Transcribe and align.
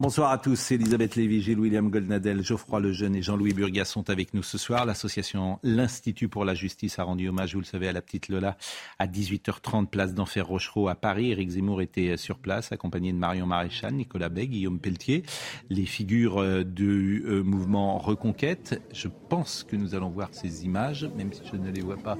Bonsoir 0.00 0.30
à 0.30 0.38
tous, 0.38 0.70
Elisabeth 0.70 1.14
Lévy, 1.14 1.42
Gilles 1.42 1.60
William 1.60 1.90
Goldnadel, 1.90 2.42
Geoffroy 2.42 2.80
Lejeune 2.80 3.16
et 3.16 3.20
Jean-Louis 3.20 3.52
Burgas 3.52 3.84
sont 3.84 4.08
avec 4.08 4.32
nous 4.32 4.42
ce 4.42 4.56
soir. 4.56 4.86
L'association 4.86 5.58
L'Institut 5.62 6.30
pour 6.30 6.46
la 6.46 6.54
Justice 6.54 6.98
a 6.98 7.04
rendu 7.04 7.28
hommage, 7.28 7.52
vous 7.52 7.60
le 7.60 7.66
savez, 7.66 7.86
à 7.86 7.92
la 7.92 8.00
petite 8.00 8.30
Lola 8.30 8.56
à 8.98 9.06
18h30, 9.06 9.88
place 9.88 10.14
d'Enfer 10.14 10.46
Rochereau 10.46 10.88
à 10.88 10.94
Paris. 10.94 11.32
Éric 11.32 11.50
Zemmour 11.50 11.82
était 11.82 12.16
sur 12.16 12.38
place, 12.38 12.72
accompagné 12.72 13.12
de 13.12 13.18
Marion 13.18 13.44
Maréchal, 13.44 13.92
Nicolas 13.92 14.30
Bay, 14.30 14.46
Guillaume 14.46 14.78
Pelletier, 14.78 15.22
les 15.68 15.84
figures 15.84 16.38
euh, 16.38 16.64
du 16.64 17.22
euh, 17.26 17.42
mouvement 17.42 17.98
Reconquête. 17.98 18.80
Je 18.94 19.08
pense 19.28 19.64
que 19.64 19.76
nous 19.76 19.94
allons 19.94 20.08
voir 20.08 20.30
ces 20.32 20.64
images, 20.64 21.10
même 21.14 21.30
si 21.30 21.42
je 21.52 21.56
ne 21.56 21.70
les 21.70 21.82
vois 21.82 21.98
pas 21.98 22.16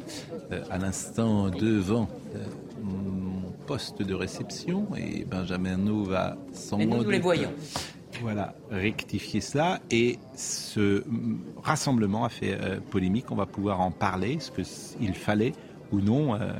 euh, 0.52 0.62
à 0.70 0.76
l'instant 0.76 1.48
devant 1.48 2.10
mon 2.82 3.40
poste 3.66 4.02
de 4.02 4.14
réception 4.14 4.88
et 4.96 5.24
Benjamin 5.24 5.76
No 5.76 6.02
va 6.02 6.36
sans 6.52 6.76
Mais 6.76 6.86
nous, 6.86 7.04
nous 7.04 7.10
les 7.10 7.20
voyons. 7.20 7.50
Voilà, 8.20 8.54
rectifier 8.70 9.40
cela. 9.40 9.80
Et 9.90 10.18
ce 10.36 11.04
rassemblement 11.62 12.24
a 12.24 12.28
fait 12.28 12.52
euh, 12.60 12.78
polémique. 12.80 13.30
On 13.30 13.36
va 13.36 13.46
pouvoir 13.46 13.80
en 13.80 13.90
parler. 13.90 14.34
Est-ce 14.34 14.50
qu'il 14.96 15.14
fallait 15.14 15.52
ou 15.90 16.00
non, 16.00 16.34
euh, 16.34 16.52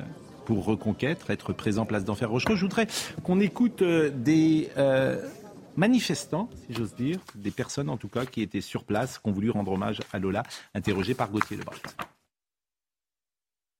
pour 0.47 0.65
Reconquête, 0.65 1.25
être 1.29 1.53
présent 1.53 1.85
place 1.85 2.05
d'Enfer 2.05 2.31
Rochereau 2.31 2.57
Je 2.57 2.63
voudrais 2.63 2.87
qu'on 3.23 3.41
écoute 3.41 3.83
euh, 3.83 4.11
des 4.11 4.71
manifestants, 5.77 6.49
si 6.67 6.75
j'ose 6.75 6.95
dire, 6.95 7.19
des 7.35 7.51
personnes 7.51 7.89
en 7.89 7.97
tout 7.97 8.09
cas 8.09 8.27
qui 8.27 8.43
étaient 8.43 8.61
sur 8.61 8.85
place, 8.85 9.19
qui 9.19 9.29
ont 9.29 9.33
voulu 9.33 9.51
rendre 9.51 9.73
hommage 9.73 10.01
à 10.13 10.19
Lola, 10.19 10.43
interrogé 10.75 11.15
par 11.15 11.31
Gauthier 11.31 11.57
Lebras. 11.57 11.77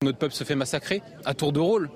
Notre 0.03 0.19
peuple 0.19 0.35
se 0.35 0.45
fait 0.45 0.55
massacrer 0.55 1.03
à 1.25 1.35
tour 1.35 1.53
de 1.53 1.61
rôle 1.61 1.91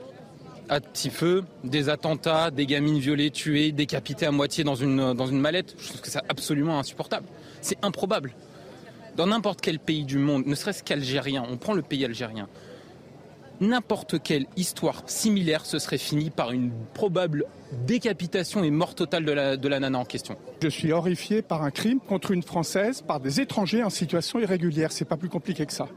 à 0.69 0.81
petit 0.81 1.11
feu, 1.11 1.45
des 1.63 1.89
attentats, 1.89 2.51
des 2.51 2.67
gamines 2.67 2.99
violées, 2.99 3.31
tuées, 3.31 3.73
décapitées 3.73 4.27
à 4.27 4.31
moitié 4.31 4.65
dans 4.65 4.75
une, 4.75 5.15
dans 5.15 5.27
mallette. 5.29 5.75
Je 5.79 5.89
trouve 5.89 6.01
que 6.01 6.11
c'est 6.11 6.23
absolument 6.29 6.79
insupportable. 6.79 7.27
C'est 7.61 7.79
improbable. 7.85 8.35
Dans 9.17 9.27
n'importe 9.27 9.61
quel 9.61 9.79
pays 9.79 10.05
du 10.05 10.19
monde, 10.19 10.47
ne 10.47 10.55
serait-ce 10.55 10.83
qu'algérien, 10.83 11.45
on 11.49 11.57
prend 11.57 11.73
le 11.73 11.83
pays 11.83 12.05
algérien, 12.05 12.49
n'importe 13.61 14.21
quelle 14.23 14.47
histoire 14.57 15.03
similaire 15.07 15.65
se 15.65 15.79
serait 15.79 15.99
finie 15.99 16.31
par 16.31 16.53
une 16.53 16.73
probable 16.93 17.45
décapitation 17.87 18.65
et 18.65 18.71
mort 18.71 18.95
totale 18.95 19.25
de 19.25 19.33
la, 19.33 19.57
de 19.57 19.69
la 19.69 19.81
nana 19.81 19.99
en 19.99 20.05
question. 20.05 20.37
Je 20.63 20.69
suis 20.69 20.93
horrifié 20.93 21.43
par 21.43 21.63
un 21.63 21.71
crime 21.71 22.01
contre 22.01 22.33
une 22.33 22.43
Française 22.43 23.03
par 23.03 23.21
des 23.21 23.41
étrangers 23.41 23.83
en 23.83 23.91
situation 23.91 24.41
irrégulière. 24.41 24.93
C'est 24.93 25.05
pas 25.05 25.17
plus 25.17 25.29
compliqué 25.29 25.67
que 25.67 25.73
ça. 25.73 25.89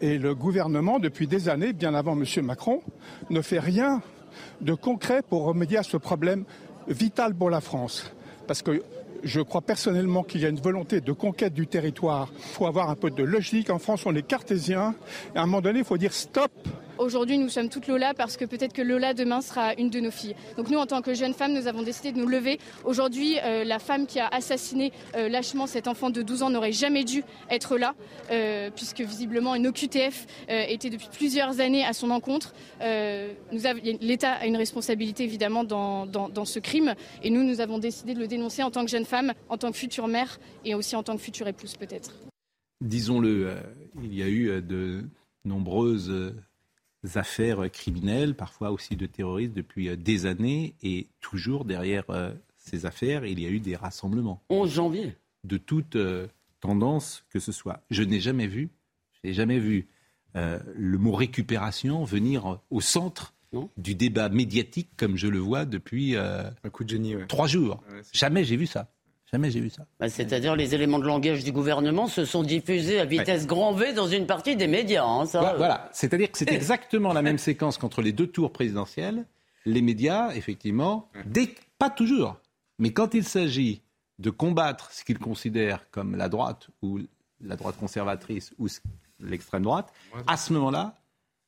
Et 0.00 0.18
le 0.18 0.34
gouvernement, 0.34 0.98
depuis 0.98 1.26
des 1.26 1.48
années, 1.48 1.72
bien 1.72 1.94
avant 1.94 2.20
M. 2.20 2.24
Macron, 2.44 2.82
ne 3.30 3.40
fait 3.40 3.58
rien 3.58 4.02
de 4.60 4.74
concret 4.74 5.22
pour 5.22 5.44
remédier 5.44 5.78
à 5.78 5.82
ce 5.82 5.96
problème 5.96 6.44
vital 6.88 7.34
pour 7.34 7.48
la 7.48 7.60
France. 7.60 8.12
Parce 8.46 8.62
que 8.62 8.82
je 9.24 9.40
crois 9.40 9.62
personnellement 9.62 10.22
qu'il 10.22 10.42
y 10.42 10.44
a 10.44 10.48
une 10.48 10.60
volonté 10.60 11.00
de 11.00 11.12
conquête 11.12 11.54
du 11.54 11.66
territoire. 11.66 12.28
Il 12.36 12.54
faut 12.54 12.66
avoir 12.66 12.90
un 12.90 12.94
peu 12.94 13.10
de 13.10 13.22
logique. 13.22 13.70
En 13.70 13.78
France, 13.78 14.04
on 14.06 14.14
est 14.14 14.26
cartésien. 14.26 14.94
Et 15.34 15.38
à 15.38 15.42
un 15.42 15.46
moment 15.46 15.62
donné, 15.62 15.80
il 15.80 15.84
faut 15.84 15.96
dire 15.96 16.12
stop 16.12 16.52
Aujourd'hui, 16.98 17.36
nous 17.36 17.50
sommes 17.50 17.68
toutes 17.68 17.88
Lola 17.88 18.14
parce 18.14 18.38
que 18.38 18.46
peut-être 18.46 18.72
que 18.72 18.80
Lola 18.80 19.12
demain 19.12 19.42
sera 19.42 19.74
une 19.74 19.90
de 19.90 20.00
nos 20.00 20.10
filles. 20.10 20.34
Donc 20.56 20.70
nous, 20.70 20.78
en 20.78 20.86
tant 20.86 21.02
que 21.02 21.12
jeunes 21.12 21.34
femmes, 21.34 21.52
nous 21.52 21.66
avons 21.66 21.82
décidé 21.82 22.10
de 22.10 22.18
nous 22.18 22.26
lever. 22.26 22.58
Aujourd'hui, 22.84 23.38
euh, 23.44 23.64
la 23.64 23.78
femme 23.78 24.06
qui 24.06 24.18
a 24.18 24.28
assassiné 24.28 24.92
euh, 25.14 25.28
lâchement 25.28 25.66
cet 25.66 25.88
enfant 25.88 26.08
de 26.08 26.22
12 26.22 26.42
ans 26.42 26.50
n'aurait 26.50 26.72
jamais 26.72 27.04
dû 27.04 27.22
être 27.50 27.76
là, 27.76 27.94
euh, 28.30 28.70
puisque 28.74 29.02
visiblement 29.02 29.54
une 29.54 29.66
OQTF 29.66 30.26
était 30.48 30.90
depuis 30.90 31.08
plusieurs 31.12 31.60
années 31.60 31.84
à 31.84 31.92
son 31.92 32.10
encontre. 32.10 32.54
L'État 32.80 34.32
a 34.32 34.46
une 34.46 34.56
responsabilité 34.56 35.24
évidemment 35.24 35.64
dans, 35.64 36.06
dans, 36.06 36.44
ce 36.44 36.58
crime, 36.58 36.94
et 37.22 37.30
nous, 37.30 37.42
nous 37.42 37.60
avons 37.60 37.78
décidé 37.78 38.14
de 38.14 38.20
le 38.20 38.26
dénoncer 38.26 38.62
en 38.62 38.70
tant 38.70 38.84
que 38.84 38.90
jeune 38.90 39.04
femme, 39.04 39.32
en 39.48 39.58
tant 39.58 39.70
que 39.70 39.76
future 39.76 40.08
mère, 40.08 40.38
et 40.64 40.74
aussi 40.74 40.96
en 40.96 41.02
tant 41.02 41.16
que 41.16 41.22
future 41.22 41.48
épouse 41.48 41.74
peut-être. 41.76 42.12
Disons-le, 42.80 43.56
il 44.02 44.14
y 44.14 44.22
a 44.22 44.28
eu 44.28 44.62
de 44.62 45.04
nombreuses 45.44 46.34
affaires 47.14 47.70
criminelles, 47.70 48.34
parfois 48.34 48.70
aussi 48.70 48.96
de 48.96 49.06
terroristes 49.06 49.54
depuis 49.54 49.88
euh, 49.88 49.96
des 49.96 50.26
années. 50.26 50.74
Et 50.82 51.08
toujours 51.20 51.64
derrière 51.64 52.04
euh, 52.10 52.32
ces 52.56 52.86
affaires, 52.86 53.24
il 53.24 53.40
y 53.40 53.46
a 53.46 53.50
eu 53.50 53.60
des 53.60 53.76
rassemblements. 53.76 54.42
11 54.48 54.72
janvier. 54.72 55.16
De 55.44 55.56
toute 55.56 55.96
euh, 55.96 56.26
tendance 56.60 57.24
que 57.30 57.38
ce 57.38 57.52
soit. 57.52 57.82
Je 57.90 58.02
n'ai 58.02 58.20
jamais 58.20 58.46
vu, 58.46 58.70
je 59.12 59.28
n'ai 59.28 59.34
jamais 59.34 59.58
vu 59.58 59.88
le 60.34 60.98
mot 60.98 61.12
récupération 61.12 62.04
venir 62.04 62.60
au 62.68 62.82
centre 62.82 63.32
du 63.78 63.94
débat 63.94 64.28
médiatique 64.28 64.90
comme 64.98 65.16
je 65.16 65.28
le 65.28 65.38
vois 65.38 65.64
depuis 65.64 66.14
Un 66.14 66.52
coup 66.70 66.84
de 66.84 66.90
génie, 66.90 67.14
trois 67.26 67.46
jours. 67.46 67.82
jamais 68.12 68.44
j'ai 68.44 68.58
vu 68.58 68.66
ça. 68.66 68.92
Jamais 69.30 69.50
j'ai 69.50 69.60
vu 69.60 69.70
ça. 69.70 69.86
Bah, 69.98 70.08
c'est-à-dire 70.08 70.54
les 70.54 70.74
éléments 70.74 71.00
de 71.00 71.06
langage 71.06 71.42
du 71.42 71.50
gouvernement 71.50 72.06
se 72.06 72.24
sont 72.24 72.44
diffusés 72.44 73.00
à 73.00 73.04
vitesse 73.04 73.46
grand 73.46 73.72
V 73.72 73.92
dans 73.92 74.06
une 74.06 74.26
partie 74.26 74.54
des 74.54 74.68
médias. 74.68 75.04
Hein, 75.04 75.26
ça. 75.26 75.54
Voilà, 75.56 75.90
c'est-à-dire 75.92 76.30
que 76.30 76.38
c'est 76.38 76.52
exactement 76.52 77.12
la 77.12 77.22
même 77.22 77.38
séquence 77.38 77.76
qu'entre 77.76 78.02
les 78.02 78.12
deux 78.12 78.28
tours 78.28 78.52
présidentielles. 78.52 79.26
Les 79.64 79.82
médias, 79.82 80.32
effectivement, 80.34 81.10
pas 81.78 81.90
toujours, 81.90 82.36
mais 82.78 82.92
quand 82.92 83.14
il 83.14 83.24
s'agit 83.24 83.82
de 84.18 84.30
combattre 84.30 84.92
ce 84.92 85.04
qu'ils 85.04 85.18
considèrent 85.18 85.90
comme 85.90 86.16
la 86.16 86.28
droite 86.28 86.68
ou 86.82 87.00
la 87.40 87.56
droite 87.56 87.76
conservatrice 87.78 88.54
ou 88.58 88.68
l'extrême 89.20 89.64
droite, 89.64 89.92
à 90.26 90.36
ce 90.36 90.52
moment-là, 90.52 90.94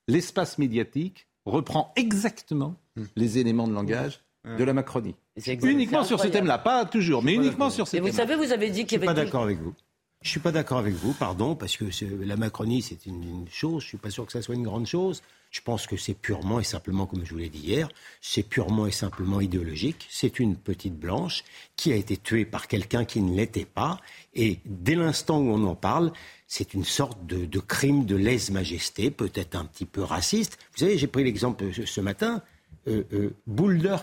l'espace 0.09 0.59
médiatique 0.59 1.29
reprend 1.47 1.93
exactement 1.97 2.75
hmm. 2.97 3.05
les 3.17 3.39
éléments 3.39 3.69
de 3.69 3.73
langage 3.73 4.21
de 4.45 4.65
la 4.65 4.73
Macronie. 4.73 5.15
Uniquement 5.63 6.05
sur 6.05 6.21
ce 6.21 6.29
thème-là, 6.29 6.59
pas 6.59 6.85
toujours, 6.85 7.23
mais 7.23 7.35
uniquement 7.35 7.71
sur 7.71 7.87
ce 7.87 7.93
thème-là. 7.93 8.11
Vous 8.11 8.17
savez, 8.17 8.37
vous 8.37 8.53
avez 8.53 8.71
dit 8.71 8.87
qu'il 8.87 9.01
y 9.01 9.07
avait. 9.07 9.07
Je 9.07 9.13
suis 9.13 9.15
pas 9.15 9.25
d'accord 9.25 9.43
avec 9.43 9.59
vous. 9.59 9.75
Je 10.21 10.31
suis 10.31 10.41
pas 10.41 10.51
d'accord 10.51 10.79
avec 10.79 10.95
vous, 10.95 11.13
pardon, 11.13 11.55
parce 11.55 11.77
que 11.77 11.85
la 12.25 12.37
Macronie, 12.37 12.83
c'est 12.83 13.07
une, 13.07 13.47
chose. 13.51 13.83
Je 13.83 13.89
suis 13.89 13.99
pas 13.99 14.11
sûr 14.11 14.27
que 14.27 14.33
ça 14.33 14.43
soit 14.43 14.57
une 14.57 14.65
grande 14.65 14.87
chose. 14.87 15.23
Je 15.51 15.61
pense 15.61 15.87
que 15.87 15.97
c'est 15.97 16.15
purement 16.15 16.59
et 16.59 16.65
simplement, 16.65 17.07
comme 17.07 17.25
je 17.25 17.31
vous 17.31 17.39
l'ai 17.39 17.49
dit 17.49 17.61
hier, 17.61 17.89
c'est 18.21 18.43
purement 18.43 18.87
et 18.87 18.91
simplement 18.91 19.41
idéologique. 19.41 20.07
C'est 20.11 20.41
une 20.41 20.57
petite 20.57 20.99
blanche 20.99 21.45
qui 21.77 21.93
a 21.93 21.97
été 21.97 22.17
tuée 22.17 22.45
par 22.45 22.67
quelqu'un 22.67 23.05
qui 23.05 23.23
ne 23.23 23.35
l'était 23.35 23.65
pas. 23.65 24.01
Et 24.35 24.59
dès 24.67 24.97
l'instant 24.97 25.39
où 25.39 25.51
on 25.51 25.65
en 25.65 25.77
parle, 25.77 26.13
c'est 26.49 26.75
une 26.75 26.85
sorte 26.85 27.25
de, 27.25 27.61
crime 27.61 28.05
de 28.05 28.17
lèse-majesté, 28.17 29.11
peut-être 29.11 29.55
un 29.55 29.65
petit 29.65 29.87
peu 29.87 30.03
raciste. 30.03 30.59
Vous 30.73 30.81
savez, 30.81 30.99
j'ai 30.99 31.07
pris 31.07 31.23
l'exemple 31.23 31.65
ce 31.73 32.01
matin, 32.01 32.43
euh, 32.87 33.05
euh, 33.13 33.35
Boulder, 33.47 33.97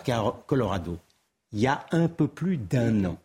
Colorado 0.48 1.00
il 1.56 1.62
y 1.62 1.68
a 1.68 1.86
un 1.92 2.10
peu 2.10 2.28
plus 2.28 2.58
d'un 2.58 3.06
an. 3.06 3.18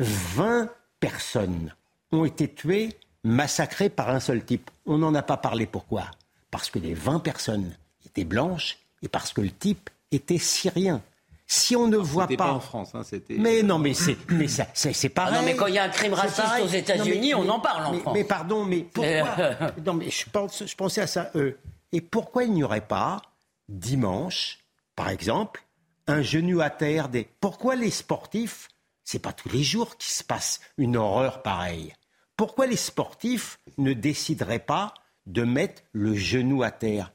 20 0.00 0.68
personnes 0.98 1.72
ont 2.10 2.24
été 2.24 2.52
tuées, 2.52 2.96
massacrées 3.22 3.88
par 3.88 4.10
un 4.10 4.18
seul 4.18 4.44
type. 4.44 4.68
On 4.84 4.98
n'en 4.98 5.14
a 5.14 5.22
pas 5.22 5.36
parlé. 5.36 5.66
Pourquoi? 5.66 6.06
Parce 6.50 6.70
que 6.70 6.80
les 6.80 6.92
20 6.92 7.20
personnes 7.20 7.72
étaient 8.04 8.24
blanches 8.24 8.78
et 9.02 9.08
parce 9.08 9.32
que 9.32 9.40
le 9.40 9.50
type 9.50 9.90
était 10.10 10.38
syrien. 10.38 11.02
Si 11.46 11.76
on 11.76 11.86
ne 11.86 11.96
voit 11.96 12.26
pas... 12.26 12.36
pas 12.36 12.52
en 12.52 12.60
France, 12.60 12.94
hein, 12.94 13.04
c'était. 13.04 13.36
Mais 13.38 13.62
non, 13.62 13.78
mais 13.78 13.94
c'est, 13.94 14.16
mais 14.30 14.48
ça, 14.48 14.66
c'est, 14.72 15.08
pareil. 15.08 15.34
Ah 15.36 15.40
non, 15.40 15.46
mais 15.46 15.54
quand 15.54 15.66
il 15.66 15.74
y 15.74 15.78
a 15.78 15.84
un 15.84 15.88
crime 15.88 16.14
raciste 16.14 16.60
aux 16.64 16.68
États-Unis, 16.68 17.34
on 17.34 17.48
en 17.48 17.60
parle 17.60 17.94
en 17.94 17.98
France. 18.00 18.14
Mais 18.14 18.24
pardon, 18.24 18.64
mais 18.64 18.80
pourquoi 18.80 19.50
Non, 19.86 19.94
mais 19.94 20.10
je, 20.10 20.28
pense, 20.30 20.64
je 20.66 20.74
pensais 20.74 21.02
à 21.02 21.06
ça. 21.06 21.30
Euh, 21.36 21.56
et 21.92 22.00
pourquoi 22.00 22.44
il 22.44 22.52
n'y 22.52 22.64
aurait 22.64 22.80
pas 22.80 23.22
dimanche, 23.68 24.61
par 24.96 25.08
exemple, 25.08 25.64
un 26.06 26.22
genou 26.22 26.60
à 26.60 26.70
terre. 26.70 27.08
Des... 27.08 27.28
Pourquoi 27.40 27.76
les 27.76 27.90
sportifs, 27.90 28.68
c'est 29.04 29.22
pas 29.22 29.32
tous 29.32 29.48
les 29.48 29.62
jours 29.62 29.96
qu'il 29.96 30.12
se 30.12 30.24
passe 30.24 30.60
une 30.76 30.96
horreur 30.96 31.42
pareille 31.42 31.92
Pourquoi 32.36 32.66
les 32.66 32.76
sportifs 32.76 33.58
ne 33.78 33.92
décideraient 33.92 34.58
pas 34.58 34.94
de 35.26 35.42
mettre 35.42 35.82
le 35.92 36.14
genou 36.14 36.62
à 36.62 36.70
terre? 36.70 37.12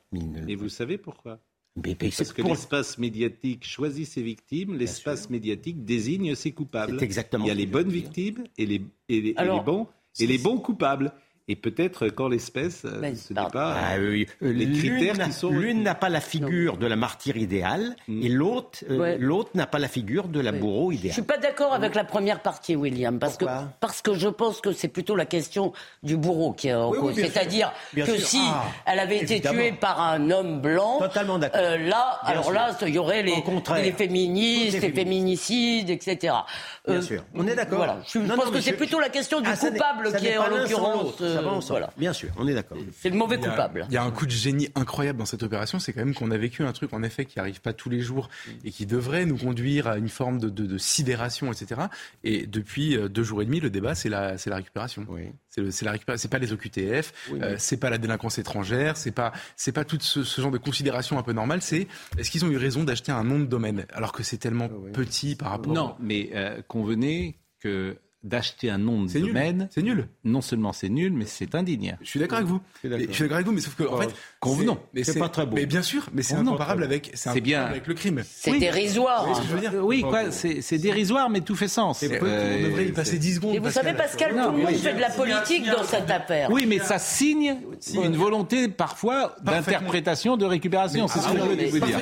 Et 0.47 0.55
vous 0.55 0.69
savez 0.69 0.97
pourquoi? 0.97 1.39
Parce 1.99 2.33
que 2.33 2.41
l'espace 2.41 2.97
médiatique 2.97 3.65
choisit 3.65 4.07
ses 4.07 4.23
victimes, 4.23 4.75
l'espace 4.75 5.29
médiatique 5.29 5.85
désigne 5.85 6.33
ses 6.33 6.51
coupables. 6.51 7.01
Exactement 7.03 7.45
Il 7.45 7.49
y 7.49 7.51
a 7.51 7.53
les 7.53 7.67
bonnes 7.67 7.89
victimes 7.89 8.45
et 8.57 8.65
les, 8.65 8.81
et 9.09 9.21
les, 9.21 9.33
bons, 9.63 9.87
et 10.19 10.25
les 10.25 10.37
bons 10.39 10.57
coupables. 10.57 11.13
Et 11.49 11.55
peut-être 11.55 12.09
qu'en 12.09 12.27
l'espèce, 12.27 12.81
euh, 12.83 13.01
ce 13.15 13.31
n'est 13.31 13.35
pardon. 13.35 13.51
pas 13.51 13.73
Ah 13.79 13.95
euh, 13.95 14.09
oui. 14.11 14.27
les 14.41 14.65
L'une 14.65 14.77
critères 14.77 15.15
n'a- 15.15 15.25
qui 15.27 15.31
sont. 15.31 15.49
L'une 15.49 15.81
n'a 15.81 15.95
pas 15.95 16.09
la 16.09 16.19
figure 16.19 16.75
de 16.75 16.85
la 16.87 16.97
martyre 16.97 17.37
idéale 17.37 17.95
Mm. 18.09 18.21
et 18.21 18.27
l'autre 18.27 18.79
euh, 18.89 18.97
Ouais. 18.97 19.17
l'autre 19.17 19.51
n'a 19.53 19.65
pas 19.65 19.79
la 19.79 19.87
figure 19.87 20.27
de 20.27 20.41
la 20.41 20.51
bourreau 20.51 20.91
Je 20.91 20.97
idéale. 20.97 21.13
suis 21.13 21.21
pas 21.21 21.37
d'accord 21.37 21.73
avec 21.73 21.95
la 21.95 22.03
première 22.03 22.41
partie, 22.41 22.75
William, 22.75 23.17
parce 23.17 23.37
que 23.37 23.45
parce 23.79 24.01
que 24.01 24.13
je 24.13 24.27
pense 24.27 24.59
que 24.59 24.73
c'est 24.73 24.89
plutôt 24.89 25.15
la 25.15 25.25
question 25.25 25.71
du 26.03 26.17
bourreau 26.17 26.51
qui 26.51 26.67
est 26.67 26.73
en 26.73 26.89
Oui, 26.91 26.97
cause. 26.99 27.15
C'est-à-dire 27.15 27.71
que 27.95 28.03
sûr. 28.03 28.27
si 28.27 28.41
Ah, 28.43 28.65
elle 28.85 28.99
avait 28.99 29.19
été 29.19 29.39
tuée 29.39 29.71
par 29.71 30.01
un 30.01 30.29
homme 30.31 30.59
blanc, 30.59 30.99
euh, 31.01 31.07
là, 31.07 31.77
Bien 31.77 31.97
alors 32.25 32.43
sûr. 32.43 32.53
là, 32.53 32.75
il 32.81 32.89
y 32.93 32.97
aurait 32.97 33.23
les, 33.23 33.31
féministes, 33.93 34.73
les 34.81 34.87
les 34.89 34.91
féminicides, 34.93 35.89
etc. 35.89 36.33
Bien 36.85 37.01
sûr. 37.01 37.23
On 37.33 37.47
est 37.47 37.55
d'accord. 37.55 37.77
Voilà. 37.77 37.99
Je 38.05 38.19
Non, 38.19 38.35
pense 38.35 38.45
non, 38.47 38.51
que 38.51 38.59
c'est 38.61 38.73
plutôt 38.73 38.99
la 38.99 39.07
question 39.09 39.39
du 39.39 39.47
Ah, 39.49 39.55
n'est- 39.63 39.71
coupable 39.71 40.13
qui 40.17 40.27
est 40.27 40.37
en 40.37 40.47
l'occurrence. 40.49 41.21
L'autre, 41.41 41.43
ça 41.43 41.49
va 41.49 41.53
euh, 41.53 41.57
ensemble. 41.57 41.79
voilà. 41.79 41.93
Bien 41.97 42.13
sûr, 42.13 42.29
on 42.37 42.47
est 42.47 42.53
d'accord. 42.53 42.77
C'est 42.99 43.09
le 43.09 43.15
mauvais 43.15 43.35
Il 43.37 43.43
y 43.43 43.45
a- 43.45 43.49
coupable. 43.49 43.85
Il 43.89 43.93
y 43.93 43.97
a 43.97 44.03
un 44.03 44.11
coup 44.11 44.25
de 44.25 44.31
génie 44.31 44.69
incroyable 44.75 45.19
dans 45.19 45.25
cette 45.25 45.43
opération, 45.43 45.79
c'est 45.79 45.93
quand 45.93 46.03
même 46.03 46.13
qu'on 46.13 46.31
a 46.31 46.37
vécu 46.37 46.63
un 46.63 46.71
truc 46.73 46.93
en 46.93 47.03
effet 47.03 47.25
qui 47.25 47.39
arrive 47.39 47.61
pas 47.61 47.73
tous 47.73 47.89
les 47.89 48.01
jours 48.01 48.29
et 48.63 48.71
qui 48.71 48.85
devrait 48.85 49.25
nous 49.25 49.37
conduire 49.37 49.87
à 49.87 49.97
une 49.97 50.09
forme 50.09 50.39
de, 50.39 50.49
de- 50.49 50.65
de 50.65 50.77
sidération, 50.77 51.51
etc. 51.51 51.81
Et 52.23 52.47
depuis 52.47 52.97
euh, 52.97 53.07
deux 53.09 53.23
jours 53.23 53.41
et 53.41 53.45
demi, 53.45 53.59
le 53.59 53.69
débat 53.69 53.95
c'est 53.95 54.09
la, 54.09 54.37
c'est 54.37 54.49
la 54.49 54.57
récupération. 54.57 55.05
Oui. 55.09 55.23
C'est 55.49 55.61
le- 55.61 55.71
c'est 55.71 55.85
la 55.85 55.91
récupération. 55.91 56.21
C'est 56.21 56.31
pas 56.31 56.39
les 56.39 56.51
OQTF, 56.53 57.13
Oui, 57.31 57.39
euh, 57.41 57.49
oui. 57.51 57.55
c'est 57.57 57.77
pas 57.77 57.89
la 57.89 57.97
délinquance 57.97 58.37
étrangère, 58.37 58.97
c'est 58.97 59.11
pas 59.11 59.31
c'est 59.55 59.71
pas 59.71 59.85
tout 59.85 59.97
ce, 59.99 60.23
ce 60.23 60.41
genre 60.41 60.51
de 60.51 60.57
considération 60.57 61.17
un 61.17 61.23
peu 61.23 61.33
normale. 61.33 61.61
C'est 61.61 61.87
est-ce 62.17 62.29
qu'ils 62.31 62.45
ont 62.45 62.49
eu 62.49 62.57
raison 62.57 62.83
d'acheter 62.83 63.11
un 63.11 63.23
nom 63.23 63.39
de 63.39 63.45
domaine 63.45 63.85
alors 63.93 64.11
que 64.11 64.23
c'est 64.23 64.37
tellement 64.37 64.69
oui. 64.71 64.91
petit 64.91 65.35
par 65.35 65.49
rapport. 65.51 65.73
Non, 65.73 65.95
mais 65.99 66.29
euh, 66.35 66.61
convenez 66.67 67.39
que 67.59 67.97
d'acheter 68.23 68.69
un 68.69 68.77
nom 68.77 69.03
de 69.03 69.19
domaine, 69.19 69.69
C'est 69.71 69.81
nul. 69.83 70.07
non 70.23 70.41
seulement 70.41 70.73
c'est 70.73 70.89
nul, 70.89 71.13
mais 71.13 71.25
c'est 71.25 71.55
indigne. 71.55 71.97
Je 72.01 72.07
suis 72.09 72.19
d'accord 72.19 72.37
avec 72.39 72.49
vous. 72.49 72.59
Je 72.83 72.89
suis 73.11 73.21
d'accord 73.23 73.35
avec 73.35 73.47
vous, 73.47 73.53
mais 73.53 73.61
sauf 73.61 73.75
que 73.75 73.83
en 73.83 73.97
fait, 74.01 74.13
convenons. 74.39 74.73
c'est- 74.75 74.89
mais 74.93 75.03
C'est 75.03 75.19
pas 75.19 75.29
très 75.29 75.45
beau. 75.45 75.55
Mais 75.55 75.65
bien 75.65 75.81
sûr, 75.81 76.09
mais 76.13 76.21
c'est 76.23 76.35
incomparable 76.35 76.83
avec 76.83 77.11
c'est 77.13 77.39
bien. 77.41 77.63
avec 77.65 77.87
le 77.87 77.93
crime. 77.93 78.23
C'est 78.25 78.57
dérisoire. 78.59 79.41
Je 79.43 79.55
veux 79.55 79.67
Euh, 79.67 79.81
oui, 79.81 80.01
quoi, 80.01 80.31
c'est 80.31 80.77
dérisoire, 80.77 81.29
mais 81.29 81.41
tout 81.41 81.55
fait 81.55 81.67
sens. 81.67 82.03
On 82.03 82.25
Euh, 82.25 82.63
devrait 82.69 82.85
y 82.87 82.91
passer 82.91 83.17
10 83.19 83.35
secondes. 83.35 83.55
Et 83.55 83.59
vous 83.59 83.69
savez, 83.71 83.93
Pascal, 83.93 84.31
tout 84.31 84.37
le 84.51 84.57
monde 84.63 84.75
fait 84.75 84.93
de 84.93 84.99
la 84.99 85.09
politique 85.09 85.65
dans 85.65 85.83
cette 85.83 86.09
affaire. 86.09 86.49
Oui, 86.51 86.65
mais 86.67 86.79
ça 86.79 86.99
signe 86.99 87.57
une 87.93 88.15
volonté 88.15 88.67
parfois 88.67 89.35
d'interprétation, 89.43 90.37
de 90.37 90.45
récupération. 90.45 91.07
C'est 91.07 91.19
ce 91.19 91.27
que 91.31 91.37
je 91.37 91.43
voulais 91.43 91.65
vous 91.67 91.79
dire. 91.79 91.99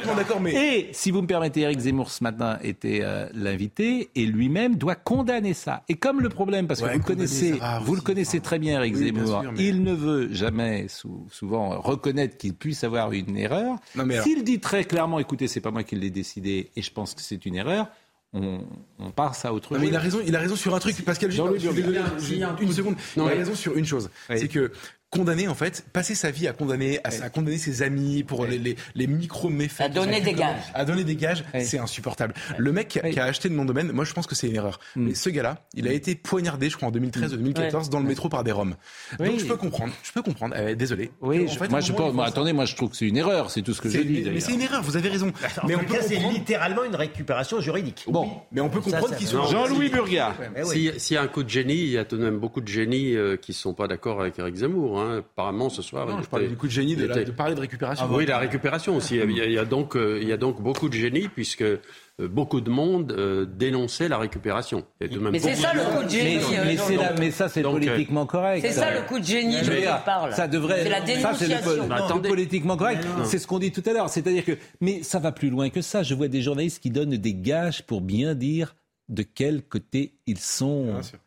Et 0.56 0.90
si 0.94 1.12
vous 1.12 1.22
me 1.22 1.28
permettez, 1.28 1.62
Eric 1.62 1.80
Zemmour 1.80 2.10
ce 2.12 2.24
matin 2.24 2.58
était 2.64 3.00
euh, 3.04 3.28
l'invité 3.34 4.10
et 4.16 4.26
lui-même 4.26 4.76
doit 4.76 4.96
condamner 4.96 5.54
ça. 5.54 5.84
Et 5.90 5.96
comme 6.06 6.22
le 6.22 6.30
problème, 6.30 6.68
parce 6.68 6.82
que 6.82 6.86
vous 6.88 6.98
le 7.00 7.04
connaissez, 7.04 7.60
vous 7.84 7.96
le 7.96 8.02
connaissez 8.02 8.40
très 8.40 8.60
bien, 8.60 8.80
Eric 8.80 8.96
Oui, 8.96 9.06
Zemmour, 9.06 9.42
sûr, 9.42 9.52
mais- 9.52 9.64
il 9.68 9.82
ne 9.84 9.94
veut 9.94 10.32
jamais 10.34 10.88
sou- 10.88 11.28
souvent 11.32 11.80
reconnaître 11.82 12.38
qu'il 12.38 12.54
puisse 12.54 12.84
avoir 12.84 13.12
une 13.12 13.36
erreur. 13.38 13.78
Non, 13.96 14.08
alors- 14.10 14.24
S'il 14.24 14.44
dit 14.44 14.60
très 14.60 14.84
clairement, 14.84 15.20
écoutez, 15.20 15.48
c'est 15.48 15.62
pas 15.62 15.72
moi 15.72 15.84
qui 15.84 15.96
l'ai 15.96 16.12
décidé 16.12 16.70
et 16.76 16.82
je 16.82 16.92
pense 16.92 17.14
que 17.16 17.22
c'est 17.22 17.46
une 17.46 17.56
erreur, 17.56 17.88
on, 18.34 18.60
on 19.00 19.12
passe 19.12 19.46
à 19.46 19.54
autre 19.54 19.70
Non, 19.74 19.80
chose. 19.80 19.84
mais 19.86 19.88
il 19.92 19.96
a 19.96 20.00
raison, 20.00 20.20
il 20.26 20.36
a 20.36 20.40
raison 20.40 20.56
sur 20.56 20.76
un 20.76 20.80
truc. 20.80 21.04
Pascal, 21.06 21.32
juste, 21.32 21.42
une 21.44 22.72
seconde. 22.72 22.96
il 23.16 23.22
a 23.22 23.26
raison 23.26 23.56
sur 23.56 23.76
une 23.78 23.86
chose. 23.86 24.10
Oui. 24.30 24.38
C'est 24.40 24.48
que 24.48 24.72
condamner, 25.16 25.48
en 25.48 25.56
fait, 25.56 25.86
passer 25.94 26.16
sa 26.16 26.32
vie 26.32 26.48
à 26.48 26.54
condamner, 26.54 27.00
à, 27.04 27.10
à 27.24 27.30
condamner 27.30 27.58
ses 27.58 27.82
amis 27.82 28.24
pour 28.24 28.46
les, 28.46 28.58
les, 28.58 28.76
les 28.96 29.08
micro-méfaits. 29.08 29.82
À 29.82 29.90
donner 29.90 30.22
des 30.22 30.34
gages. 30.34 30.62
À 30.74 30.86
donner 30.86 31.04
des 31.04 31.16
gages, 31.16 31.44
Oui. 31.54 31.66
c'est 31.66 31.80
insupportable. 31.80 32.34
Le 32.58 32.72
mec 32.72 32.88
qui 32.88 33.00
a- 33.00 33.04
Oui. 33.06 33.12
qui 33.12 33.20
a 33.20 33.26
acheté 33.26 33.50
le 33.50 33.56
nom 33.56 33.64
de 33.64 33.68
domaine, 33.70 33.92
moi 33.92 34.06
je 34.06 34.14
pense 34.14 34.28
que 34.28 34.36
c'est 34.36 34.48
une 34.48 34.56
erreur. 34.56 34.80
Mm. 34.96 35.08
Mais 35.08 35.16
ce 35.16 35.30
gars-là, 35.30 35.58
il 35.74 35.88
a 35.88 35.94
été 35.94 36.16
poignardé, 36.16 36.70
je 36.70 36.78
crois, 36.78 36.88
en 36.88 36.92
2013 36.92 37.34
ou 37.34 37.38
2014 37.38 37.90
dans 37.90 38.00
le 38.00 38.06
métro 38.08 38.30
par 38.30 38.44
des 38.44 38.52
Roms. 38.52 38.76
Oui. 39.20 39.30
Donc 39.30 39.40
je 39.40 39.46
peux 39.46 39.58
comprendre, 39.58 39.94
je 40.04 40.12
peux 40.12 40.22
comprendre. 40.22 40.56
Euh, 40.58 40.76
désolé. 40.76 41.12
Oui, 41.22 41.44
En 41.44 41.48
je- 41.52 41.58
fait, 41.58 41.70
moi 41.70 41.80
je 41.82 41.92
pense. 41.94 42.14
moi, 42.14 42.26
attendez, 42.26 42.54
moi 42.54 42.66
je 42.66 42.76
trouve 42.76 42.90
que 42.90 42.98
c'est 42.98 43.08
une 43.08 43.18
erreur, 43.18 43.52
c'est 43.52 43.62
tout 43.62 43.74
ce 43.74 43.82
que 43.82 43.90
je 43.90 43.98
c'est- 43.98 44.04
dis 44.04 44.24
mais, 44.30 44.40
c'est 44.40 44.54
une 44.54 44.62
erreur, 44.62 44.82
vous 44.84 44.98
avez 44.98 45.10
raison. 45.10 45.32
En 45.62 45.68
mais 45.68 45.76
on 45.76 45.80
tout 45.80 45.94
cas, 45.94 46.02
c'est 46.02 46.18
littéralement 46.18 46.84
une 46.84 46.96
récupération 46.96 47.60
juridique. 47.62 48.06
Bon, 48.08 48.30
Mais 48.52 48.62
on 48.62 48.70
peut 48.70 48.82
comprendre 48.82 49.16
qu'ils 49.16 49.28
sont. 49.28 49.44
Jean-Louis 49.46 49.90
Burgat. 49.90 50.34
Eh. 50.56 51.00
S'il 51.00 51.14
y 51.16 51.18
a 51.18 51.22
un 51.22 51.28
coup 51.28 51.44
de 51.44 51.50
génie, 51.50 51.74
il 51.76 51.90
y 51.90 51.98
a 51.98 52.06
tout 52.06 52.18
de 52.18 52.24
même 52.24 52.38
beaucoup 52.40 52.62
de 52.62 52.68
génies 52.68 53.16
euh, 53.16 53.38
qui 53.38 53.52
ne 53.52 53.56
sont 53.56 53.74
pas 53.74 53.88
d'accord 53.88 54.22
avec 54.22 54.38
Eric 54.40 54.56
Zemmour. 54.56 55.00
Hein. 55.06 55.18
Apparemment, 55.20 55.70
ce 55.70 55.82
soir. 55.82 56.08
Non, 56.08 56.22
je 56.22 56.28
parlais 56.28 56.48
du 56.48 56.56
coup 56.58 56.68
de 56.68 56.72
génie, 56.72 56.96
de, 56.96 57.06
la- 57.06 57.24
de 57.24 57.32
parler 57.32 57.56
de 57.56 57.62
récupération. 57.62 58.06
Ah 58.10 58.14
oui, 58.14 58.26
la 58.26 58.38
récupération 58.40 58.96
aussi. 58.96 59.16
Il 59.16 59.32
y 59.32 59.42
a, 59.42 59.46
il 59.46 59.52
y 59.54 59.58
a 59.60 59.66
donc, 59.66 59.96
euh, 59.96 60.20
il 60.22 60.28
y 60.28 60.32
a 60.34 60.38
donc 60.38 60.62
beaucoup 60.62 60.90
de 60.90 60.94
génies 60.94 61.28
puisque 61.28 61.62
euh, 61.62 61.80
beaucoup 62.20 62.62
de 62.62 62.70
monde 62.70 63.12
euh, 63.18 63.46
dénonçait 63.46 64.08
la 64.08 64.18
récupération. 64.18 64.86
De 65.02 65.20
même 65.20 65.32
Mais 65.32 65.40
c'est 65.40 65.56
ça 65.56 65.74
de 65.74 65.78
le 65.80 65.84
coup 65.98 66.04
de 66.04 66.10
génie. 66.10 66.36
Mais, 66.50 66.58
euh, 66.58 66.64
mais 66.66 66.78
c'est 66.78 66.96
Jean-Luc. 66.96 67.00
la- 67.02 67.14
mais 67.20 67.32
ça, 67.32 67.50
c'est 67.50 67.66
euh, 67.66 67.70
politiquement 67.72 68.26
correct. 68.26 68.62
C'est 68.66 68.72
ça 68.74 68.92
le 68.94 69.02
coup 69.08 69.20
de 69.20 69.26
génie 69.26 69.58
Je 69.64 69.70
dont 69.72 69.78
il 69.78 70.04
parle. 70.06 70.34
Ça 70.34 70.48
devrait. 70.48 70.84
C'est 70.84 70.90
la 70.90 70.98
ça, 70.98 71.02
le, 71.02 71.08
dénonciation. 71.38 71.92
Attendez. 71.92 72.30
politiquement 72.30 72.78
correct. 72.78 73.06
C'est 73.26 73.38
ce 73.40 73.48
qu'on 73.48 73.60
dit 73.60 73.72
tout 73.72 73.84
à 73.86 73.94
l'heure. 73.94 74.10
C'est-à-dire 74.10 74.46
que, 74.46 74.58
mais 74.82 75.04
ça 75.04 75.20
va 75.20 75.32
plus 75.32 75.50
loin 75.50 75.70
que 75.70 75.82
ça. 75.82 76.04
Je 76.04 76.14
vois 76.16 76.28
des 76.28 76.42
journalistes 76.42 76.82
qui 76.82 76.90
donnent 76.90 77.10
des 77.18 77.34
gages 77.34 77.84
pour 77.84 78.02
bien 78.02 78.34
dire 78.36 78.76
de 79.10 79.22
quel 79.24 79.62
côté 79.62 80.16
ils 80.26 80.40
sont. 80.40 80.86
Bien 80.94 81.04
sûr. 81.04 81.20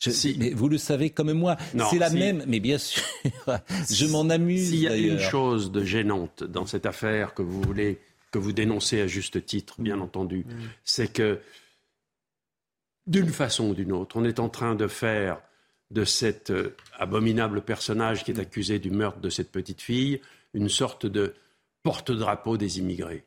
Je- 0.00 0.10
Si. 0.10 0.34
Mais 0.38 0.50
vous 0.50 0.68
le 0.68 0.78
savez 0.78 1.10
comme 1.10 1.32
moi. 1.32 1.56
C'est 1.90 1.98
la 1.98 2.08
si. 2.10 2.16
même. 2.16 2.42
Mais 2.46 2.58
bien 2.58 2.78
sûr, 2.78 3.02
je 3.90 4.06
m'en 4.06 4.28
amuse. 4.30 4.70
S'il 4.70 4.80
y 4.80 4.88
a 4.88 4.96
une 4.96 5.18
chose 5.18 5.70
de 5.70 5.84
gênante 5.84 6.42
dans 6.42 6.66
cette 6.66 6.86
affaire 6.86 7.34
que 7.34 7.42
vous 7.42 7.60
voulez, 7.62 7.98
que 8.30 8.38
vous 8.38 8.52
dénoncez 8.52 9.00
à 9.00 9.06
juste 9.06 9.44
titre, 9.44 9.76
bien 9.80 9.96
Mm. 9.96 10.02
entendu, 10.02 10.46
c'est 10.84 11.12
que 11.12 11.38
d'une 13.06 13.28
façon 13.30 13.68
ou 13.70 13.74
d'une 13.74 13.92
autre, 13.92 14.16
on 14.16 14.24
est 14.24 14.38
en 14.40 14.48
train 14.48 14.74
de 14.74 14.86
faire 14.86 15.40
de 15.90 16.04
cet 16.04 16.50
euh, 16.50 16.76
abominable 16.98 17.62
personnage 17.62 18.22
qui 18.24 18.30
est 18.30 18.38
accusé 18.38 18.78
du 18.78 18.90
meurtre 18.90 19.18
de 19.20 19.28
cette 19.30 19.50
petite 19.50 19.80
fille 19.82 20.20
une 20.54 20.68
sorte 20.68 21.04
de 21.06 21.34
porte-drapeau 21.82 22.56
des 22.56 22.78
immigrés. 22.78 23.24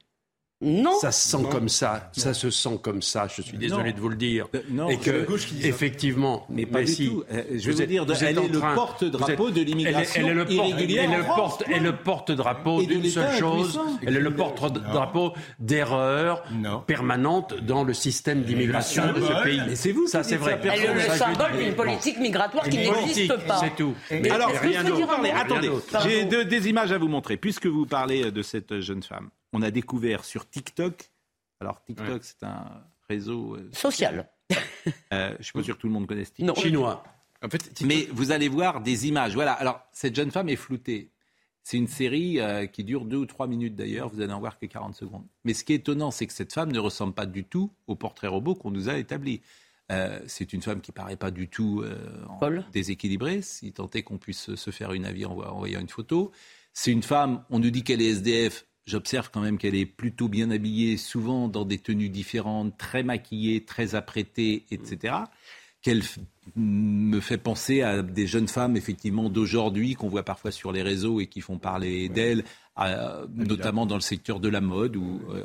Non. 0.64 0.98
Ça 1.00 1.12
se 1.12 1.28
sent 1.30 1.44
comme 1.52 1.68
ça, 1.70 2.10
ça 2.14 2.34
se 2.34 2.50
sent 2.50 2.80
comme 2.82 3.02
ça, 3.02 3.28
je 3.28 3.42
suis 3.42 3.58
désolé 3.58 3.90
Non. 3.92 3.96
de 3.98 4.02
vous 4.02 4.10
le 4.10 4.16
dire. 4.16 4.48
Euh, 4.56 4.62
non, 4.70 4.90
et 4.90 4.98
que, 4.98 5.26
gauche 5.26 5.48
qui 5.48 5.68
effectivement, 5.68 6.46
Mais 6.50 6.66
pas 6.66 6.86
si, 6.86 7.10
tout. 7.10 7.24
Euh, 7.32 7.44
je 7.54 7.72
vais 7.72 7.74
vous 7.74 7.86
dire, 7.86 8.06
vous 8.06 8.14
elle 8.24 8.38
est 8.38 8.48
le 8.48 8.60
train- 8.60 8.76
porte-drapeau 8.76 9.44
vous 9.44 9.50
êtes- 9.50 9.56
de 9.56 9.62
l'immigration 9.62 10.22
elle 10.22 10.26
est- 10.26 10.30
elle 10.30 10.32
est 10.32 10.34
le 10.40 10.46
porte- 10.46 10.70
irrégulière 10.70 11.10
elle 11.14 11.26
porte- 11.26 11.64
elle 11.68 11.74
est 11.74 11.80
le 11.80 11.96
porte-drapeau 11.96 12.82
d'une 12.84 13.06
seule 13.06 13.38
chose. 13.38 13.80
Elle 14.06 14.16
est 14.18 14.20
le 14.22 14.34
porte-drapeau 14.36 15.34
d'erreurs 15.60 16.44
permanentes 16.88 17.54
dans 17.62 17.84
le 17.84 17.94
système 17.94 18.44
d'immigration 18.44 19.12
de 19.14 19.22
ce 19.22 19.44
pays. 19.44 19.62
Mais 19.68 19.76
c'est 19.76 19.92
vous 19.92 20.08
ça, 20.08 20.24
c'est 20.24 20.38
vrai. 20.38 20.60
Elle 20.64 20.70
est 20.84 20.94
le 20.94 21.18
symbole 21.18 21.58
d'une 21.58 21.74
politique 21.76 22.20
migratoire 22.20 22.70
qui 22.70 22.78
n'existe 22.78 23.36
pas. 23.48 23.58
C'est 23.60 23.76
tout. 23.76 23.94
Mais 24.12 24.30
Alors, 24.30 24.50
rien 24.62 24.84
d'autre. 24.84 25.08
attendez, 25.36 25.70
j'ai 26.04 26.26
de- 26.26 26.44
des 26.44 26.70
images 26.70 26.92
à 26.92 26.98
vous 26.98 27.08
montrer. 27.08 27.38
Puisque 27.38 27.66
vous 27.68 27.86
parlez 27.86 28.32
de 28.32 28.42
cette 28.42 28.80
jeune 28.80 29.04
femme, 29.04 29.30
on 29.54 29.62
a 29.62 29.72
découvert 29.72 30.26
sur 30.26 30.50
TikTok. 30.50 31.10
Alors, 31.60 31.82
TikTok, 31.84 32.24
c'est 32.24 32.44
un 32.44 32.84
réseau. 33.10 33.56
euh, 33.56 33.70
Social. 33.74 34.30
euh, 35.14 35.36
je 35.40 35.44
suis 35.44 35.54
pas 35.54 35.64
sûr 35.64 35.76
que 35.76 35.82
tout 35.82 35.88
le 35.88 35.94
monde 35.94 36.08
connaisse 36.08 36.34
TikTok. 36.34 36.56
Non. 36.58 36.62
Chinois. 36.62 37.04
En 37.44 37.50
fait, 37.50 37.58
TikTok- 37.60 37.88
Mais 37.88 38.08
vous 38.12 38.32
allez 38.32 38.50
voir 38.50 38.82
des 38.82 39.08
images. 39.08 39.34
Voilà. 39.34 39.54
Alors, 39.54 39.82
cette 39.92 40.16
jeune 40.16 40.32
femme 40.32 40.50
est 40.50 40.56
floutée. 40.56 41.12
C'est 41.66 41.78
une 41.78 41.88
série 41.88 42.42
euh, 42.42 42.66
qui 42.66 42.84
dure 42.84 43.06
deux 43.06 43.18
ou 43.18 43.26
trois 43.26 43.48
minutes 43.48 43.76
d'ailleurs. 43.76 44.10
Vous 44.10 44.20
allez 44.20 44.34
en 44.34 44.40
voir 44.40 44.60
que 44.60 44.66
40 44.66 44.96
secondes. 44.96 45.26
Mais 45.46 45.54
ce 45.54 45.64
qui 45.64 45.72
est 45.72 45.78
étonnant, 45.78 46.12
c'est 46.12 46.28
que 46.28 46.34
cette 46.34 46.52
femme 46.54 46.72
ne 46.72 46.80
ressemble 46.80 47.14
pas 47.14 47.26
du 47.26 47.46
tout 47.46 47.72
au 47.88 47.96
portrait 47.96 48.28
robot 48.28 48.56
qu'on 48.56 48.72
nous 48.72 48.90
a 48.90 48.98
établi. 48.98 49.42
Euh, 49.92 50.20
c'est 50.28 50.52
une 50.54 50.62
femme 50.62 50.82
qui 50.82 50.92
paraît 50.92 51.16
pas 51.18 51.32
du 51.32 51.48
tout 51.48 51.82
euh, 51.84 51.96
en- 52.28 52.38
déséquilibrée, 52.72 53.42
si 53.42 53.72
tant 53.74 53.90
est 53.94 54.04
qu'on 54.04 54.18
puisse 54.18 54.56
se 54.56 54.72
faire 54.72 54.92
une 54.94 55.06
avis 55.06 55.26
en 55.26 55.36
voyant 55.36 55.80
une 55.80 55.90
photo. 55.90 56.32
C'est 56.74 56.92
une 56.92 57.04
femme, 57.04 57.44
on 57.50 57.60
nous 57.60 57.70
dit 57.70 57.84
qu'elle 57.84 58.02
est 58.02 58.10
SDF. 58.10 58.66
J'observe 58.86 59.30
quand 59.32 59.42
même 59.42 59.58
qu'elle 59.58 59.76
est 59.76 59.86
plutôt 59.86 60.28
bien 60.28 60.52
habillée, 60.52 60.98
souvent 60.98 61.48
dans 61.48 61.64
des 61.64 61.80
tenues 61.80 62.10
différentes, 62.10 62.78
très 62.78 63.04
maquillée, 63.04 63.64
très 63.64 63.96
apprêtée, 63.96 64.66
etc. 64.72 65.16
Qu'elle 65.82 66.04
me 66.56 67.20
fait 67.20 67.38
penser 67.38 67.82
à 67.82 68.02
des 68.02 68.28
jeunes 68.28 68.48
femmes, 68.48 68.76
effectivement, 68.78 69.30
d'aujourd'hui, 69.30 69.96
qu'on 69.96 70.08
voit 70.10 70.24
parfois 70.24 70.52
sur 70.52 70.72
les 70.72 70.82
réseaux 70.82 71.20
et 71.20 71.28
qui 71.28 71.42
font 71.42 71.58
parler 71.58 72.10
d'elles, 72.10 72.44
euh, 72.80 73.26
notamment 73.36 73.86
dans 73.86 73.96
le 73.96 74.02
secteur 74.02 74.40
de 74.40 74.50
la 74.50 74.60
mode. 74.62 74.96
Où, 74.96 75.22
euh, 75.30 75.44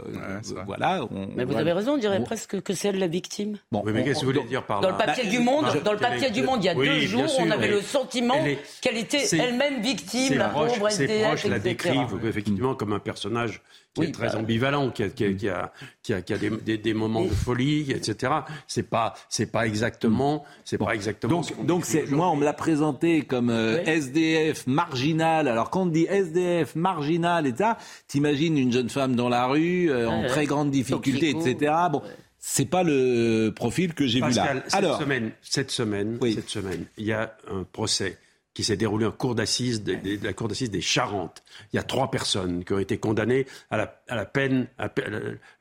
Ouais, 0.55 0.62
voilà, 0.67 1.05
on- 1.11 1.28
Mais 1.37 1.45
vous 1.45 1.52
voilà. 1.52 1.61
avez 1.61 1.73
raison, 1.73 1.95
on 1.95 1.99
dirait 1.99 2.19
On- 2.21 2.25
presque 2.25 2.61
que 2.62 2.73
c'est 2.73 2.88
elle 2.88 2.99
la 2.99 3.07
victime. 3.07 3.59
Bon, 3.71 3.83
Oui, 3.85 3.93
mais 3.93 4.02
qu'est-ce 4.05 4.21
que 4.21 4.26
vous 4.26 4.33
voulez 4.33 4.45
dire 4.49 4.64
par 4.64 4.81
Dans 4.81 4.88
là 4.90 4.97
le 4.99 5.07
papier 5.07 5.25
Bah, 5.25 5.31
du 5.31 5.38
Monde, 5.40 5.64
je- 5.75 5.78
dans 5.81 5.93
le 5.93 5.99
papier 5.99 6.28
est- 6.28 6.31
du 6.31 6.43
Monde, 6.43 6.61
il 6.62 6.67
y 6.67 6.69
a 6.71 6.75
Oui, 6.75 6.87
deux 6.88 7.00
jours, 7.00 7.28
sûr, 7.28 7.45
on 7.47 7.50
avait 7.50 7.69
le 7.69 7.83
sentiment 7.83 8.45
est- 8.47 8.59
qu'elle 8.81 8.97
était 8.97 9.25
elle-même 9.37 9.83
victime, 9.83 10.28
Ses 10.28 10.35
la 10.37 10.49
proches, 10.49 10.73
pauvre 10.78 10.90
ses 10.90 11.05
SDF, 11.05 11.26
proches 11.26 11.45
la 11.47 11.59
décrivent 11.59 12.21
effectivement 12.25 12.75
comme 12.75 12.93
un 12.95 12.99
personnage 12.99 13.61
qui 13.95 14.00
Oui, 14.02 14.07
est 14.09 14.12
très 14.12 14.28
bah, 14.28 14.38
ambivalent, 14.38 14.90
qui 14.90 15.02
a, 15.02 15.09
qui 15.11 15.25
a, 15.25 15.33
qui 15.33 15.49
a, 15.49 15.73
qui 16.02 16.12
a- 16.14 16.23
qui 16.23 16.33
a 16.33 16.38
des, 16.38 16.50
des- 16.50 16.78
des 16.78 16.95
moments 16.95 17.25
de 17.25 17.28
folie, 17.31 17.90
etc. 17.90 18.33
C'est 18.67 18.88
pas, 18.88 19.14
c'est 19.28 19.50
pas 19.50 19.67
exactement, 19.67 20.45
c'est 20.64 20.78
pas 20.88 20.95
exactement. 20.95 21.42
ce 21.42 21.52
qu'on 21.52 21.64
Donc, 21.64 21.85
c'est, 21.85 22.11
moi, 22.11 22.28
on 22.30 22.37
me 22.37 22.45
l'a 22.45 22.52
présenté 22.52 23.23
comme 23.23 23.50
euh, 23.50 23.76
Oui. 23.85 23.90
SDF 23.90 24.66
marginal. 24.66 25.47
Alors, 25.49 25.71
quand 25.71 25.83
on 25.83 25.87
dit 25.87 26.07
SDF 26.09 26.75
marginal 26.76 27.47
et 27.47 27.54
ça, 27.57 27.76
t'imagines 28.07 28.57
une 28.57 28.73
jeune 28.73 28.88
femme 28.88 29.14
dans 29.14 29.28
la 29.28 29.47
rue, 29.47 29.90
euh, 29.90 30.09
en 30.09 30.23
Ouais, 30.23 30.28
très 30.28 30.47
grande 30.47 30.71
difficulté, 30.71 31.30
etc. 31.30 31.73
Bon, 31.92 32.02
c'est 32.38 32.64
pas 32.71 32.83
le 32.83 33.50
profil 33.54 33.92
que 33.95 34.07
j'ai 34.07 34.18
vu 34.21 34.26
Pascal, 34.26 34.57
là. 34.59 34.62
cette 34.66 34.75
Alors, 34.75 34.99
semaine, 34.99 35.30
cette 35.42 35.71
semaine, 35.71 36.18
Oui. 36.21 36.35
cette 36.35 36.49
semaine, 36.49 36.85
il 36.97 37.04
y 37.04 37.12
a 37.12 37.37
un 37.50 37.64
procès 37.71 38.16
qui 38.59 38.65
s'est 38.65 38.77
déroulé 38.77 39.07
en 39.07 39.12
cour 39.12 39.37
d'assises 39.37 39.85
de, 39.85 39.97
la 40.21 40.33
cour 40.33 40.49
d'assises 40.49 40.73
des 40.73 40.81
Charentes. 40.81 41.45
Il 41.73 41.77
y 41.77 41.79
a 41.79 41.85
trois 41.85 42.11
personnes 42.11 42.65
qui 42.65 42.73
ont 42.73 42.81
été 42.81 42.99
condamnées 42.99 43.47
à 43.71 43.77
la, 43.77 44.03
à 44.09 44.17
la 44.17 44.25
peine, 44.25 44.67
à 44.79 44.91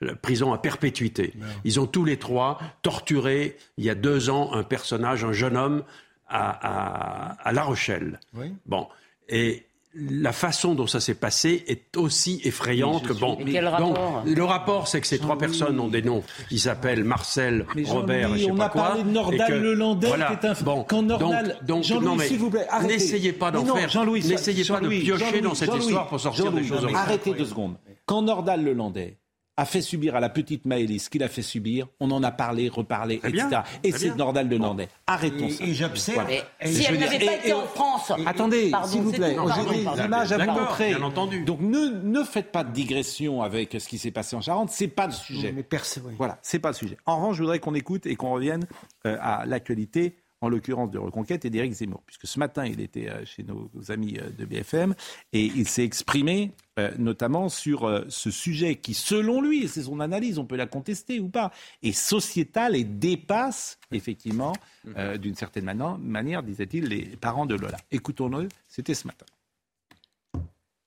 la, 0.02 0.16
prison 0.16 0.52
à 0.52 0.58
perpétuité. 0.58 1.36
Ils 1.64 1.80
ont 1.80 1.86
tous 1.86 2.06
les 2.06 2.18
trois 2.18 2.58
torturé 2.82 3.56
il 3.78 3.86
y 3.86 3.92
a 3.92 3.94
deux 3.94 4.32
ans 4.32 4.52
un 4.52 4.64
personnage, 4.64 5.24
un 5.24 5.32
jeune 5.32 5.58
homme 5.58 5.84
à, 6.28 6.50
à, 6.50 7.34
à 7.34 7.52
La 7.52 7.62
Rochelle. 7.62 8.20
Oui. 8.34 8.52
Bon. 8.66 8.88
Et 9.30 9.67
la 9.98 10.32
façon 10.32 10.76
dont 10.76 10.88
ça 10.88 11.00
s'est 11.00 11.16
passé 11.16 11.64
est 11.68 11.98
aussi 11.98 12.42
effrayante 12.44 13.08
que 13.08 13.14
bon. 13.14 13.38
Mais 13.44 13.52
quel 13.52 13.68
rapport? 13.68 14.24
le 14.26 14.44
rapport, 14.44 14.88
c'est 14.88 15.02
que 15.02 15.08
ces 15.08 15.20
trois 15.20 15.38
personnes 15.38 15.80
ont 15.80 15.88
des 15.88 16.02
noms. 16.02 16.24
Ils 16.52 16.60
s'appellent 16.60 17.04
Marcel, 17.04 17.66
Robert, 17.86 18.36
je 18.36 18.46
sais 18.46 18.52
on 18.52 18.56
pas 18.56 18.66
a 18.66 18.70
parlé 18.70 19.04
de 19.04 19.10
Nordal 19.10 19.62
Lelandais, 19.62 20.08
voilà. 20.08 20.28
qui 20.28 20.34
est 20.34 20.50
un. 20.50 20.54
Bon, 20.64 20.86
quand 20.88 21.02
Nordal, 21.02 21.58
donc, 21.64 21.88
donc 21.88 22.22
s'il 22.22 22.38
vous 22.38 22.50
plaît, 22.50 22.68
n'essayez 22.84 23.34
pas 23.34 23.52
d'en 23.52 23.66
faire. 23.66 23.90
Jean-Louis, 23.90 24.24
n'essayez 24.24 24.64
pas 24.64 24.80
de 24.80 24.90
piocher 24.90 25.42
dans 25.42 25.56
cette 25.56 25.76
histoire 25.76 26.08
pour 26.08 26.20
sortir 26.20 26.52
des 26.52 26.64
choses. 26.64 26.88
Arrêtez 26.94 27.34
deux 27.34 27.46
secondes. 27.46 27.78
Quand 28.06 28.22
Nordal 28.22 28.64
Lelandais 28.64 29.18
a 29.58 29.66
fait 29.66 29.82
subir 29.82 30.16
à 30.16 30.20
la 30.20 30.30
petite 30.30 30.66
Maëlys 30.66 31.06
ce 31.06 31.10
qu'il 31.10 31.24
a 31.24 31.28
fait 31.28 31.42
subir. 31.42 31.88
On 32.00 32.12
en 32.12 32.24
a 32.24 32.32
parlé, 32.32 32.70
reparlé, 32.70 33.16
etc. 33.16 33.62
et 33.84 33.92
c'est 33.92 34.16
Nordal 34.16 34.48
de 34.48 34.58
Nordais. 34.58 34.88
Arrêtons 35.08 35.50
ça. 35.50 35.64
Et 35.66 35.74
j'observe. 35.74 36.30
Si 36.64 36.86
elle 36.88 37.00
n'avait 37.00 37.26
pas 37.26 37.36
été 37.36 37.54
en 37.54 37.66
France. 37.66 38.12
Attendez, 38.26 38.72
s'il 38.86 39.02
vous 39.02 39.12
plaît. 39.12 39.36
J'ai 39.56 39.76
des 39.76 40.04
images 40.06 40.32
à 40.32 40.38
vous 40.38 40.52
montrer. 40.52 40.90
Bien 40.90 41.02
entendu. 41.02 41.44
Donc 41.44 41.60
ne, 41.60 42.02
ne 42.04 42.24
faites 42.24 42.52
pas 42.52 42.64
de 42.64 42.72
digression 42.72 43.42
avec 43.42 43.76
ce 43.80 43.88
qui 43.88 43.98
s'est 43.98 44.12
passé 44.12 44.36
en 44.36 44.42
Charente. 44.42 44.70
C'est 44.70 44.88
pas 44.88 45.08
le 45.08 45.14
sujet. 45.14 45.52
Mais 45.52 45.64
personne. 45.64 46.16
Voilà, 46.18 46.38
c'est 46.42 46.60
pas 46.60 46.70
le 46.70 46.76
sujet. 46.76 46.98
En 47.06 47.18
revanche, 47.18 47.38
je 47.38 47.42
voudrais 47.42 47.60
qu'on 47.60 47.74
écoute 47.74 48.06
et 48.06 48.16
qu'on 48.16 48.32
revienne 48.32 48.68
euh, 49.06 49.18
à 49.20 49.46
l'actualité 49.46 50.18
en 50.42 50.50
l'occurrence 50.50 50.92
de 50.92 51.00
Reconquête 51.00 51.46
et 51.46 51.50
d'Éric 51.50 51.74
Zemmour, 51.74 52.04
puisque 52.06 52.28
ce 52.28 52.40
matin, 52.40 52.66
il 52.66 52.80
était 52.80 53.10
euh, 53.10 53.26
chez 53.26 53.44
nos 53.44 53.70
amis 53.90 54.18
euh, 54.20 54.30
de 54.30 54.46
BFM 54.46 54.94
et 55.34 55.46
il 55.46 55.68
s'est 55.68 55.84
exprimé 55.84 56.52
euh, 56.78 56.92
notamment 56.98 57.50
sur 57.50 58.06
ce 58.10 58.30
sujet 58.32 58.76
qui, 58.76 58.94
selon 58.94 59.42
lui, 59.42 59.68
c'est 59.68 59.84
son 59.84 60.00
analyse, 60.00 60.38
on 60.38 60.46
peut 60.46 60.56
la 60.56 60.68
contester 60.68 61.20
ou 61.20 61.30
pas, 61.30 61.52
est 61.82 61.92
sociétal 61.92 62.76
et 62.76 62.84
dépasse 62.84 63.80
effectivement, 63.92 64.54
d'une 65.20 65.36
certaine 65.36 65.66
manière, 66.00 66.44
disait-il, 66.44 66.86
les 66.86 67.04
parents 67.18 67.46
de 67.46 67.56
Lola. 67.56 67.78
Écoutons-le, 67.92 68.48
c'était 68.68 68.94
ce 68.94 69.08
matin. 69.08 69.26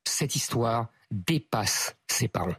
Cette 0.05 0.37
histoire 0.37 0.89
dépasse 1.11 1.97
ses 2.07 2.29
parents 2.29 2.55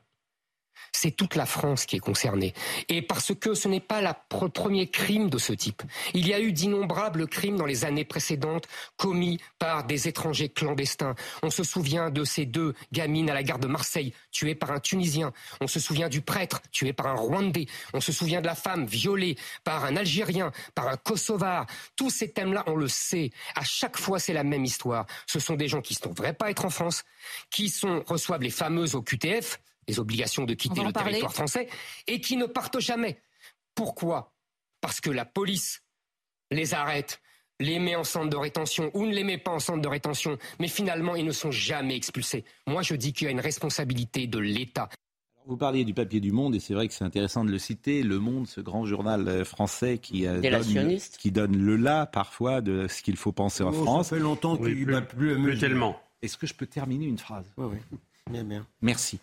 c'est 1.02 1.10
toute 1.10 1.34
la 1.34 1.48
France 1.48 1.88
qui 1.88 1.96
est 1.96 2.00
concernée. 2.00 2.54
Et 2.88 3.02
parce 3.02 3.34
que 3.34 3.56
ce 3.56 3.68
n'est 3.68 3.80
pas 3.80 4.02
le 4.02 4.50
premier 4.50 4.88
crime 4.88 5.32
de 5.32 5.40
ce 5.40 5.52
type. 5.52 5.82
Il 6.14 6.28
y 6.28 6.34
a 6.34 6.40
eu 6.40 6.52
d'innombrables 6.52 7.28
crimes 7.28 7.58
dans 7.58 7.66
les 7.66 7.86
années 7.86 8.06
précédentes 8.06 8.68
commis 8.98 9.40
par 9.58 9.84
des 9.86 10.08
étrangers 10.08 10.50
clandestins. 10.50 11.16
On 11.42 11.50
se 11.50 11.64
souvient 11.64 12.12
de 12.12 12.24
ces 12.24 12.46
deux 12.46 12.76
gamines 12.92 13.32
à 13.32 13.34
la 13.34 13.42
gare 13.42 13.58
de 13.58 13.66
Marseille 13.66 14.14
tuées 14.32 14.54
par 14.54 14.70
un 14.70 14.80
Tunisien. 14.80 15.34
On 15.60 15.66
se 15.66 15.80
souvient 15.80 16.08
du 16.08 16.22
prêtre 16.22 16.62
tué 16.72 16.94
par 16.94 17.08
un 17.08 17.16
Rwandais. 17.16 17.66
On 17.96 18.02
se 18.02 18.12
souvient 18.12 18.42
de 18.42 18.48
la 18.48 18.56
femme 18.56 18.86
violée 18.86 19.38
par 19.64 19.86
un 19.86 19.96
Algérien, 19.96 20.52
par 20.76 20.88
un 20.88 20.98
Kosovar. 20.98 21.66
Tous 21.96 22.12
ces 22.12 22.30
thèmes-là, 22.30 22.64
on 22.68 22.76
le 22.76 22.88
sait. 22.88 23.32
À 23.56 23.64
chaque 23.64 23.98
fois, 23.98 24.20
c'est 24.20 24.34
la 24.34 24.44
même 24.44 24.66
histoire. 24.66 25.08
Ce 25.26 25.40
sont 25.40 25.56
des 25.56 25.68
gens 25.68 25.82
qui 25.82 25.98
ne 26.04 26.14
devraient 26.14 26.34
pas 26.34 26.52
être 26.52 26.66
en 26.66 26.70
France, 26.70 27.06
qui 27.50 27.70
sont, 27.70 28.04
reçoivent 28.06 28.44
les 28.44 28.52
fameuses 28.52 28.94
au 28.94 29.02
QTF, 29.02 29.60
les 29.92 30.00
obligations 30.00 30.46
de 30.46 30.54
quitter 30.54 30.84
le 30.84 30.94
territoire 30.94 31.34
français, 31.34 31.68
et 32.08 32.22
qui 32.22 32.38
ne 32.38 32.46
partent 32.46 32.80
jamais. 32.80 33.22
Pourquoi? 33.76 34.34
Parce 34.80 35.02
que 35.02 35.10
la 35.10 35.26
police 35.26 35.84
les 36.50 36.74
arrête, 36.74 37.22
les 37.60 37.80
met 37.80 37.96
en 37.96 38.04
centre 38.04 38.30
de 38.30 38.38
rétention 38.38 38.90
ou 38.94 39.06
ne 39.06 39.14
les 39.14 39.24
met 39.24 39.38
pas 39.38 39.52
en 39.52 39.60
centre 39.60 39.82
de 39.82 39.88
rétention, 39.88 40.38
mais 40.60 40.68
finalement 40.68 41.16
ils 41.16 41.26
ne 41.26 41.32
sont 41.32 41.52
jamais 41.52 41.96
expulsés. 41.96 42.44
Moi 42.68 42.82
je 42.82 42.96
dis 42.96 43.14
qu'il 43.14 43.26
y 43.26 43.28
a 43.28 43.32
une 43.32 43.40
responsabilité 43.40 44.28
de 44.28 44.40
l'État. 44.40 44.90
Vous 45.48 45.58
parliez 45.58 45.84
du 45.84 45.94
papier 45.94 46.20
du 46.20 46.32
Monde 46.32 46.56
et 46.56 46.60
c'est 46.60 46.74
vrai 46.74 46.88
que 46.88 46.94
c'est 46.94 47.04
intéressant 47.04 47.44
de 47.44 47.52
le 47.52 47.58
citer. 47.58 48.04
Le 48.04 48.20
Monde, 48.20 48.48
ce 48.48 48.62
grand 48.62 48.86
journal 48.86 49.28
euh, 49.28 49.44
français 49.44 49.98
qui, 49.98 50.28
euh, 50.28 50.40
donne, 50.40 50.98
qui 51.18 51.32
donne 51.32 51.58
le 51.58 51.76
là 51.78 52.06
parfois 52.06 52.62
de 52.62 52.88
ce 52.88 53.02
qu'il 53.02 53.18
faut 53.18 53.32
penser 53.32 53.64
en 53.64 53.70
oh, 53.70 53.84
France. 53.84 54.08
Ça 54.10 54.16
fait 54.18 54.22
longtemps 54.22 54.56
qu'il 54.56 54.66
oui, 54.68 54.86
plus, 54.86 55.42
plus, 55.42 55.60
tellement. 55.60 56.00
Est-ce 56.22 56.38
que 56.38 56.46
je 56.46 56.54
peux 56.54 56.68
terminer 56.68 57.08
une 57.08 57.18
phrase? 57.18 57.52
Oui, 57.58 57.66
oui. 57.72 57.98
Merci. 58.82 59.20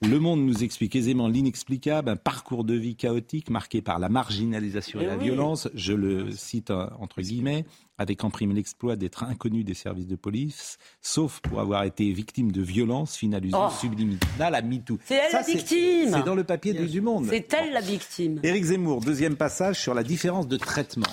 Le 0.00 0.18
Monde 0.18 0.40
nous 0.40 0.64
explique 0.64 0.96
aisément 0.96 1.28
l'inexplicable, 1.28 2.08
un 2.08 2.16
parcours 2.16 2.64
de 2.64 2.74
vie 2.74 2.96
chaotique 2.96 3.50
marqué 3.50 3.82
par 3.82 3.98
la 3.98 4.08
marginalisation 4.08 5.00
et, 5.00 5.06
la 5.06 5.16
violence. 5.16 5.68
Je 5.74 5.92
le 5.92 6.30
cite 6.32 6.70
euh, 6.70 6.88
entre 6.98 7.20
guillemets, 7.20 7.66
avec 7.98 8.24
en 8.24 8.30
prime 8.30 8.54
l'exploit 8.54 8.96
d'être 8.96 9.22
inconnu 9.24 9.64
des 9.64 9.74
services 9.74 10.06
de 10.06 10.16
police, 10.16 10.78
sauf 11.02 11.40
pour 11.40 11.60
avoir 11.60 11.84
été 11.84 12.10
victime 12.12 12.50
de 12.50 12.62
violences 12.62 13.16
finalisées 13.16 13.56
oh. 13.56 13.70
subliminales 13.70 14.54
à 14.54 14.62
MeToo. 14.62 14.98
C'est 15.04 15.14
elle 15.14 15.32
la 15.32 15.42
victime 15.42 16.10
C'est 16.12 16.24
dans 16.24 16.34
le 16.34 16.44
papier 16.44 16.72
du 16.72 17.00
Monde. 17.00 17.26
C'est 17.28 17.52
elle 17.52 17.72
la 17.72 17.80
victime. 17.80 18.40
Éric 18.42 18.64
Zemmour, 18.64 19.00
deuxième 19.00 19.36
passage 19.36 19.80
sur 19.80 19.94
la 19.94 20.02
différence 20.02 20.48
de 20.48 20.56
traitement. 20.56 21.06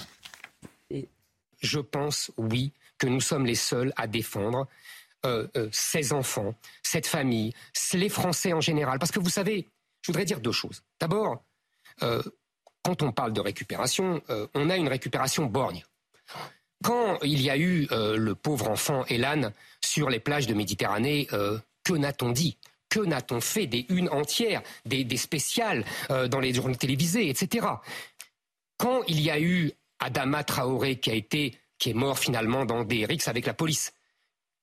Je 1.61 1.79
pense, 1.79 2.31
oui, 2.37 2.73
que 2.97 3.07
nous 3.07 3.21
sommes 3.21 3.45
les 3.45 3.55
seuls 3.55 3.91
à 3.95 4.07
défendre 4.07 4.67
euh, 5.25 5.47
euh, 5.57 5.69
ces 5.71 6.13
enfants, 6.13 6.53
cette 6.83 7.07
famille, 7.07 7.53
les 7.93 8.09
Français 8.09 8.53
en 8.53 8.61
général. 8.61 8.99
Parce 8.99 9.11
que 9.11 9.19
vous 9.19 9.29
savez, 9.29 9.67
je 10.01 10.11
voudrais 10.11 10.25
dire 10.25 10.39
deux 10.39 10.51
choses. 10.51 10.83
D'abord, 10.99 11.43
euh, 12.03 12.21
quand 12.83 13.01
on 13.01 13.11
parle 13.11 13.33
de 13.33 13.41
récupération, 13.41 14.21
on 14.53 14.69
a 14.69 14.77
une 14.77 14.87
récupération 14.87 15.45
borgne. 15.47 15.83
Quand 16.83 17.17
il 17.23 17.41
y 17.41 17.49
a 17.49 17.57
eu 17.57 17.87
le 17.89 18.35
pauvre 18.35 18.69
enfant 18.69 19.03
Elan 19.07 19.51
sur 19.83 20.09
les 20.09 20.19
plages 20.19 20.45
de 20.45 20.53
Méditerranée, 20.53 21.27
que 21.83 21.93
n'a-t-on 21.93 22.29
dit? 22.29 22.59
Que 22.89 22.99
n'a-t-on 22.99 23.41
fait 23.41 23.65
des 23.65 23.87
unes 23.89 24.09
entières, 24.09 24.61
des, 24.85 25.17
spéciales 25.17 25.83
dans 26.09 26.39
les 26.39 26.53
journaux 26.53 26.75
télévisés, 26.75 27.27
etc. 27.27 27.65
Quand 28.77 29.01
il 29.07 29.19
y 29.19 29.31
a 29.31 29.39
eu 29.39 29.71
Adama 29.97 30.43
Traoré 30.43 30.99
qui 30.99 31.09
a 31.09 31.15
été, 31.15 31.57
qui 31.79 31.89
est 31.89 31.95
mort 31.95 32.19
finalement 32.19 32.65
dans 32.65 32.83
des 32.83 33.03
rixes 33.05 33.27
avec 33.27 33.47
la 33.47 33.55
police, 33.55 33.94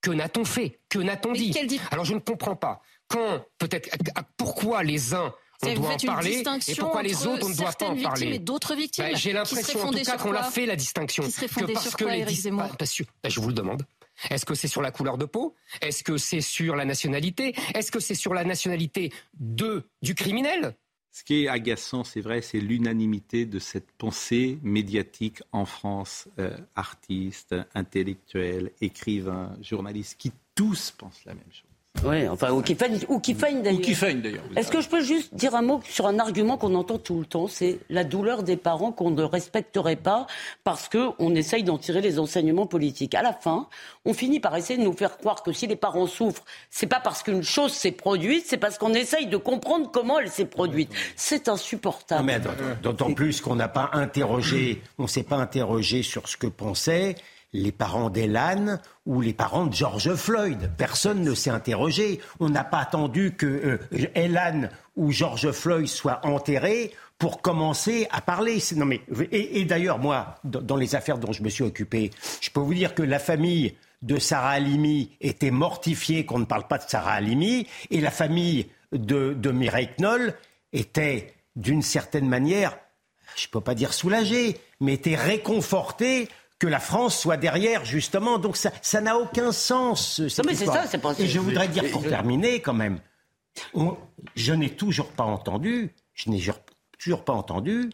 que 0.02 0.10
n'a-t-on 0.10 0.44
fait? 0.44 0.80
Que 0.88 0.98
n'a-t-on 0.98 1.32
dit? 1.32 1.80
Alors 1.90 2.04
je 2.04 2.14
ne 2.14 2.18
comprends 2.18 2.56
pas. 2.56 2.82
Quand, 3.08 3.44
peut-être, 3.58 3.88
pourquoi 4.36 4.82
les 4.82 5.14
uns 5.14 5.32
on 5.64 5.74
doit 5.74 5.92
en 5.92 5.96
parler 5.96 6.42
et 6.66 6.74
pourquoi 6.74 7.02
les 7.02 7.26
autres 7.26 7.46
on 7.46 7.50
ne 7.50 7.54
doit 7.54 7.72
pas 7.72 7.86
en 7.86 7.96
parler 7.96 8.38
d'autres 8.40 8.74
victimes 8.74 9.04
bah, 9.12 9.14
J'ai 9.14 9.32
l'impression 9.32 9.80
en 9.80 9.92
tout 9.92 10.02
cas 10.02 10.16
qu'on 10.16 10.32
l'a 10.32 10.42
fait 10.42 10.66
la 10.66 10.76
distinction. 10.76 11.22
que 11.22 11.72
parce 11.72 11.94
que 11.94 12.04
les 12.04 12.50
bah, 12.50 12.70
bah, 12.78 13.28
je 13.28 13.40
vous 13.40 13.48
le 13.48 13.54
demande. 13.54 13.86
Est-ce 14.30 14.44
que 14.44 14.54
c'est 14.54 14.68
sur 14.68 14.82
la 14.82 14.90
couleur 14.90 15.18
de 15.18 15.24
peau? 15.24 15.54
Est-ce 15.80 16.04
que 16.04 16.16
c'est 16.16 16.40
sur 16.40 16.76
la 16.76 16.84
nationalité? 16.84 17.54
Est-ce 17.74 17.90
que 17.90 18.00
c'est 18.00 18.14
sur 18.14 18.34
la 18.34 18.44
nationalité 18.44 19.12
de 19.34 19.88
du 20.02 20.14
criminel? 20.14 20.76
Ce 21.12 21.24
qui 21.24 21.44
est 21.44 21.48
agaçant, 21.48 22.04
c'est 22.04 22.22
vrai, 22.22 22.40
c'est 22.40 22.58
l'unanimité 22.58 23.44
de 23.44 23.58
cette 23.58 23.92
pensée 23.92 24.58
médiatique 24.62 25.42
en 25.52 25.66
France. 25.66 26.26
Euh, 26.38 26.56
artistes, 26.74 27.54
intellectuels, 27.74 28.72
écrivains, 28.80 29.54
journalistes, 29.60 30.18
qui 30.18 30.32
tous 30.54 30.90
pensent 30.90 31.24
la 31.26 31.34
même 31.34 31.52
chose. 31.52 31.71
Oui, 32.04 32.26
enfin, 32.26 32.50
ou 32.50 32.62
qui 32.62 32.74
feignent, 32.74 32.98
ou 33.08 33.20
qui 33.20 33.34
d'ailleurs. 33.34 33.74
Ou 33.74 33.80
qui 33.80 33.94
d'ailleurs. 33.94 34.42
Est-ce 34.56 34.72
que 34.72 34.80
je 34.80 34.88
peux 34.88 35.02
juste 35.02 35.34
dire 35.34 35.54
un 35.54 35.62
mot 35.62 35.80
sur 35.88 36.06
un 36.06 36.18
argument 36.18 36.56
qu'on 36.56 36.74
entend 36.74 36.98
tout 36.98 37.20
le 37.20 37.26
temps 37.26 37.46
C'est 37.46 37.78
la 37.90 38.02
douleur 38.02 38.42
des 38.42 38.56
parents 38.56 38.90
qu'on 38.90 39.10
ne 39.10 39.22
respecterait 39.22 39.96
pas 39.96 40.26
parce 40.64 40.88
qu'on 40.88 41.34
essaye 41.34 41.62
d'en 41.62 41.78
tirer 41.78 42.00
les 42.00 42.18
enseignements 42.18 42.66
politiques. 42.66 43.14
À 43.14 43.22
la 43.22 43.32
fin, 43.32 43.68
on 44.04 44.14
finit 44.14 44.40
par 44.40 44.56
essayer 44.56 44.78
de 44.78 44.84
nous 44.84 44.94
faire 44.94 45.16
croire 45.16 45.42
que 45.42 45.52
si 45.52 45.66
les 45.68 45.76
parents 45.76 46.08
souffrent, 46.08 46.44
c'est 46.70 46.88
pas 46.88 46.98
parce 46.98 47.22
qu'une 47.22 47.42
chose 47.42 47.72
s'est 47.72 47.92
produite, 47.92 48.46
c'est 48.48 48.56
parce 48.56 48.78
qu'on 48.78 48.94
essaye 48.94 49.26
de 49.26 49.36
comprendre 49.36 49.90
comment 49.92 50.18
elle 50.18 50.30
s'est 50.30 50.46
produite. 50.46 50.90
C'est 51.14 51.48
insupportable. 51.48 52.24
mais 52.24 52.40
d'autant 52.82 53.12
plus 53.12 53.40
qu'on 53.40 53.54
n'a 53.54 53.68
pas 53.68 53.90
interrogé, 53.92 54.82
on 54.98 55.06
s'est 55.06 55.22
pas 55.22 55.36
interrogé 55.36 56.02
sur 56.02 56.28
ce 56.28 56.36
que 56.36 56.48
pensaient 56.48 57.14
les 57.52 57.72
parents 57.72 58.10
d'Elan 58.10 58.78
ou 59.06 59.20
les 59.20 59.34
parents 59.34 59.66
de 59.66 59.74
George 59.74 60.14
Floyd. 60.14 60.70
Personne 60.76 61.22
ne 61.22 61.34
s'est 61.34 61.50
interrogé. 61.50 62.20
On 62.40 62.48
n'a 62.48 62.64
pas 62.64 62.78
attendu 62.78 63.34
que 63.36 63.46
euh, 63.92 64.08
Elan 64.14 64.68
ou 64.96 65.12
George 65.12 65.50
Floyd 65.52 65.86
soient 65.86 66.20
enterrés 66.24 66.92
pour 67.18 67.42
commencer 67.42 68.08
à 68.10 68.20
parler. 68.20 68.58
Non 68.76 68.86
mais, 68.86 69.00
et, 69.30 69.64
d'ailleurs, 69.64 69.98
moi, 69.98 70.36
dans 70.44 70.76
les 70.76 70.94
affaires 70.94 71.18
dont 71.18 71.32
je 71.32 71.42
me 71.42 71.48
suis 71.48 71.64
occupé, 71.64 72.10
je 72.40 72.50
peux 72.50 72.60
vous 72.60 72.74
dire 72.74 72.94
que 72.94 73.02
la 73.02 73.18
famille 73.18 73.74
de 74.02 74.18
Sarah 74.18 74.50
Halimi 74.50 75.10
était 75.20 75.52
mortifiée 75.52 76.26
qu'on 76.26 76.40
ne 76.40 76.44
parle 76.44 76.66
pas 76.66 76.78
de 76.78 76.88
Sarah 76.88 77.12
Halimi, 77.12 77.68
et 77.90 78.00
la 78.00 78.10
famille 78.10 78.66
de, 78.90 79.32
de 79.34 79.50
Mireille 79.52 79.90
Knoll 79.98 80.34
était, 80.72 81.34
d'une 81.54 81.82
certaine 81.82 82.28
manière, 82.28 82.76
je 83.36 83.46
ne 83.46 83.50
peux 83.50 83.60
pas 83.60 83.76
dire 83.76 83.92
soulagée, 83.92 84.58
mais 84.80 84.94
était 84.94 85.14
réconfortée 85.14 86.28
que 86.62 86.68
la 86.68 86.78
France 86.78 87.18
soit 87.18 87.36
derrière, 87.36 87.84
justement. 87.84 88.38
Donc 88.38 88.56
ça, 88.56 88.70
ça 88.82 89.00
n'a 89.00 89.18
aucun 89.18 89.50
sens. 89.50 90.20
non, 90.20 90.44
mais 90.46 90.54
c'est 90.54 90.66
ça, 90.66 90.86
c'est 90.86 90.98
pas 90.98 91.12
Et 91.18 91.26
je 91.26 91.40
voudrais 91.40 91.66
dire, 91.66 91.82
pour 91.90 92.04
terminer, 92.04 92.60
quand 92.60 92.72
même, 92.72 93.00
je 94.36 94.52
n'ai 94.52 94.70
toujours 94.70 95.08
pas 95.08 95.24
entendu, 95.24 95.92
je 96.14 96.30
n'ai 96.30 96.40
toujours 97.00 97.24
pas 97.24 97.32
entendu, 97.32 97.90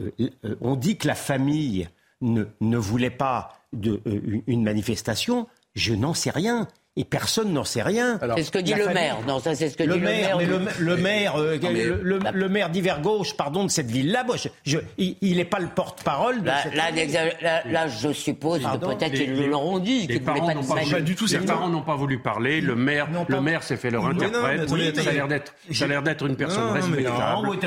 euh, 0.00 0.10
euh, 0.46 0.56
on 0.62 0.76
dit 0.76 0.96
que 0.96 1.06
la 1.06 1.14
famille 1.14 1.90
ne, 2.22 2.44
ne 2.62 2.78
voulait 2.78 3.10
pas 3.10 3.60
de, 3.74 4.00
euh, 4.06 4.42
une 4.46 4.64
manifestation, 4.64 5.46
je 5.74 5.92
n'en 5.92 6.14
sais 6.14 6.30
rien 6.30 6.68
et 6.96 7.04
personne 7.04 7.52
n'en 7.52 7.64
sait 7.64 7.82
rien. 7.82 8.18
C'est 8.36 8.42
ce 8.44 8.50
que 8.50 8.58
dit 8.58 8.72
le 8.74 8.86
maire. 8.88 9.18
Non, 9.26 9.38
ça 9.38 9.54
c'est 9.54 9.68
ce 9.68 9.76
que 9.76 9.82
le 9.82 9.94
dit 9.94 10.00
maire, 10.00 10.38
le 10.38 10.46
maire. 10.46 10.60
Mais 10.78 10.84
le, 10.84 10.84
le 10.84 10.96
maire, 10.96 11.36
euh, 11.36 11.58
Non, 11.62 11.70
mais- 11.72 11.84
le, 11.84 12.00
le- 12.02 12.20
le 12.32 12.48
maire 12.48 12.70
d'hiver 12.70 13.00
gauche, 13.00 13.36
pardon, 13.36 13.64
de 13.64 13.70
cette 13.70 13.90
ville-là, 13.90 14.24
moi, 14.24 14.36
je- 14.36 14.48
je- 14.64 14.78
il 14.98 15.36
n'est 15.36 15.44
pas 15.44 15.58
le 15.58 15.66
porte-parole 15.68 16.40
de 16.40 16.46
Là, 16.46 16.64
là, 16.74 16.90
là, 16.90 17.24
là, 17.42 17.62
là, 17.70 17.88
je 17.88 18.12
suppose 18.12 18.60
que 18.62 18.76
peut-être 18.78 19.12
Les- 19.12 19.24
qu'ils 19.26 19.34
le 19.36 19.46
leur 19.48 19.62
ont 19.62 19.78
dit, 19.78 20.06
Les 20.06 20.14
ne 20.14 20.24
parents 20.24 20.46
pas 20.46 20.54
n'ont 20.54 20.64
pas, 20.64 20.74
pas 20.90 21.00
du 21.00 21.14
tout. 21.14 21.26
Les 21.26 21.38
Mais 21.38 21.46
parents 21.46 21.68
n'ont 21.68 21.82
pas 21.82 21.96
voulu 21.96 22.18
parler. 22.18 22.60
Le 22.60 22.74
maire, 22.74 23.08
le 23.28 23.40
maire 23.40 23.62
s'est 23.62 23.76
fait 23.76 23.90
leur 23.90 24.06
interprète. 24.06 24.68
ça 24.68 25.10
a 25.10 25.12
l'air 25.12 25.28
d'être, 25.28 25.54
ça 25.72 25.84
a 25.84 25.88
l'air 25.88 26.02
d'être 26.02 26.26
une 26.26 26.36
personne 26.36 26.70
respectable. 26.72 27.06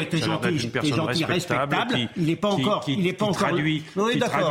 t'es- 0.09 0.17
gentil, 0.17 0.57
gentil, 0.89 1.24
Il 2.17 2.29
est 2.29 2.36
pas 2.36 2.50
encore- 2.50 2.81
qui- 2.83 2.93
il 3.00 3.07
est 3.07 3.13
pas 3.13 3.25
qui 3.25 3.31
encore- 3.31 3.48
traduit, 3.50 3.83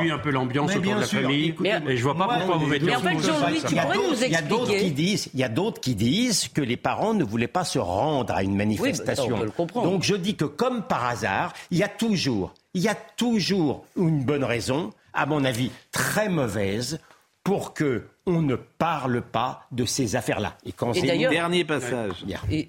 qui 0.02 0.10
un 0.10 0.18
peu 0.18 0.30
l'ambiance 0.30 0.74
autour 0.76 0.94
de 0.94 1.00
la 1.00 1.06
famille. 1.06 1.54
Et 1.88 1.96
je 1.96 2.02
vois 2.02 2.16
pas 2.16 2.28
pourquoi 2.28 2.56
vous 2.56 2.66
mettez 2.66 2.84
mais 2.86 2.96
en 2.96 3.00
fait, 3.00 3.10
Jean-Louis, 3.18 3.60
ça. 3.60 3.68
tu 3.68 3.74
pourrais 3.74 3.96
nous 3.96 4.34
a 4.34 4.42
d'autres 4.68 4.84
qui 4.84 4.90
disent, 4.92 5.28
il 5.34 5.40
y 5.40 5.44
a 5.44 5.48
d'autres 5.48 5.80
qui 5.80 5.94
disent 5.94 6.48
que 6.48 6.60
les 6.60 6.76
parents 6.76 7.14
ne 7.14 7.24
voulaient 7.24 7.46
pas 7.48 7.64
se 7.64 7.78
rendre 7.78 8.32
à 8.34 8.42
une 8.42 8.54
manifestation. 8.56 9.24
Oui, 9.24 9.30
bah, 9.30 9.30
ça, 9.30 9.34
on 9.34 9.38
peut 9.40 9.44
le 9.46 9.50
comprendre. 9.50 9.90
Donc 9.90 10.02
je 10.02 10.14
dis 10.14 10.36
que 10.36 10.44
comme 10.44 10.82
par 10.82 11.04
hasard, 11.06 11.52
il 11.70 11.78
y 11.78 11.82
a 11.82 11.88
toujours, 11.88 12.54
il 12.74 12.82
y 12.82 12.88
a 12.88 12.94
toujours 12.94 13.84
une 13.96 14.22
bonne 14.24 14.44
raison, 14.44 14.92
à 15.12 15.26
mon 15.26 15.44
avis 15.44 15.70
très 15.92 16.28
mauvaise, 16.28 17.00
pour 17.44 17.72
que 17.74 18.04
on 18.26 18.42
ne 18.42 18.56
parle 18.56 19.22
pas 19.22 19.66
de 19.72 19.84
ces 19.86 20.14
affaires-là. 20.16 20.56
Et 20.66 20.72
quand 20.72 20.92
c'est- 20.92 21.06
d'ailleurs- 21.06 21.30
Dernier 21.32 21.64
passage. 21.64 22.24
Et- 22.50 22.68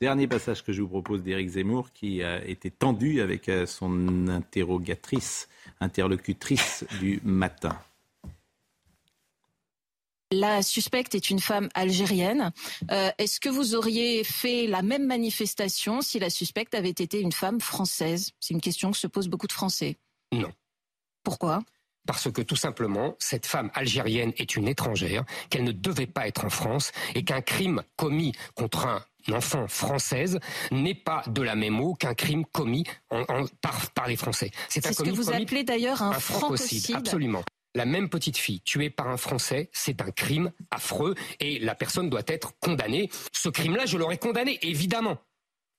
Dernier 0.00 0.26
passage 0.26 0.62
que 0.62 0.72
je 0.72 0.82
vous 0.82 0.88
propose 0.88 1.22
d'Éric 1.22 1.48
Zemmour 1.50 1.88
qui 1.94 2.22
a 2.22 2.44
été 2.44 2.70
tendu 2.70 3.20
avec 3.22 3.48
euh, 3.48 3.64
son 3.64 4.28
interrogatrice, 4.28 5.48
interlocutrice 5.80 6.84
du 7.00 7.20
matin. 7.24 7.76
La 10.34 10.62
suspecte 10.62 11.14
est 11.14 11.30
une 11.30 11.38
femme 11.38 11.68
algérienne. 11.74 12.52
Euh, 12.90 13.10
Est-ce 13.18 13.38
que 13.38 13.48
vous 13.48 13.76
auriez 13.76 14.24
fait 14.24 14.66
la 14.66 14.82
même 14.82 15.06
manifestation 15.06 16.00
si 16.02 16.18
la 16.18 16.28
suspecte 16.28 16.74
avait 16.74 16.88
été 16.90 17.20
une 17.20 17.30
femme 17.30 17.60
française? 17.60 18.32
C'est 18.40 18.52
une 18.52 18.60
question 18.60 18.90
que 18.90 18.96
se 18.96 19.06
posent 19.06 19.28
beaucoup 19.28 19.46
de 19.46 19.52
Français. 19.52 19.96
Non. 20.32 20.50
Pourquoi? 21.22 21.62
Parce 22.06 22.30
que 22.32 22.42
tout 22.42 22.56
simplement, 22.56 23.14
cette 23.18 23.46
femme 23.46 23.70
algérienne 23.74 24.32
est 24.36 24.56
une 24.56 24.66
étrangère, 24.68 25.24
qu'elle 25.50 25.64
ne 25.64 25.72
devait 25.72 26.06
pas 26.08 26.26
être 26.26 26.44
en 26.44 26.50
France 26.50 26.90
et 27.14 27.24
qu'un 27.24 27.40
crime 27.40 27.82
commis 27.96 28.32
contre 28.56 28.86
un 28.86 29.04
enfant 29.32 29.68
française 29.68 30.38
n'est 30.72 30.94
pas 30.96 31.22
de 31.28 31.40
la 31.42 31.54
même 31.54 31.80
eau 31.80 31.94
qu'un 31.94 32.12
crime 32.14 32.44
commis 32.44 32.84
en- 33.10 33.22
en- 33.22 33.46
par, 33.62 33.90
par 33.92 34.08
les 34.08 34.16
Français. 34.16 34.50
C'est 34.68 34.84
ce 34.84 35.02
que 35.02 35.08
vous 35.10 35.24
commis 35.24 35.42
appelez 35.44 35.64
d'ailleurs 35.64 36.02
un, 36.02 36.10
un 36.10 36.20
francocide. 36.20 36.80
francocide. 36.80 36.96
Absolument. 36.96 37.42
La 37.74 37.84
même 37.84 38.08
petite 38.08 38.36
fille 38.36 38.60
tuée 38.60 38.90
par 38.90 39.08
un 39.08 39.16
Français, 39.16 39.68
c'est 39.72 40.00
un 40.00 40.10
crime 40.10 40.52
affreux 40.70 41.14
et 41.40 41.58
la 41.58 41.74
personne 41.74 42.08
doit 42.08 42.22
être 42.28 42.56
condamnée. 42.60 43.10
Ce 43.32 43.48
crime-là, 43.48 43.86
je 43.86 43.98
l'aurais 43.98 44.18
condamné, 44.18 44.58
évidemment. 44.62 45.18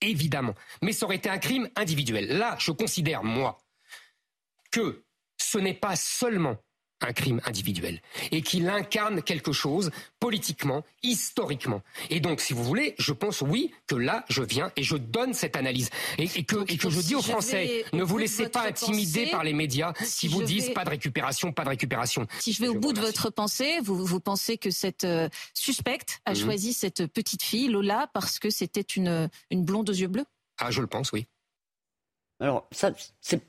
Évidemment. 0.01 0.55
Mais 0.81 0.91
ça 0.91 1.05
aurait 1.05 1.15
été 1.15 1.29
un 1.29 1.37
crime 1.37 1.69
individuel. 1.75 2.37
Là, 2.37 2.57
je 2.59 2.71
considère, 2.71 3.23
moi, 3.23 3.57
que 4.71 5.05
ce 5.37 5.57
n'est 5.57 5.73
pas 5.73 5.95
seulement 5.95 6.57
un 7.01 7.11
crime 7.13 7.41
individuel 7.45 8.01
et 8.31 8.41
qu'il 8.41 8.69
incarne 8.69 9.21
quelque 9.21 9.51
chose 9.51 9.91
politiquement, 10.19 10.83
historiquement. 11.03 11.81
Et 12.09 12.19
donc, 12.19 12.39
si 12.41 12.53
vous 12.53 12.63
voulez, 12.63 12.95
je 12.97 13.11
pense 13.11 13.41
oui 13.41 13.73
que 13.87 13.95
là, 13.95 14.23
je 14.29 14.41
viens 14.41 14.71
et 14.75 14.83
je 14.83 14.95
donne 14.95 15.33
cette 15.33 15.55
analyse 15.57 15.89
et, 16.17 16.23
et 16.35 16.43
que, 16.45 16.63
et 16.71 16.77
que 16.77 16.89
je 16.89 16.99
si 17.01 17.07
dis 17.07 17.15
aux 17.15 17.21
Français, 17.21 17.85
ne 17.93 18.03
vous 18.03 18.17
laissez 18.17 18.47
pas 18.49 18.65
intimider 18.67 19.19
pensée, 19.21 19.31
par 19.31 19.43
les 19.43 19.53
médias 19.53 19.93
si 20.03 20.27
qui 20.27 20.33
vous 20.33 20.43
disent 20.43 20.67
vais- 20.67 20.73
pas 20.73 20.85
de 20.85 20.89
récupération, 20.89 21.51
pas 21.51 21.63
de 21.65 21.69
récupération. 21.69 22.27
Si 22.39 22.53
je 22.53 22.61
vais 22.61 22.69
au 22.69 22.73
Je 22.73 22.79
bout 22.79 22.93
de 22.93 23.01
votre 23.01 23.29
pensée, 23.29 23.79
vous, 23.81 24.05
vous 24.05 24.19
pensez 24.21 24.57
que 24.57 24.71
cette 24.71 25.03
euh, 25.03 25.27
suspecte 25.53 26.21
a 26.25 26.31
Mhm. 26.31 26.37
choisi 26.39 26.73
cette 26.73 27.07
petite 27.07 27.43
fille, 27.43 27.67
Lola, 27.67 28.09
parce 28.13 28.39
que 28.39 28.49
c'était 28.49 28.81
une, 28.81 29.29
une 29.51 29.65
blonde 29.65 29.89
aux 29.89 29.93
yeux 29.93 30.07
bleus? 30.07 30.25
Ah, 30.59 30.71
je 30.71 30.79
le 30.81 30.87
pense, 30.87 31.11
oui. 31.11 31.27
Alors, 32.39 32.67
ça, 32.71 32.91
c'est. 33.21 33.41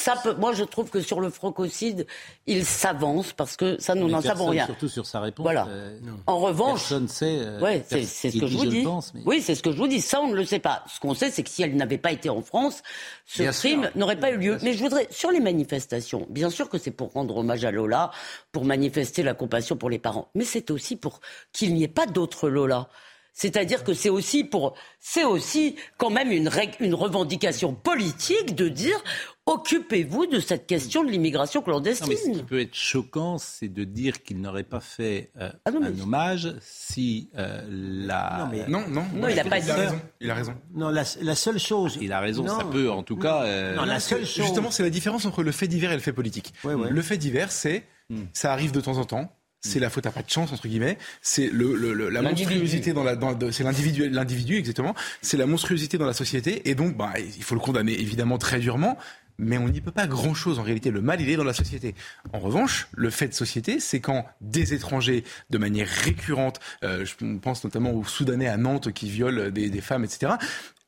Ça 0.00 0.14
peut, 0.16 0.32
moi, 0.34 0.52
je 0.54 0.64
trouve 0.64 0.88
que 0.88 1.02
sur 1.02 1.20
le 1.20 1.28
francocide, 1.28 2.06
il 2.46 2.64
s'avance 2.64 3.34
parce 3.34 3.56
que 3.56 3.78
ça, 3.80 3.94
nous 3.94 4.08
n'en 4.08 4.22
savons 4.22 4.46
rien. 4.46 4.64
Surtout 4.64 4.88
sur 4.88 5.04
sa 5.04 5.20
réponse. 5.20 5.44
Voilà. 5.44 5.66
euh, 5.68 5.98
En 6.26 6.38
revanche, 6.38 6.80
personne 6.80 7.06
sait. 7.08 7.36
euh, 7.40 7.60
ouais, 7.60 7.84
c'est 7.86 8.04
ce 8.04 8.38
que 8.40 8.46
je 8.46 8.56
vous 8.56 8.64
dis. 8.66 8.82
pense, 8.82 9.12
mais- 9.12 9.20
Oui, 9.26 9.42
c'est 9.42 9.54
ce 9.54 9.62
que 9.62 9.72
je 9.72 9.76
vous 9.76 9.88
dis. 9.88 10.00
Ça, 10.00 10.20
on 10.22 10.28
ne 10.28 10.34
le 10.34 10.44
sait 10.46 10.58
pas. 10.58 10.82
Ce 10.88 10.98
qu'on 11.00 11.14
sait, 11.14 11.30
c'est 11.30 11.42
que 11.42 11.50
si 11.50 11.62
elle 11.62 11.76
n'avait 11.76 11.98
pas 11.98 12.12
été 12.12 12.30
en 12.30 12.40
France, 12.40 12.82
ce 13.26 13.42
Bien 13.42 13.52
crime 13.52 13.90
n'aurait 13.94 14.18
pas 14.18 14.30
eu 14.30 14.38
lieu. 14.38 14.58
Mais 14.62 14.72
je 14.72 14.82
voudrais, 14.82 15.06
sur 15.10 15.30
les 15.30 15.40
manifestations, 15.40 16.26
bien 16.30 16.48
sûr 16.48 16.68
que 16.70 16.78
c'est 16.78 16.90
pour 16.90 17.12
rendre 17.12 17.36
hommage 17.36 17.64
à 17.66 17.70
Lola, 17.70 18.10
pour 18.52 18.64
manifester 18.64 19.22
la 19.22 19.34
compassion 19.34 19.76
pour 19.76 19.90
les 19.90 19.98
parents, 19.98 20.28
mais 20.34 20.44
c'est 20.44 20.70
aussi 20.70 20.96
pour 20.96 21.20
qu'il 21.52 21.74
n'y 21.74 21.84
ait 21.84 21.88
pas 21.88 22.06
d'autres 22.06 22.48
Lola. 22.48 22.88
C'est-à-dire 23.32 23.84
que 23.84 23.94
c'est 23.94 24.08
aussi 24.10 24.44
pour, 24.44 24.74
c'est 24.98 25.24
aussi 25.24 25.76
quand 25.96 26.10
même 26.10 26.30
une, 26.30 26.48
revendication 26.94 27.74
politique 27.74 28.54
de 28.54 28.68
dire 28.68 29.02
occupez-vous 29.46 30.26
de 30.26 30.38
cette 30.40 30.66
question 30.66 31.02
de 31.04 31.10
l'immigration 31.10 31.62
Non, 31.66 31.80
mais 31.80 31.94
ce 31.94 32.02
qui 32.02 32.08
clandestine. 32.10 32.44
peut 32.46 32.60
être 32.60 32.74
choquant, 32.74 33.38
c'est 33.38 33.68
de 33.68 33.84
dire 33.84 34.22
qu'il 34.22 34.40
n'aurait 34.40 34.62
pas 34.62 34.80
fait 34.80 35.30
euh, 35.40 35.50
Ah 35.64 35.70
non, 35.70 35.80
mais- 35.80 35.86
un 35.88 36.00
hommage 36.02 36.54
si 36.60 37.30
euh, 37.36 37.62
la. 37.68 38.36
Non, 38.40 38.48
mais- 38.50 38.68
Non, 38.68 38.88
non. 38.88 39.04
Non, 39.14 39.28
il 39.28 39.38
a 39.40 39.44
pas 39.44 39.58
il 39.58 39.64
dit 39.64 39.70
a 39.70 39.74
ça. 39.74 39.80
raison. 39.80 40.00
Il 40.20 40.30
a 40.30 40.34
raison. 40.34 40.54
Non, 40.74 40.88
la, 40.90 41.02
la 41.22 41.34
seule 41.34 41.58
chose. 41.58 41.98
Il 42.00 42.12
a 42.12 42.20
raison, 42.20 42.44
Non. 42.44 42.58
ça 42.58 42.64
peut 42.64 42.90
en 42.90 43.02
tout 43.02 43.16
cas. 43.16 43.42
euh, 43.44 43.74
Non, 43.74 43.84
la 43.84 44.00
seule 44.00 44.26
chose. 44.26 44.44
Justement, 44.44 44.70
c'est 44.70 44.82
la 44.82 44.90
différence 44.90 45.24
entre 45.24 45.42
le 45.42 45.52
fait 45.52 45.66
divers 45.68 45.90
et 45.92 45.96
le 45.96 46.00
fait 46.02 46.12
politique. 46.12 46.52
Ouais, 46.64 46.74
ouais. 46.74 46.90
Le 46.90 47.02
fait 47.02 47.16
divers, 47.16 47.50
c'est 47.52 47.84
Hmm. 48.10 48.24
ça 48.32 48.52
arrive 48.52 48.72
de 48.72 48.80
temps 48.80 48.98
en 48.98 49.04
temps. 49.04 49.32
C'est 49.62 49.78
la 49.80 49.90
faute 49.90 50.06
à 50.06 50.10
pas 50.10 50.22
de 50.22 50.30
chance 50.30 50.52
entre 50.52 50.66
guillemets. 50.68 50.96
C'est 51.22 51.48
le, 51.48 51.74
le- 51.76 51.92
le- 51.92 52.08
la 52.08 52.22
monstruosité 52.22 52.92
dans 52.92 53.04
la, 53.04 53.14
dans, 53.16 53.36
c'est 53.52 53.62
l'individu, 53.64 54.08
l'individu 54.08 54.56
exactement. 54.56 54.94
C'est 55.22 55.36
la 55.36 55.46
monstruosité 55.46 55.98
dans 55.98 56.06
la 56.06 56.14
société 56.14 56.68
et 56.70 56.74
donc 56.74 56.96
bah 56.96 57.12
il 57.18 57.42
faut 57.42 57.54
le 57.54 57.60
condamner 57.60 57.92
évidemment 57.92 58.38
très 58.38 58.58
durement. 58.58 58.96
Mais 59.42 59.56
on 59.56 59.70
n'y 59.70 59.80
peut 59.80 59.90
pas 59.90 60.06
grand-chose 60.06 60.58
en 60.58 60.62
réalité. 60.62 60.90
Le 60.90 61.00
mal, 61.00 61.18
il 61.22 61.30
est 61.30 61.36
dans 61.36 61.44
la 61.44 61.54
société. 61.54 61.94
En 62.34 62.40
revanche, 62.40 62.88
le 62.92 63.08
fait 63.08 63.28
de 63.28 63.32
société, 63.32 63.80
c'est 63.80 63.98
quand 63.98 64.26
des 64.42 64.74
étrangers, 64.74 65.24
de 65.48 65.56
manière 65.56 65.88
récurrente, 65.88 66.60
euh, 66.84 67.06
je 67.06 67.14
pense 67.38 67.64
notamment 67.64 67.92
aux 67.92 68.04
Soudanais 68.04 68.48
à 68.48 68.58
Nantes 68.58 68.92
qui 68.92 69.08
violent 69.08 69.48
des, 69.50 69.70
des 69.70 69.80
femmes, 69.80 70.04
etc., 70.04 70.32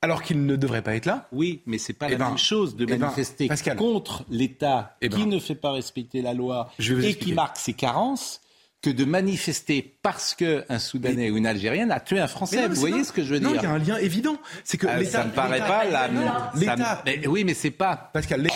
alors 0.02 0.22
qu'ils 0.22 0.44
ne 0.44 0.56
devraient 0.56 0.82
pas 0.82 0.96
être 0.96 1.06
là, 1.06 1.28
Oui, 1.32 1.62
mais 1.64 1.78
c'est 1.78 1.94
pas 1.94 2.08
Eh 2.08 2.12
la 2.12 2.18
ben, 2.18 2.28
même 2.28 2.36
chose 2.36 2.76
de 2.76 2.82
eh 2.84 2.86
ben, 2.88 2.98
manifester 2.98 3.48
contre 3.78 4.24
l'État 4.28 4.96
Eh 5.00 5.08
ben. 5.08 5.16
qui 5.16 5.26
ne 5.26 5.38
fait 5.38 5.54
pas 5.54 5.72
respecter 5.72 6.20
la 6.20 6.34
loi 6.34 6.70
et 6.78 6.82
expliquer. 6.82 7.14
qui 7.14 7.32
marque 7.32 7.56
ses 7.56 7.72
carences 7.72 8.41
que 8.82 8.90
de 8.90 9.04
manifester 9.04 9.94
parce 10.02 10.34
qu'un 10.34 10.78
Soudanais 10.80 11.30
ou 11.30 11.36
une 11.36 11.46
Algérienne 11.46 11.92
a 11.92 12.00
tué 12.00 12.18
un 12.18 12.26
Français. 12.26 12.62
Non, 12.68 12.74
Vous 12.74 12.80
voyez 12.80 13.04
ce 13.04 13.12
que 13.12 13.22
je 13.22 13.34
veux 13.34 13.38
non, 13.38 13.52
dire 13.52 13.60
il 13.62 13.64
y 13.64 13.66
a 13.66 13.70
un 13.72 13.78
lien 13.78 13.96
évident. 13.98 14.36
C'est 14.64 14.76
que 14.76 14.88
l'État. 14.98 15.20
Ça 15.20 15.24
me 15.24 15.30
paraît 15.30 15.60
pas 15.60 15.84
la. 15.84 16.08
L'État- 16.08 16.76
ça 16.76 17.02
me- 17.06 17.10
mais 17.20 17.26
oui, 17.28 17.44
mais 17.44 17.54
c'est 17.54 17.70
pas. 17.70 18.10
Pascal, 18.12 18.42
l'État, 18.42 18.54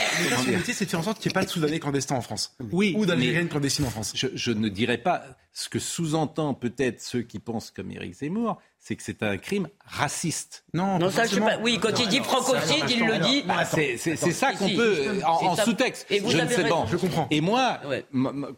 c'est 0.67 0.85
de 0.85 0.91
faire 0.91 0.99
en 1.01 1.05
sorte 1.05 1.21
qu'il 1.21 1.31
n'y 1.31 1.33
ait 1.33 1.41
pas 1.41 1.45
de 1.45 1.51
Soudanais 1.51 1.79
clandestins 1.79 2.17
en 2.17 2.21
France. 2.23 2.57
Oui, 2.73 2.95
Ou 2.97 3.03
mais- 3.03 3.07
d'Algériennes 3.07 3.49
clandestines 3.49 3.85
en 3.87 3.91
France. 3.91 4.13
Je, 4.17 4.27
je 4.35 4.51
ne 4.51 4.69
dirais 4.69 4.99
pas 4.99 5.23
ce 5.53 5.69
que 5.69 5.79
sous-entend 5.79 6.55
peut-être 6.55 7.01
ceux 7.01 7.23
qui 7.23 7.39
pensent 7.39 7.71
comme 7.71 7.91
Éric 7.93 8.15
Zemmour, 8.15 8.59
c'est 8.81 8.95
que 8.97 9.03
c'est 9.05 9.23
un 9.23 9.39
crime 9.39 9.69
raciste. 9.87 10.65
Non, 10.75 10.99
Non, 10.99 11.09
ça, 11.11 11.25
je 11.25 11.35
sais 11.37 11.41
pas. 11.41 11.57
Oui, 11.63 11.79
quand 11.81 11.99
il 12.01 12.09
dit 12.09 12.19
francocide, 12.19 12.85
il 12.91 13.07
le 13.07 13.19
dit. 13.19 13.45
C'est 13.71 13.97
c'est- 13.97 14.17
c'est 14.17 14.33
ça 14.33 14.53
qu'on 14.55 14.67
Si, 14.69 14.75
peut 14.75 14.97
si, 15.19 15.25
en, 15.25 15.31
en 15.53 15.57
sous-texte. 15.57 16.07
Je 16.11 16.17
ne 16.37 16.49
sais 16.49 16.65
pas. 16.69 16.85
Je 16.91 16.97
comprends. 16.97 17.29
Et 17.31 17.41
moi, 17.41 17.81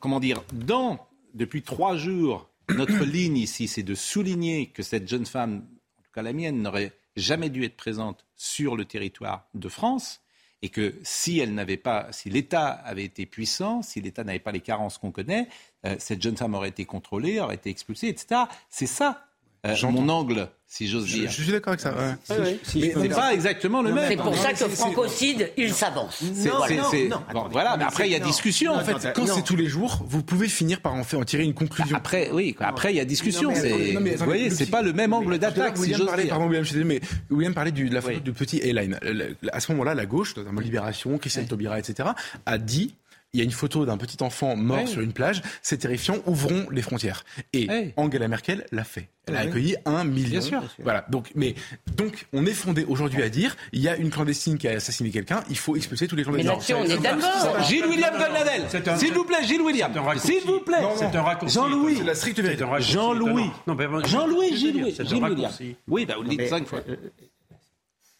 comment 0.00 0.18
dire, 0.18 0.42
dans 0.52 0.98
depuis 1.34 1.62
trois 1.62 1.96
jours, 1.96 2.48
notre 2.68 3.04
ligne 3.04 3.36
ici, 3.36 3.68
c'est 3.68 3.82
de 3.82 3.94
souligner 3.94 4.66
que 4.66 4.82
cette 4.82 5.08
jeune 5.08 5.26
femme, 5.26 5.66
en 5.98 6.02
tout 6.02 6.10
cas 6.12 6.22
la 6.22 6.32
mienne, 6.32 6.62
n'aurait 6.62 6.92
jamais 7.16 7.50
dû 7.50 7.64
être 7.64 7.76
présente 7.76 8.24
sur 8.36 8.76
le 8.76 8.84
territoire 8.84 9.48
de 9.54 9.68
France. 9.68 10.20
Et 10.60 10.70
que 10.70 10.96
si 11.04 11.38
elle 11.38 11.54
n'avait 11.54 11.76
pas, 11.76 12.08
si 12.10 12.30
l'État 12.30 12.66
avait 12.66 13.04
été 13.04 13.26
puissant, 13.26 13.80
si 13.82 14.00
l'État 14.00 14.24
n'avait 14.24 14.40
pas 14.40 14.50
les 14.50 14.60
carences 14.60 14.98
qu'on 14.98 15.12
connaît, 15.12 15.48
euh, 15.86 15.94
cette 16.00 16.20
jeune 16.20 16.36
femme 16.36 16.54
aurait 16.54 16.70
été 16.70 16.84
contrôlée, 16.84 17.38
aurait 17.38 17.54
été 17.54 17.70
expulsée, 17.70 18.08
etc. 18.08 18.42
C'est 18.68 18.86
ça 18.86 19.28
euh, 19.66 19.76
mon 19.90 20.08
angle, 20.08 20.50
si 20.70 20.86
j'ose 20.86 21.06
Je, 21.06 21.14
dire. 21.14 21.30
je 21.30 21.42
suis 21.42 21.50
d'accord 21.50 21.70
avec 21.72 21.80
ça. 21.80 21.94
ouais. 21.94 22.58
Si 22.62 22.80
je 22.82 22.86
Mais 22.98 23.08
c'est 23.08 23.08
pas 23.08 23.32
exactement 23.32 23.80
le 23.80 23.90
même. 23.92 24.04
C'est 24.06 24.16
pour 24.16 24.36
ça 24.36 24.52
que 24.52 24.68
francocide, 24.68 25.50
il 25.56 25.72
s'avance. 25.72 26.20
Non, 26.22 26.44
non, 26.44 27.08
non, 27.08 27.22
bon, 27.32 27.48
voilà, 27.50 27.76
mais 27.78 27.84
après 27.84 28.06
il 28.06 28.12
y 28.12 28.14
a 28.14 28.20
discussion. 28.20 28.74
Non, 28.74 28.80
en 28.80 28.84
fait. 28.84 29.12
Quand 29.14 29.26
c'est 29.26 29.42
tous 29.42 29.56
les 29.56 29.66
jours, 29.66 30.04
vous 30.06 30.22
pouvez 30.22 30.46
finir 30.46 30.80
par 30.82 30.92
en, 30.94 31.04
faire, 31.04 31.20
en 31.20 31.24
tirer 31.24 31.44
une 31.44 31.54
conclusion. 31.54 31.96
après, 31.96 32.30
oui, 32.32 32.54
après 32.60 32.92
il 32.92 32.96
y 32.96 33.00
a 33.00 33.04
discussion. 33.06 33.50
Non, 33.50 34.00
mais 34.00 34.14
vous 34.16 34.24
voyez, 34.26 34.50
c'est 34.50 34.66
pas 34.66 34.82
le 34.82 34.92
même 34.92 35.12
angle 35.14 35.38
d'attaque, 35.38 35.76
si 35.76 35.82
William 35.82 35.98
j'ose 36.00 36.06
parlait, 36.08 36.24
dire. 36.24 36.32
pardon, 36.34 36.48
William, 36.48 36.84
mais 36.84 37.00
William 37.30 37.54
parlait 37.54 37.72
du- 37.72 37.88
de 37.88 37.94
la 37.94 38.02
photo 38.02 38.20
du 38.20 38.32
petit 38.32 38.60
le- 38.60 39.36
À 39.52 39.60
ce 39.60 39.72
moment-là, 39.72 39.94
la 39.94 40.04
gauche, 40.06 40.36
notamment 40.36 40.60
Libération, 40.60 41.16
Christiane 41.18 41.46
Taubira, 41.46 41.78
etc., 41.78 42.10
a 42.44 42.58
dit 42.58 42.94
il 43.34 43.38
y 43.38 43.40
a 43.42 43.44
une 43.44 43.50
photo 43.50 43.84
d'un 43.84 43.98
petit 43.98 44.22
enfant 44.22 44.56
mort 44.56 44.88
sur 44.88 45.02
une 45.02 45.12
plage, 45.12 45.42
c'est 45.62 45.78
terrifiant, 45.78 46.16
ouvrons 46.26 46.66
les 46.70 46.80
frontières. 46.82 47.24
Et 47.52 47.92
Angela 47.96 48.26
Merkel 48.28 48.66
l'a 48.72 48.84
fait. 48.84 49.10
Elle 49.26 49.36
a 49.36 49.40
accueilli 49.40 49.76
un 49.84 50.04
million. 50.04 50.30
Bien 50.30 50.40
sûr. 50.40 50.62
Voilà. 50.78 51.04
Donc, 51.10 51.30
mais, 51.34 51.54
donc, 51.94 52.26
on 52.32 52.46
est 52.46 52.54
fondé 52.54 52.86
aujourd'hui 52.88 53.22
à 53.22 53.28
dire, 53.28 53.54
il 53.72 53.80
y 53.80 53.88
a 53.88 53.96
une 53.96 54.08
clandestine 54.08 54.56
qui 54.56 54.66
a 54.66 54.70
assassiné 54.72 55.10
quelqu'un, 55.10 55.44
il 55.50 55.58
faut 55.58 55.76
expulser 55.76 56.08
tous 56.08 56.16
les 56.16 56.24
Mais 56.24 56.42
clandestins. 56.42 56.78
là-dessus, 56.78 56.94
on 56.94 56.98
est 56.98 57.02
d'accord. 57.02 57.62
Gilles 57.64 57.84
William 57.84 58.14
Goldnadel, 58.16 58.98
s'il 58.98 59.12
vous 59.12 59.24
plaît, 59.24 59.44
Gilles 59.44 59.60
William, 59.60 59.90
C'est 59.92 59.98
un 59.98 60.02
raccourci. 60.02 60.32
s'il 60.32 60.50
vous 60.50 60.60
plaît. 60.60 60.82
C'est 60.96 61.04
un 61.14 61.22
raccourci. 61.22 61.54
Jean-Louis. 61.54 61.96
C'est 61.98 62.04
la 62.04 62.14
stricte 62.14 62.40
vérité. 62.40 62.64
Jean-Louis. 62.78 63.50
Mais 63.66 63.86
Jean-Louis, 64.08 64.56
Gilles, 64.56 64.84
William. 64.84 65.22
raccourci. 65.24 65.76
Oui, 65.86 66.06
bah 66.06 66.14
vous 66.16 66.22
le 66.22 66.28
dites 66.30 66.38
Mais, 66.38 66.48
cinq 66.48 66.66
fois. 66.66 66.80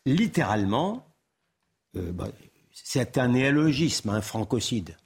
littéralement, 0.04 1.06
euh, 1.96 2.12
bah, 2.12 2.28
c'est 2.84 3.18
un 3.18 3.28
néologisme, 3.28 4.10
un 4.10 4.20
francocide. 4.20 4.96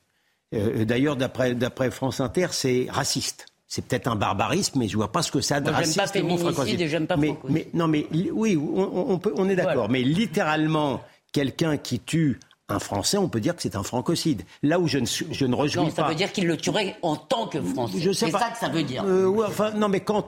Euh, 0.55 0.85
D'ailleurs, 0.85 1.17
d'après 1.17 1.91
France 1.91 2.21
Inter, 2.21 2.49
c'est 2.51 2.87
raciste. 2.91 3.47
C'est 3.67 3.87
peut-être 3.87 4.07
un 4.07 4.17
barbarisme, 4.17 4.79
mais 4.79 4.87
je 4.89 4.97
vois 4.97 5.11
pas 5.11 5.23
ce 5.23 5.33
que 5.33 5.41
ça 5.41 5.57
a 5.57 5.61
de 5.61 5.71
Moi, 5.71 5.79
raciste. 5.79 5.97
pas 5.97 6.07
féminicide 6.07 6.81
et 6.83 6.89
j'aime 6.89 7.07
pas 7.07 7.17
mais, 7.17 7.29
francocide. 7.29 7.55
mais 7.55 7.69
non, 7.73 7.89
mais 7.89 8.07
oui, 8.33 8.57
on, 8.57 9.11
on 9.13 9.19
peut, 9.19 9.33
on 9.37 9.49
est 9.49 9.57
d'accord. 9.57 9.75
Voilà. 9.75 9.89
Mais 9.93 10.03
littéralement, 10.03 11.01
quelqu'un 11.33 11.79
qui 11.79 11.99
tue 11.99 12.39
un 12.69 12.79
Français, 12.79 13.17
on 13.17 13.29
peut 13.31 13.41
dire 13.41 13.57
que 13.57 13.63
c'est 13.63 13.75
un 13.77 13.83
francocide. 13.83 14.43
Là 14.63 14.79
où 14.79 14.87
je 14.89 14.99
ne, 14.99 15.07
je 15.07 15.47
ne 15.47 15.55
rejouis 15.55 15.83
Non, 15.83 15.91
ça 15.91 16.03
pas. 16.03 16.09
veut 16.11 16.15
dire 16.15 16.33
qu'il 16.33 16.47
le 16.47 16.57
tuerait 16.59 16.97
en 17.01 17.17
tant 17.17 17.47
que 17.47 17.63
Français. 17.63 17.99
Je 17.99 18.13
sais 18.13 18.27
C'est 18.27 18.33
pas. 18.33 18.41
ça 18.41 18.51
que 18.51 18.59
ça 18.59 18.69
veut 18.69 18.83
dire. 18.83 19.05
Euh, 19.07 19.27
ouais, 19.27 19.47
enfin, 19.47 19.71
non, 19.73 19.89
mais 19.89 20.01
quand 20.01 20.23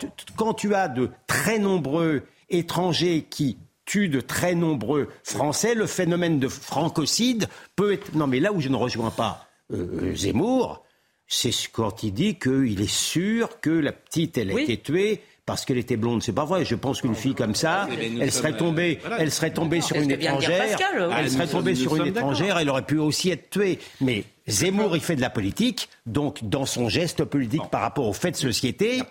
tu 0.55 0.75
as 0.75 0.89
de 0.89 1.11
très 1.27 1.59
nombreux 1.59 2.23
étrangers 2.49 3.27
qui 3.29 3.59
tuent 3.85 4.09
de 4.09 4.21
très 4.21 4.55
nombreux 4.55 5.09
Français, 5.23 5.75
le 5.75 5.87
phénomène 5.87 6.39
de 6.41 6.49
francocide 6.49 7.49
peut 7.77 7.93
être. 7.93 8.15
Non, 8.15 8.27
mais 8.27 8.41
là 8.41 8.53
où 8.53 8.61
je 8.61 8.69
ne 8.69 8.77
rejoins 8.77 9.11
pas 9.11 9.49
euh, 9.73 10.15
Zemmour, 10.15 10.85
c'est 11.27 11.53
ce- 11.53 11.69
quand 11.69 12.03
il 12.03 12.13
dit 12.13 12.39
qu'il 12.39 12.81
est 12.81 12.91
sûr 12.91 13.61
que 13.61 13.71
la 13.71 13.93
petite, 13.93 14.37
elle 14.39 14.51
a 14.51 14.55
Oui. 14.55 14.63
été 14.65 14.79
tuée. 14.79 15.23
Parce 15.47 15.67
qu'elle 15.67 15.77
était 15.77 15.97
blonde, 15.97 16.23
c'est 16.23 16.33
pas 16.33 16.47
vrai. 16.47 16.65
Je 16.65 16.75
pense 16.75 17.03
qu'une 17.03 17.15
fille 17.15 17.35
comme 17.35 17.55
ça, 17.55 17.87
Eh 17.93 18.13
elle 18.19 18.33
serait 18.33 18.57
tombée, 18.57 18.99
euh, 19.05 19.17
elle 19.19 19.31
serait 19.31 19.53
tombée 19.53 19.83
sur 19.83 19.97
une 19.97 20.09
que 20.09 20.15
étrangère. 20.15 20.79
Elle 21.19 21.31
serait 21.31 21.47
tombée 21.47 21.75
sur 21.75 21.97
une 21.97 22.07
étrangère, 22.07 22.59
elle 22.59 22.71
aurait 22.71 22.87
pu 22.87 22.99
aussi 22.99 23.31
être 23.31 23.51
tuée. 23.51 23.79
Mais 24.01 24.25
Zemmour, 24.47 24.97
il 24.97 25.03
fait 25.03 25.17
de 25.17 25.21
la 25.21 25.29
politique, 25.31 25.91
donc 26.07 26.45
dans 26.45 26.65
son 26.65 26.89
geste 26.89 27.25
politique 27.25 27.69
par 27.71 27.83
rapport 27.83 28.07
aux 28.09 28.13
faits 28.15 28.35
de 28.35 28.39
société, 28.39 29.03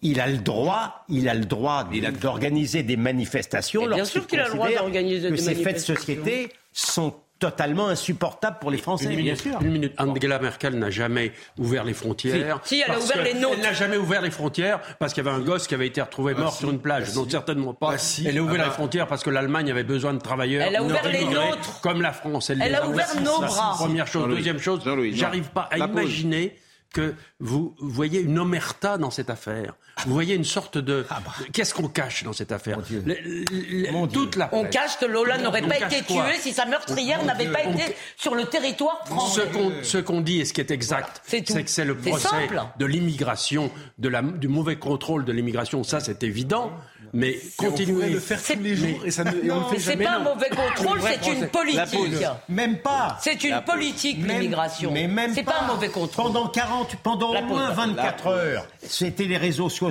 il 0.00 0.20
a 0.20 0.26
le 0.28 0.38
droit, 0.38 1.04
il 1.08 1.28
a 1.28 1.34
le 1.34 1.44
droit 1.44 1.86
d'organiser 2.20 2.82
des 2.82 2.96
manifestations. 2.96 3.86
Bien 3.86 4.04
sûr 4.06 4.26
qu'il 4.26 4.40
a 4.40 4.48
le 4.48 4.54
droit 4.54 4.70
d'organiser 4.70 5.28
que 5.28 5.34
des 5.34 5.40
ces 5.40 5.54
faits 5.54 5.56
de 5.56 5.62
manifestations. 5.64 5.94
société 5.94 6.48
sont 6.72 7.14
totalement 7.38 7.88
insupportables 7.88 8.58
pour 8.60 8.70
les 8.70 8.78
Français. 8.78 9.04
Une 9.12 9.16
minute, 9.16 9.44
une 9.60 9.70
minute. 9.70 9.94
Angela 9.98 10.38
Merkel 10.38 10.74
n'a 10.78 10.90
jamais 10.90 11.32
ouvert 11.58 11.84
les 11.84 11.92
frontières. 11.94 12.60
Si. 12.64 12.76
Si, 12.76 12.82
elle 12.82 12.90
a 12.90 12.94
parce 12.94 13.04
ouvert 13.04 13.22
les 13.24 13.34
nôtres. 13.34 13.54
Elle 13.58 13.62
n'a 13.62 13.72
jamais 13.72 13.96
ouvert 13.96 14.22
les 14.22 14.30
frontières 14.30 14.80
parce 14.98 15.12
qu'il 15.12 15.24
y 15.24 15.28
avait 15.28 15.36
un 15.36 15.40
gosse 15.40 15.66
qui 15.66 15.74
avait 15.74 15.86
été 15.86 16.00
retrouvé 16.00 16.34
mort 16.34 16.54
sur 16.54 16.70
une 16.70 16.80
plage. 16.80 17.14
Non, 17.14 17.28
certainement 17.28 17.74
pas. 17.74 17.90
Ah, 17.92 17.98
si. 17.98 18.26
Elle 18.26 18.38
a 18.38 18.42
ouvert 18.42 18.54
Ah, 18.60 18.64
les 18.64 18.68
bah. 18.68 18.74
frontières 18.74 19.06
parce 19.06 19.22
que 19.22 19.30
l'Allemagne 19.30 19.70
avait 19.70 19.84
besoin 19.84 20.14
de 20.14 20.18
travailleurs. 20.20 20.66
Elle 20.66 20.76
a 20.76 20.82
ouvert 20.82 21.08
les 21.08 21.24
nôtres. 21.24 21.80
Comme 21.82 22.00
la 22.02 22.12
France. 22.12 22.50
Elle, 22.50 22.62
Elle 22.62 22.72
les 22.72 22.78
a 22.78 22.88
ouvert 22.88 23.20
nos 23.22 23.40
bras. 23.40 23.74
Première 23.76 24.06
chose. 24.06 24.28
Deuxième 24.28 24.58
chose, 24.58 24.80
j'arrive 25.12 25.50
pas 25.50 25.68
à 25.70 25.78
imaginer 25.78 26.56
que 26.94 27.14
vous 27.40 27.74
voyez 27.78 28.20
une 28.20 28.38
omerta 28.38 28.96
dans 28.96 29.10
cette 29.10 29.28
affaire. 29.28 29.74
Vous 30.04 30.12
voyez 30.12 30.34
une 30.34 30.44
sorte 30.44 30.76
de... 30.76 31.06
Ah 31.08 31.20
bah. 31.24 31.32
Qu'est-ce 31.54 31.72
qu'on 31.72 31.88
cache 31.88 32.22
dans 32.24 32.34
cette 32.34 32.52
affaire 32.52 32.82
Dieu. 32.82 33.02
Le- 33.06 33.14
le- 33.14 33.92
Mon 33.92 34.06
Dieu. 34.06 34.20
Toute 34.20 34.36
la 34.36 34.50
On 34.52 34.64
cache 34.64 34.98
que 34.98 35.06
Lola 35.06 35.38
n'aurait 35.38 35.62
pas 35.62 35.78
été 35.78 36.02
tuée 36.02 36.38
si 36.38 36.52
sa 36.52 36.66
meurtrière 36.66 37.24
n'avait 37.24 37.50
pas 37.50 37.62
été 37.62 37.94
sur 38.16 38.34
le 38.34 38.44
territoire 38.44 39.00
Ce 39.04 39.10
français. 39.10 39.48
qu'on 39.52 39.72
ce 39.82 39.98
qu'on 39.98 40.20
dit 40.20 40.40
et 40.40 40.44
ce 40.44 40.52
qui 40.52 40.60
est 40.60 40.70
exact, 40.70 41.22
C'est 41.26 41.42
que 41.42 41.70
c'est 41.70 41.84
le 41.86 41.96
C'est 42.02 42.10
procès 42.10 42.28
simple. 42.28 42.60
de 42.78 42.84
l'immigration, 42.86 43.70
de 43.98 44.08
la, 44.10 44.20
du 44.20 44.48
mauvais 44.48 44.76
contrôle 44.76 45.24
de 45.24 45.32
l'immigration. 45.32 45.82
Ça, 45.82 46.00
c'est 46.00 46.22
évident. 46.22 46.70
Mais 47.12 47.38
continuer. 47.56 48.10
le 48.10 48.18
faire 48.20 48.38
C'est- 48.40 48.56
tous 48.56 48.62
les 48.62 48.74
jours 48.76 49.00
et, 49.06 49.10
ça 49.10 49.24
ne, 49.24 49.30
et 49.30 49.50
on 49.50 49.60
le 49.60 49.64
fait 49.66 49.70
Mais 49.74 49.78
c'est 49.78 49.92
jamais. 49.92 50.04
pas 50.04 50.16
un 50.16 50.18
mauvais 50.18 50.48
contrôle, 50.50 51.00
c'est 51.00 51.32
une 51.32 51.46
politique. 51.48 52.26
Même 52.48 52.78
pas. 52.78 53.16
C'est 53.22 53.42
une 53.44 53.62
politique, 53.62 54.18
l'immigration. 54.26 54.90
Mais 54.92 55.06
même 55.06 55.32
C'est 55.32 55.44
pas 55.44 55.60
un 55.62 55.66
mauvais 55.68 55.88
contrôle. 55.88 56.26
Pendant 56.26 56.48
40, 56.48 56.96
pendant 57.02 57.30
au 57.30 57.42
moins 57.44 57.68
la 57.68 57.74
pause. 57.74 57.86
24 57.86 58.26
heures, 58.26 58.66
c'était 58.82 59.24
les 59.24 59.36
réseaux 59.38 59.70
sociaux 59.70 59.85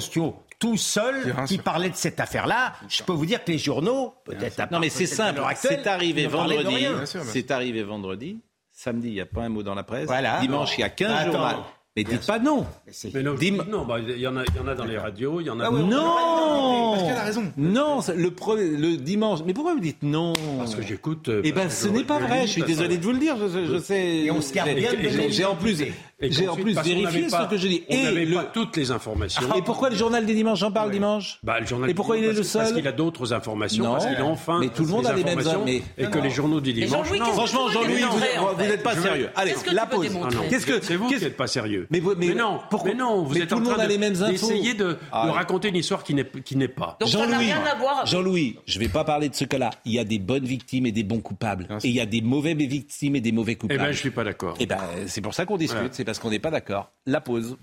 tout 0.59 0.77
Bien 1.25 1.45
qui 1.45 1.55
sûr. 1.55 1.63
parlaient 1.63 1.89
de 1.89 1.95
cette 1.95 2.19
affaire-là. 2.19 2.73
Je 2.87 3.03
peux 3.03 3.13
vous 3.13 3.25
dire 3.25 3.43
que 3.43 3.51
les 3.51 3.57
journaux, 3.57 4.13
peut-être 4.23 4.59
à 4.59 4.67
Non, 4.71 4.79
mais 4.79 4.89
c'est 4.89 5.05
simple. 5.05 5.41
C'est 5.55 5.85
arrivé 5.87 6.27
vendredi. 6.27 6.87
C'est 7.05 7.51
arrivé 7.51 7.83
vendredi. 7.83 8.39
Samedi, 8.71 9.07
il 9.09 9.13
n'y 9.13 9.21
a 9.21 9.25
pas 9.25 9.43
un 9.43 9.49
mot 9.49 9.63
dans 9.63 9.75
la 9.75 9.83
presse. 9.83 10.05
Voilà. 10.07 10.39
Dimanche, 10.41 10.77
il 10.77 10.81
y 10.81 10.83
a 10.83 10.89
15 10.89 11.11
Attends. 11.11 11.31
journaux. 11.31 11.63
Mais 11.97 12.03
dites 12.03 12.27
pas 12.27 12.39
non. 12.39 12.65
C'est- 12.91 13.13
Mais 13.13 13.23
non, 13.23 13.35
Dim- 13.35 13.63
non, 13.69 13.85
bah, 13.85 13.99
il 14.05 14.19
y, 14.19 14.27
en 14.27 14.35
a- 14.35 14.43
il 14.43 14.53
y 14.57 14.59
en 14.59 14.67
a 14.67 14.75
dans 14.75 14.83
les 14.83 14.97
radios, 14.97 15.39
il 15.39 15.47
y 15.47 15.49
en 15.49 15.61
a. 15.61 15.67
Ah 15.67 15.71
ouais, 15.71 15.79
dans- 15.79 15.87
Non 15.87 16.91
Pascal 16.95 17.17
a 17.17 17.23
raison. 17.23 17.43
Non, 17.55 17.99
le, 18.13 18.29
pre- 18.31 18.57
le 18.57 18.97
dimanche. 18.97 19.39
Mais 19.45 19.53
pourquoi 19.53 19.73
vous 19.75 19.79
dites 19.79 20.03
non? 20.03 20.33
Parce 20.57 20.75
que 20.75 20.81
j'écoute. 20.81 21.29
euh, 21.29 21.39
Eh 21.45 21.53
ben, 21.53 21.61
parce 21.61 21.75
que 21.83 21.87
ce 21.87 21.93
n'est 21.93 22.03
pas 22.03 22.19
je- 22.19 22.25
vrai. 22.25 22.41
Je 22.41 22.47
suis 22.51 22.61
parce 22.63 22.73
désolé 22.73 22.97
de 22.97 23.03
vous 23.03 23.11
le 23.13 23.17
dire. 23.19 23.37
Je, 23.37 23.79
sais. 23.79 24.01
Et 24.25 24.29
on 24.31 24.41
se 24.41 24.51
garde 24.51 24.67
J'ai- 24.71 24.75
bien 24.75 24.89
j'ai- 25.29 25.45
en 25.45 25.55
plus, 25.55 25.77
j'ai 26.21 26.47
en 26.49 26.55
plus 26.57 26.73
parce 26.73 26.85
vérifié 26.85 27.29
ce 27.29 27.49
que 27.49 27.57
je 27.57 27.67
dis. 27.67 27.83
On 27.89 28.03
n'avait 28.03 28.25
le- 28.25 28.35
pas 28.35 28.43
toutes 28.43 28.75
les 28.75 28.91
informations. 28.91 29.55
Et 29.55 29.61
pourquoi 29.61 29.89
le 29.89 29.95
journal 29.95 30.25
des 30.25 30.33
dimanches 30.35 30.63
en 30.63 30.71
parle 30.73 30.91
dimanche? 30.91 31.39
Bah, 31.43 31.61
le 31.61 31.65
journal 31.65 31.89
Et 31.89 31.93
pourquoi 31.93 32.17
il 32.17 32.25
est 32.25 32.27
parce 32.27 32.39
le 32.39 32.43
que- 32.43 32.53
Parce 32.57 32.67
seul 32.67 32.75
qu'il 32.77 32.87
a 32.89 32.91
d'autres 32.91 33.31
informations, 33.31 33.85
Non. 33.85 33.91
parce 33.93 34.05
qu'il 34.07 34.17
a 34.17 34.25
enfin. 34.25 34.59
Mais 34.59 34.67
tout 34.67 34.83
le 34.83 34.89
monde 34.89 35.05
a 35.07 35.13
les 35.13 35.23
mêmes 35.23 35.39
informations, 35.39 35.65
Et 35.97 36.05
que 36.07 36.19
les 36.19 36.29
journaux 36.29 36.59
du 36.59 36.73
dimanche. 36.73 37.07
Franchement, 37.07 37.69
Jean-Louis, 37.69 38.01
vous 38.03 38.61
n'êtes 38.63 38.83
pas 38.83 38.95
sérieux. 38.97 39.29
Allez, 39.37 39.53
la 39.71 39.85
pause. 39.85 40.07
Ah. 40.21 40.27
Qu'est-ce 40.49 40.65
que 40.65 40.81
c'est 40.81 40.97
vous 40.97 41.07
qu'est-ce- 41.07 41.19
qui 41.19 41.25
n'êtes 41.25 41.37
pas 41.37 41.47
sérieux. 41.47 41.84
Mais, 41.89 41.99
non, 42.33 42.59
pourquoi- 42.69 42.91
mais 42.91 42.95
non, 42.97 43.23
vous 43.23 43.33
mais 43.33 43.41
êtes 43.41 43.49
tout 43.49 43.55
en 43.55 43.59
le 43.59 43.65
monde 43.65 43.73
train 43.73 43.83
a 43.83 43.85
de- 43.87 43.91
les 43.91 43.97
mêmes 43.97 44.15
infos. 44.21 44.31
d'essayer 44.31 44.73
de, 44.73 44.97
Ah. 45.11 45.25
de 45.27 45.31
raconter 45.31 45.69
une 45.69 45.75
histoire 45.75 46.03
qui 46.03 46.13
n'est 46.13 46.23
pas. 46.67 46.97
Donc 46.99 47.09
ça 47.09 47.19
n'a 47.19 47.25
Jean-Louis, 47.27 47.45
rien 47.45 47.63
à 47.63 47.75
voir. 47.75 48.05
Jean-Louis, 48.05 48.59
je 48.65 48.79
vais 48.79 48.89
pas 48.89 49.03
parler 49.03 49.29
de 49.29 49.35
ce 49.35 49.45
cas-là. 49.45 49.69
Il 49.85 49.91
y 49.93 49.99
a 49.99 50.03
des 50.03 50.19
bonnes 50.19 50.45
victimes 50.45 50.85
et 50.85 50.91
des 50.91 51.03
bons 51.03 51.21
coupables. 51.21 51.67
Et 51.83 51.87
il 51.89 51.95
y 51.95 51.99
a 52.01 52.05
des 52.05 52.21
mauvaises 52.21 52.55
victimes 52.57 53.15
et 53.15 53.21
des 53.21 53.31
mauvais 53.31 53.53
Eh 53.53 53.55
coupables. 53.57 53.79
ben, 53.79 53.91
je 53.91 53.97
suis 53.99 54.11
pas 54.11 54.23
d'accord. 54.23 54.55
Eh 54.59 54.65
ben, 54.65 54.79
c'est 55.07 55.21
pour 55.21 55.33
ça 55.33 55.45
qu'on 55.45 55.57
discute. 55.57 55.93
C'est 55.93 56.05
parce 56.05 56.19
qu'on 56.19 56.29
n'est 56.29 56.39
pas 56.39 56.51
d'accord. 56.51 56.91
La 57.05 57.21
pause. 57.21 57.57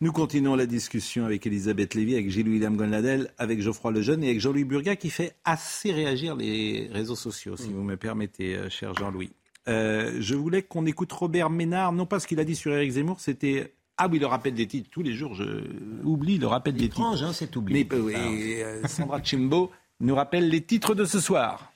Nous 0.00 0.12
continuons 0.12 0.54
la 0.54 0.66
discussion 0.66 1.24
avec 1.24 1.44
Elisabeth 1.44 1.94
Lévy, 1.94 2.14
avec 2.14 2.30
Gilles-William 2.30 2.76
Gonladel, 2.76 3.32
avec 3.36 3.60
Geoffroy 3.60 3.90
Lejeune 3.90 4.22
et 4.22 4.28
avec 4.28 4.40
Jean-Louis 4.40 4.62
Burga 4.62 4.94
qui 4.94 5.10
fait 5.10 5.34
assez 5.44 5.90
réagir 5.92 6.36
les 6.36 6.88
réseaux 6.92 7.16
sociaux, 7.16 7.56
si 7.56 7.72
vous 7.72 7.82
me 7.82 7.96
permettez, 7.96 8.54
euh, 8.54 8.70
cher 8.70 8.94
Jean-Louis. 8.94 9.30
Euh, 9.68 10.16
je 10.20 10.34
voulais 10.34 10.62
qu'on 10.62 10.86
écoute 10.86 11.12
Robert 11.12 11.50
Ménard, 11.50 11.92
non 11.92 12.06
pas 12.06 12.20
ce 12.20 12.26
qu'il 12.26 12.40
a 12.40 12.44
dit 12.44 12.56
sur 12.56 12.72
Éric 12.72 12.92
Zemmour, 12.92 13.20
c'était... 13.20 13.74
Ah 14.00 14.06
oui, 14.10 14.20
le 14.20 14.26
rappel 14.26 14.54
des 14.54 14.66
titres, 14.66 14.88
tous 14.90 15.02
les 15.02 15.12
jours, 15.12 15.34
je 15.34 15.44
oublie 16.04 16.38
le 16.38 16.46
rappel 16.46 16.74
des 16.74 16.84
titres. 16.84 17.00
Étrange, 17.00 17.22
hein, 17.24 17.32
cet 17.32 17.56
oubli. 17.56 17.84
Mais 17.90 17.96
euh, 17.96 18.10
et, 18.10 18.62
euh, 18.62 18.86
Sandra 18.86 19.20
Chimbo 19.22 19.72
nous 19.98 20.14
rappelle 20.14 20.48
les 20.48 20.60
titres 20.62 20.94
de 20.94 21.04
ce 21.04 21.18
soir. 21.18 21.72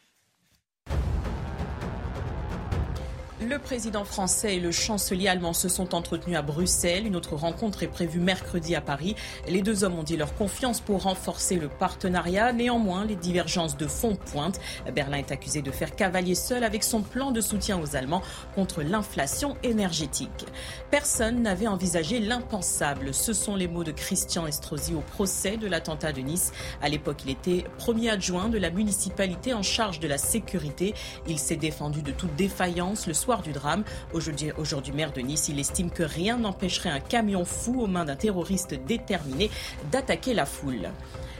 Le 3.48 3.58
président 3.58 4.04
français 4.04 4.56
et 4.56 4.60
le 4.60 4.70
chancelier 4.70 5.26
allemand 5.26 5.52
se 5.52 5.68
sont 5.68 5.96
entretenus 5.96 6.36
à 6.36 6.42
Bruxelles. 6.42 7.06
Une 7.06 7.16
autre 7.16 7.34
rencontre 7.34 7.82
est 7.82 7.88
prévue 7.88 8.20
mercredi 8.20 8.76
à 8.76 8.80
Paris. 8.80 9.16
Les 9.48 9.62
deux 9.62 9.82
hommes 9.82 9.98
ont 9.98 10.04
dit 10.04 10.16
leur 10.16 10.34
confiance 10.34 10.80
pour 10.80 11.02
renforcer 11.02 11.56
le 11.56 11.68
partenariat. 11.68 12.52
Néanmoins, 12.52 13.04
les 13.04 13.16
divergences 13.16 13.76
de 13.76 13.86
fond 13.88 14.16
pointent. 14.16 14.60
Berlin 14.94 15.16
est 15.16 15.32
accusé 15.32 15.60
de 15.60 15.72
faire 15.72 15.96
cavalier 15.96 16.36
seul 16.36 16.62
avec 16.62 16.84
son 16.84 17.02
plan 17.02 17.32
de 17.32 17.40
soutien 17.40 17.80
aux 17.80 17.96
Allemands 17.96 18.22
contre 18.54 18.82
l'inflation 18.82 19.56
énergétique. 19.64 20.46
Personne 20.90 21.42
n'avait 21.42 21.66
envisagé 21.66 22.20
l'impensable. 22.20 23.12
Ce 23.12 23.32
sont 23.32 23.56
les 23.56 23.66
mots 23.66 23.84
de 23.84 23.92
Christian 23.92 24.46
Estrosi 24.46 24.94
au 24.94 25.00
procès 25.00 25.56
de 25.56 25.66
l'attentat 25.66 26.12
de 26.12 26.20
Nice. 26.20 26.52
À 26.80 26.88
l'époque, 26.88 27.22
il 27.24 27.30
était 27.30 27.64
premier 27.78 28.10
adjoint 28.10 28.48
de 28.48 28.58
la 28.58 28.70
municipalité 28.70 29.52
en 29.52 29.62
charge 29.62 29.98
de 29.98 30.06
la 30.06 30.18
sécurité. 30.18 30.94
Il 31.26 31.38
s'est 31.40 31.56
défendu 31.56 32.02
de 32.02 32.12
toute 32.12 32.36
défaillance 32.36 33.06
le 33.08 33.14
soir 33.14 33.31
du 33.40 33.52
drame. 33.52 33.84
Aujourd'hui, 34.12 34.92
maire 34.92 35.12
de 35.12 35.22
Nice, 35.22 35.48
il 35.48 35.58
estime 35.58 35.90
que 35.90 36.02
rien 36.02 36.36
n'empêcherait 36.36 36.90
un 36.90 37.00
camion 37.00 37.46
fou 37.46 37.80
aux 37.80 37.86
mains 37.86 38.04
d'un 38.04 38.16
terroriste 38.16 38.74
déterminé 38.86 39.50
d'attaquer 39.90 40.34
la 40.34 40.44
foule. 40.44 40.90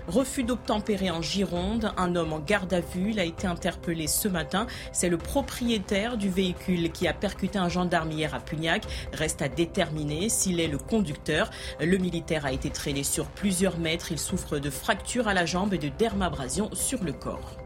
Refus 0.08 0.42
d'obtempérer 0.42 1.10
en 1.10 1.22
Gironde. 1.22 1.92
Un 1.96 2.16
homme 2.16 2.32
en 2.32 2.40
garde 2.40 2.72
à 2.72 2.80
vue 2.80 3.10
il 3.10 3.20
a 3.20 3.24
été 3.24 3.46
interpellé 3.46 4.06
ce 4.06 4.28
matin. 4.28 4.66
C'est 4.92 5.08
le 5.08 5.18
propriétaire 5.18 6.16
du 6.16 6.28
véhicule 6.28 6.90
qui 6.90 7.06
a 7.06 7.14
percuté 7.14 7.58
un 7.58 7.68
gendarme 7.68 8.10
hier 8.10 8.34
à 8.34 8.40
Pugnac. 8.40 8.84
Reste 9.12 9.42
à 9.42 9.48
déterminer 9.48 10.28
s'il 10.28 10.60
est 10.60 10.68
le 10.68 10.78
conducteur. 10.78 11.50
Le 11.80 11.98
militaire 11.98 12.46
a 12.46 12.52
été 12.52 12.70
traîné 12.70 13.04
sur 13.04 13.26
plusieurs 13.26 13.78
mètres. 13.78 14.10
Il 14.10 14.18
souffre 14.18 14.58
de 14.58 14.70
fractures 14.70 15.28
à 15.28 15.34
la 15.34 15.46
jambe 15.46 15.74
et 15.74 15.78
de 15.78 15.88
dermabrasion 15.88 16.70
sur 16.72 17.04
le 17.04 17.12
corps. 17.12 17.61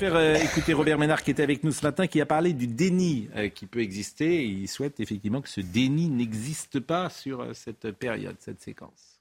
Faire 0.00 0.16
euh, 0.16 0.34
écouter 0.36 0.72
Robert 0.72 0.96
Ménard 0.96 1.22
qui 1.22 1.30
était 1.30 1.42
avec 1.42 1.62
nous 1.62 1.72
ce 1.72 1.82
matin, 1.82 2.06
qui 2.06 2.22
a 2.22 2.26
parlé 2.26 2.54
du 2.54 2.66
déni 2.66 3.28
euh, 3.36 3.50
qui 3.50 3.66
peut 3.66 3.80
exister. 3.80 4.42
Il 4.46 4.66
souhaite 4.66 4.98
effectivement 4.98 5.42
que 5.42 5.48
ce 5.50 5.60
déni 5.60 6.08
n'existe 6.08 6.80
pas 6.80 7.10
sur 7.10 7.42
euh, 7.42 7.52
cette 7.52 7.90
période, 7.90 8.34
cette 8.40 8.62
séquence. 8.62 9.20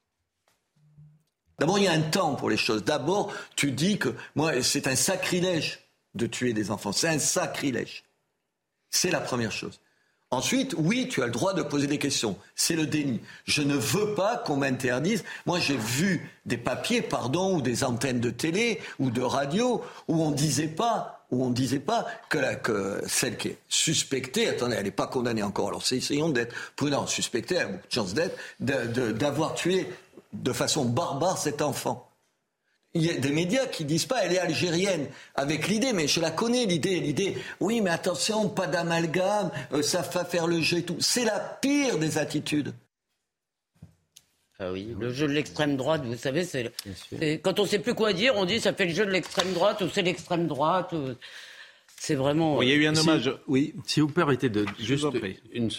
D'abord, 1.60 1.80
il 1.80 1.84
y 1.84 1.88
a 1.90 1.92
un 1.92 2.00
temps 2.00 2.36
pour 2.36 2.50
les 2.50 2.56
choses. 2.56 2.86
D'abord, 2.86 3.34
tu 3.58 3.74
dis 3.74 4.00
que 4.00 4.16
moi, 4.36 4.64
c'est 4.64 4.88
un 4.88 4.96
sacrilège 4.96 5.82
de 6.16 6.28
tuer 6.28 6.54
des 6.54 6.72
enfants. 6.72 6.94
C'est 6.94 7.10
un 7.10 7.20
sacrilège. 7.20 8.06
C'est 8.90 9.12
la 9.12 9.20
première 9.20 9.52
chose. 9.52 9.82
Ensuite, 10.32 10.76
oui, 10.78 11.08
tu 11.10 11.24
as 11.24 11.26
le 11.26 11.32
droit 11.32 11.54
de 11.54 11.64
poser 11.64 11.88
des 11.88 11.98
questions. 11.98 12.38
C'est 12.56 12.76
le 12.76 12.86
déni. 12.86 13.20
Je 13.46 13.64
ne 13.64 13.74
veux 13.76 14.14
pas 14.14 14.38
qu'on 14.38 14.58
m'interdise. 14.58 15.24
Moi, 15.48 15.58
j'ai 15.58 15.76
vu 15.76 16.30
des 16.46 16.58
papiers, 16.58 17.02
pardon, 17.02 17.56
ou 17.56 17.62
des 17.62 17.84
antennes 17.84 18.20
de 18.20 18.30
télé 18.30 18.80
ou 19.00 19.10
de 19.10 19.22
radio 19.22 19.82
où 20.08 20.22
on 20.22 20.30
disait 20.30 20.68
pas, 20.68 21.26
disait 21.32 21.80
pas 21.80 22.06
que, 22.30 23.02
celle 23.08 23.38
qui 23.38 23.50
est 23.50 23.58
suspectée, 23.70 24.48
attendez, 24.48 24.76
elle 24.78 24.84
n'est 24.84 24.92
pas 24.92 25.08
condamnée 25.08 25.42
encore. 25.42 25.70
Alors, 25.70 25.84
essayons 25.92 26.30
d'être 26.30 26.56
prudents. 26.76 27.08
Suspectée, 27.08 27.56
elle 27.56 27.62
a 27.62 27.68
beaucoup 27.68 27.88
de 27.88 27.94
chance 27.94 28.14
d'être, 28.14 28.38
d'avoir 28.60 29.56
tué 29.56 29.88
de 30.34 30.54
façon 30.54 30.86
barbare 30.86 31.40
cet 31.40 31.64
enfant. 31.64 32.09
Il 32.96 33.06
y 33.06 33.12
a 33.12 33.14
des 33.14 33.32
médias 33.32 33.68
qui 33.68 33.86
disent 33.86 34.08
pas 34.08 34.24
elle 34.24 34.34
est 34.34 34.40
algérienne 34.40 35.08
avec 35.36 35.68
l'idée, 35.68 35.94
mais 35.94 36.08
je 36.08 36.20
la 36.20 36.32
connais 36.32 36.66
l'idée, 36.66 37.00
l'idée. 37.00 37.38
Oui, 37.60 37.82
mais 37.82 37.92
attention, 37.92 38.50
pas 38.50 38.66
d'amalgame, 38.66 39.52
euh, 39.74 39.84
ça 39.84 40.02
va 40.02 40.26
faire 40.26 40.48
le 40.48 40.60
jeu 40.62 40.80
et 40.80 40.84
tout. 40.84 40.98
C'est 41.00 41.26
la 41.26 41.40
pire 41.40 42.00
des 42.00 42.18
attitudes. 42.18 42.74
Ah 44.62 44.72
oui, 44.74 44.94
le 45.00 45.14
jeu 45.14 45.28
de 45.28 45.32
l'extrême 45.34 45.78
droite, 45.78 46.04
vous 46.04 46.18
savez, 46.18 46.44
c'est 46.44 46.74
quand 47.42 47.60
on 47.60 47.66
sait 47.66 47.80
plus 47.80 47.94
quoi 47.94 48.12
dire, 48.12 48.34
on 48.36 48.44
dit 48.44 48.60
ça 48.60 48.74
fait 48.74 48.86
le 48.86 48.94
jeu 48.94 49.06
de 49.06 49.12
l'extrême 49.12 49.54
droite 49.54 49.80
ou 49.82 49.88
c'est 49.88 50.02
l'extrême 50.02 50.48
droite. 50.48 50.94
C'est 51.96 52.16
vraiment. 52.16 52.62
il 52.62 52.70
y 52.70 52.72
a 52.72 52.76
eu 52.76 52.86
un 52.88 52.96
hommage. 52.96 53.32
oui. 53.48 53.74
Si 53.86 54.00
vous 54.00 54.08
permettez 54.08 54.50
de 54.50 54.66
juste 54.80 55.06
une, 55.54 55.70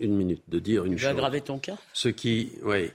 une, 0.00 0.16
minute 0.16 0.42
de 0.48 0.58
dire 0.58 0.84
une 0.84 0.94
tu 0.94 0.98
chose. 0.98 1.10
aggraver 1.10 1.40
ton 1.40 1.58
cas? 1.58 1.76
Ce 1.92 2.08
qui, 2.08 2.52
oui. 2.62 2.90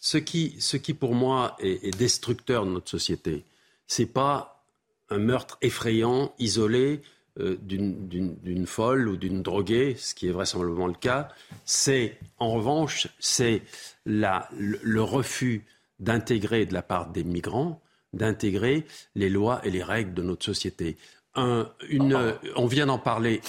Ce 0.00 0.18
qui, 0.18 0.56
ce 0.58 0.76
qui 0.76 0.94
pour 0.94 1.14
moi 1.14 1.56
est, 1.60 1.96
destructeur 1.96 2.66
de 2.66 2.70
notre 2.70 2.90
société, 2.90 3.44
c'est 3.86 4.06
pas 4.06 4.64
un 5.10 5.18
meurtre 5.18 5.58
effrayant, 5.62 6.34
isolé, 6.38 7.00
euh, 7.38 7.56
d'une 7.60 8.66
folle 8.66 9.08
ou 9.08 9.16
d'une 9.16 9.42
droguée, 9.42 9.94
ce 9.98 10.14
qui 10.14 10.28
est 10.28 10.32
vraisemblablement 10.32 10.86
le 10.86 10.94
cas. 10.94 11.28
C'est, 11.64 12.18
en 12.38 12.50
revanche, 12.50 13.08
c'est 13.18 13.62
le, 14.04 15.00
refus 15.00 15.64
d'intégrer 16.00 16.66
de 16.66 16.74
la 16.74 16.82
part 16.82 17.10
des 17.10 17.24
migrants, 17.24 17.82
d'intégrer 18.12 18.86
les 19.14 19.28
lois 19.28 19.60
et 19.64 19.70
les 19.70 19.82
règles 19.82 20.14
de 20.14 20.22
notre 20.22 20.44
société. 20.44 20.96
On 21.34 22.66
vient 22.66 22.86
d'en 22.86 22.98
parler, 22.98 23.42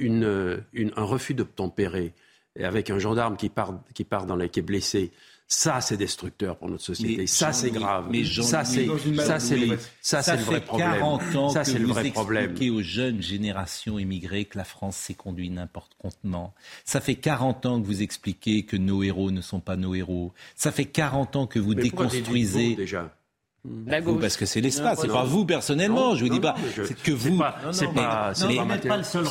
un 0.00 1.04
refus 1.04 1.34
d'obtempérer 1.34 2.14
avec 2.58 2.90
un 2.90 2.98
gendarme 2.98 3.36
qui 3.36 3.50
part, 3.50 3.78
qui 3.94 4.04
part 4.04 4.26
dans 4.26 4.36
la, 4.36 4.48
qui 4.48 4.60
est 4.60 4.62
blessé, 4.62 5.12
ça, 5.50 5.80
c'est 5.80 5.96
destructeur 5.96 6.58
pour 6.58 6.68
notre 6.68 6.84
société. 6.84 7.26
ça, 7.26 7.54
c'est 7.54 7.70
grave. 7.70 8.08
Mais 8.10 8.22
ça, 8.22 8.66
c'est 8.66 8.86
ça, 9.16 9.40
c'est 9.40 9.78
ça, 10.02 10.20
c'est 10.22 10.36
le 10.36 10.42
vrai 10.42 10.60
problème. 10.60 10.92
40 10.92 11.36
ans 11.36 11.48
ça, 11.48 11.64
c'est 11.64 11.78
le 11.78 11.86
vrai 11.86 12.10
problème. 12.10 12.54
aux 12.70 12.82
jeunes 12.82 13.22
générations 13.22 13.98
immigrées 13.98 14.44
que 14.44 14.58
la 14.58 14.64
France 14.64 14.96
s'est 14.96 15.14
conduite 15.14 15.52
n'importe 15.52 15.96
comment. 16.02 16.52
Ça 16.84 17.00
fait 17.00 17.14
40 17.14 17.64
ans 17.64 17.80
que 17.80 17.86
vous 17.86 18.02
expliquez 18.02 18.64
que 18.64 18.76
nos 18.76 19.02
héros 19.02 19.30
ne 19.30 19.40
sont 19.40 19.60
pas 19.60 19.76
nos 19.76 19.94
héros. 19.94 20.34
Ça 20.54 20.70
fait 20.70 20.84
40 20.84 21.36
ans 21.36 21.46
que 21.46 21.58
vous 21.58 21.74
déconstruisez. 21.74 22.76
déjà 22.76 23.10
la 23.86 24.00
gauche. 24.00 24.20
parce 24.20 24.36
que 24.36 24.46
c'est 24.46 24.60
l'espace, 24.60 25.00
c'est 25.00 25.08
pas 25.08 25.24
vous 25.24 25.44
personnellement, 25.44 26.14
je 26.14 26.24
vous 26.24 26.30
dis 26.30 26.40
pas, 26.40 26.54
c'est 26.74 27.00
que 27.00 27.12
vous. 27.12 27.40
C'est 27.72 27.92
pas, 27.92 28.32
c'est 28.34 28.54
pas, 28.88 28.96
le 28.96 29.02
seul 29.02 29.24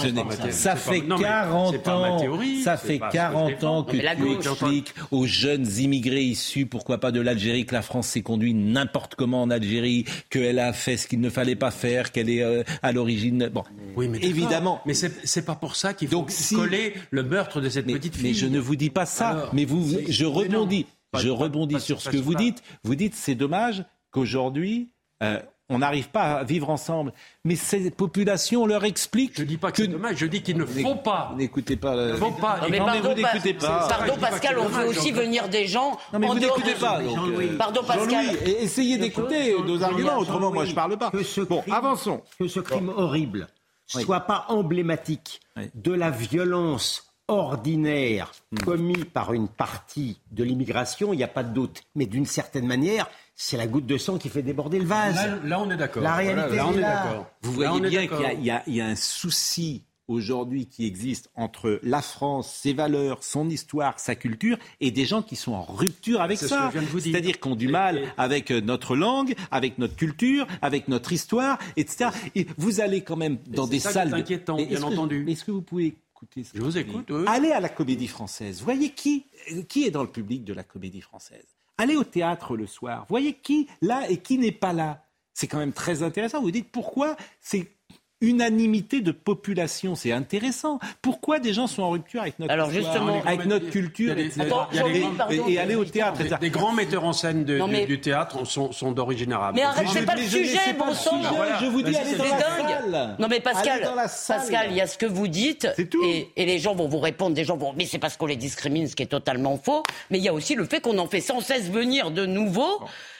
Ça 0.51 0.75
fait 0.75 1.01
40 1.01 1.87
ans, 1.87 2.19
ça 2.63 2.77
fait 2.77 2.99
40 2.99 3.63
ans 3.63 3.83
que 3.83 3.97
tu 3.97 4.31
expliques 4.33 4.93
aux 5.11 5.25
jeunes 5.25 5.67
immigrés 5.77 6.23
issus, 6.23 6.65
pourquoi 6.65 6.99
pas 6.99 7.11
de 7.11 7.21
l'Algérie, 7.21 7.65
que 7.65 7.73
la 7.73 7.81
France 7.81 8.07
s'est 8.07 8.21
conduite 8.21 8.55
n'importe 8.55 9.15
comment 9.15 9.41
en 9.41 9.49
Algérie, 9.49 10.05
qu'elle 10.29 10.59
a 10.59 10.73
fait 10.73 10.97
ce 10.97 11.07
qu'il 11.07 11.21
ne 11.21 11.29
fallait 11.29 11.55
pas 11.55 11.71
faire, 11.71 12.11
qu'elle 12.11 12.29
est 12.29 12.43
euh, 12.43 12.63
à 12.81 12.91
l'origine. 12.91 13.49
Bon, 13.53 13.63
oui, 13.95 14.07
mais 14.07 14.19
évidemment. 14.19 14.81
Mais 14.85 14.93
c'est 14.93 15.45
pas 15.45 15.55
pour 15.55 15.75
ça 15.75 15.93
qu'il 15.93 16.07
faut 16.07 16.17
Donc, 16.17 16.31
coller 16.53 16.93
le 17.11 17.23
meurtre 17.23 17.61
de 17.61 17.69
cette 17.69 17.85
petite 17.85 18.15
fille. 18.15 18.29
Mais 18.29 18.33
je 18.33 18.47
ne 18.47 18.59
vous 18.59 18.75
dis 18.75 18.89
pas 18.89 19.05
ça. 19.05 19.49
mais 19.53 19.65
vous, 19.65 19.97
je 20.07 20.25
rebondis. 20.25 20.85
Je 21.13 21.29
rebondis 21.29 21.79
sur 21.79 22.01
ce 22.01 22.09
que 22.09 22.17
vous 22.17 22.35
dites. 22.35 22.61
Vous 22.83 22.95
dites 22.95 23.15
c'est 23.15 23.35
dommage 23.35 23.83
qu'aujourd'hui, 24.11 24.89
euh, 25.23 25.39
on 25.69 25.79
n'arrive 25.79 26.09
pas 26.09 26.37
à 26.37 26.43
vivre 26.43 26.69
ensemble. 26.69 27.11
Mais 27.43 27.55
ces 27.55 27.91
populations, 27.91 28.65
leur 28.65 28.85
explique. 28.85 29.33
Je 29.35 29.41
ne 29.41 29.47
dis 29.47 29.57
pas 29.57 29.71
que, 29.71 29.83
c'est 29.83 29.87
dommage, 29.87 30.17
je 30.17 30.25
dis 30.25 30.41
qu'il 30.41 30.57
ne 30.57 30.65
faut 30.65 30.95
pas. 30.95 31.33
N'écoutez 31.35 31.75
pas. 31.75 31.95
Le... 31.95 32.11
Ne 32.11 32.17
faut 32.17 32.31
pas. 32.31 32.61
Non, 32.61 32.67
mais 32.69 32.77
pardon, 32.77 33.09
vous 33.09 33.15
n'écoutez 33.15 33.53
pas. 33.53 33.87
Pardon, 33.87 34.15
Pascal, 34.19 34.59
on 34.59 34.67
veut 34.67 34.87
aussi 34.87 35.11
venir 35.11 35.49
des 35.49 35.67
gens. 35.67 35.97
Non, 36.13 36.19
mais 36.19 36.27
vous 36.27 36.39
n'écoutez 36.39 36.75
pas. 36.75 37.01
Euh, 37.01 37.57
pardon, 37.57 37.81
Pascal. 37.83 38.25
essayez 38.45 38.97
d'écouter 38.97 39.55
nos 39.65 39.83
arguments, 39.83 40.17
autrement, 40.17 40.51
moi, 40.51 40.65
je 40.65 40.71
ne 40.71 40.75
parle 40.75 40.97
pas. 40.97 41.11
bon, 41.49 41.63
avançons. 41.71 42.21
Que 42.39 42.47
ce 42.47 42.59
crime 42.59 42.89
horrible 42.89 43.47
ne 43.95 44.01
soit 44.01 44.21
pas 44.21 44.45
emblématique 44.49 45.41
de 45.75 45.91
la 45.91 46.09
violence 46.09 47.03
ordinaire 47.27 48.31
hmm. 48.51 48.57
commis 48.59 49.03
par 49.03 49.33
une 49.33 49.49
partie 49.49 50.19
de 50.31 50.43
l'immigration, 50.43 51.13
il 51.13 51.17
n'y 51.17 51.23
a 51.23 51.27
pas 51.27 51.43
de 51.43 51.53
doute. 51.53 51.83
Mais 51.95 52.05
d'une 52.05 52.25
certaine 52.25 52.65
manière, 52.65 53.09
c'est 53.39 53.55
la 53.55 53.67
goutte 53.67 53.85
de 53.85 53.97
sang 53.97 54.17
qui 54.17 54.29
fait 54.29 54.41
déborder 54.41 54.79
le 54.79 54.85
vase. 54.85 55.15
Là, 55.43 55.59
on 55.61 55.69
est 55.69 55.77
d'accord. 55.77 56.01
La 56.01 56.15
réalité, 56.15 56.55
là, 56.55 56.67
on 56.67 56.73
est, 56.73 56.81
d'accord. 56.81 57.27
Vous 57.43 57.53
voyez 57.53 57.79
bien 57.81 58.07
qu'il 58.07 58.43
y, 58.43 58.73
y, 58.73 58.81
a 58.81 58.85
un 58.85 58.95
souci 58.95 59.83
aujourd'hui 60.07 60.67
qui 60.67 60.85
existe 60.85 61.29
entre 61.35 61.79
la 61.83 62.01
France, 62.01 62.51
ses 62.51 62.73
valeurs, 62.73 63.23
son 63.23 63.47
histoire, 63.49 63.99
sa 63.99 64.15
culture, 64.15 64.57
et 64.79 64.89
des 64.89 65.05
gens 65.05 65.21
qui 65.21 65.35
sont 65.35 65.53
en 65.53 65.61
rupture 65.61 66.21
avec 66.21 66.39
ça. 66.39 66.71
C'est-à-dire 66.99 67.39
qu'on 67.39 67.55
du 67.55 67.67
mal 67.67 68.01
avec 68.17 68.49
euh, 68.49 68.59
notre 68.59 68.95
langue, 68.95 69.35
avec 69.51 69.77
notre 69.77 69.95
culture, 69.95 70.47
avec 70.63 70.87
notre 70.87 71.13
histoire, 71.13 71.59
etc. 71.75 72.09
Et 72.33 72.47
vous 72.57 72.79
allez 72.81 73.01
quand 73.01 73.17
même 73.17 73.37
dans 73.47 73.67
des 73.67 73.79
salles. 73.79 74.09
C'est 74.09 74.15
inquiétant, 74.15 74.55
bien 74.55 74.81
entendu. 74.81 75.25
Est-ce 75.29 75.45
que 75.45 75.51
vous 75.51 75.61
pouvez 75.61 75.95
écouter 76.11 76.43
Je 76.55 76.61
vous 76.61 76.77
écoute. 76.77 77.11
Allez 77.27 77.51
à 77.51 77.59
la 77.59 77.69
Comédie 77.69 78.07
Française. 78.07 78.61
Voyez 78.63 78.91
qui, 78.91 79.25
qui 79.67 79.85
est 79.85 79.91
dans 79.91 80.03
le 80.03 80.09
public 80.09 80.43
de 80.43 80.53
la 80.53 80.63
Comédie 80.63 81.01
Française? 81.01 81.56
Allez 81.77 81.95
au 81.95 82.03
théâtre 82.03 82.57
le 82.57 82.67
soir. 82.67 83.05
Voyez 83.09 83.33
qui 83.33 83.67
là 83.81 84.09
et 84.09 84.17
qui 84.17 84.37
n'est 84.37 84.51
pas 84.51 84.73
là. 84.73 85.05
C'est 85.33 85.47
quand 85.47 85.59
même 85.59 85.73
très 85.73 86.01
intéressant. 86.01 86.41
Vous 86.41 86.51
dites 86.51 86.71
pourquoi 86.71 87.15
c'est 87.39 87.76
unanimité 88.21 89.01
de 89.01 89.11
population, 89.11 89.95
c'est 89.95 90.11
intéressant. 90.11 90.79
Pourquoi 91.01 91.39
des 91.39 91.53
gens 91.53 91.67
sont 91.67 91.83
en 91.83 91.91
rupture 91.91 92.21
avec 92.21 92.39
notre 92.39 92.51
Alors 92.51 92.71
justement, 92.71 93.21
avec 93.23 93.45
notre 93.45 93.69
culture, 93.69 94.15
et, 94.17 95.59
aller 95.59 95.75
au 95.75 95.85
théâtre. 95.85 96.21
Les, 96.41 96.49
grands 96.49 96.73
metteurs 96.73 97.03
en 97.03 97.13
scène 97.13 97.45
du, 97.45 98.01
théâtre 98.01 98.45
sont, 98.45 98.91
d'origine 98.91 99.33
arabe. 99.33 99.55
Mais 99.55 99.63
arrête, 99.63 99.87
c'est 99.91 100.05
pas 100.05 100.15
le 100.15 100.23
sujet, 100.23 100.73
bon 100.77 100.93
sang. 100.93 101.21
Je 101.61 101.67
vous 101.67 101.81
dis, 101.81 101.95
allez 101.95 102.15
dans 102.15 102.23
la 102.23 102.39
salle. 102.39 103.15
Non 103.19 103.27
mais 103.27 103.39
Pascal, 103.39 103.87
Pascal, 104.27 104.67
il 104.71 104.77
y 104.77 104.81
a 104.81 104.87
ce 104.87 104.97
que 104.97 105.05
vous 105.05 105.27
dites, 105.27 105.67
et, 106.03 106.29
et, 106.35 106.45
les 106.45 106.59
gens 106.59 106.75
vont 106.75 106.87
vous 106.87 106.99
répondre, 106.99 107.35
des 107.35 107.43
gens 107.43 107.57
vont, 107.57 107.73
mais 107.73 107.85
c'est 107.85 107.99
parce 107.99 108.17
qu'on 108.17 108.25
les 108.25 108.35
discrimine, 108.35 108.87
ce 108.87 108.95
qui 108.95 109.03
est 109.03 109.07
totalement 109.07 109.57
faux. 109.57 109.83
Mais 110.09 110.17
il 110.17 110.23
y 110.23 110.29
a 110.29 110.33
aussi 110.33 110.55
le 110.55 110.65
fait 110.65 110.81
qu'on 110.81 110.97
en 110.97 111.07
fait 111.07 111.21
sans 111.21 111.41
cesse 111.41 111.69
venir 111.69 112.11
de 112.11 112.25
nouveaux, 112.25 112.79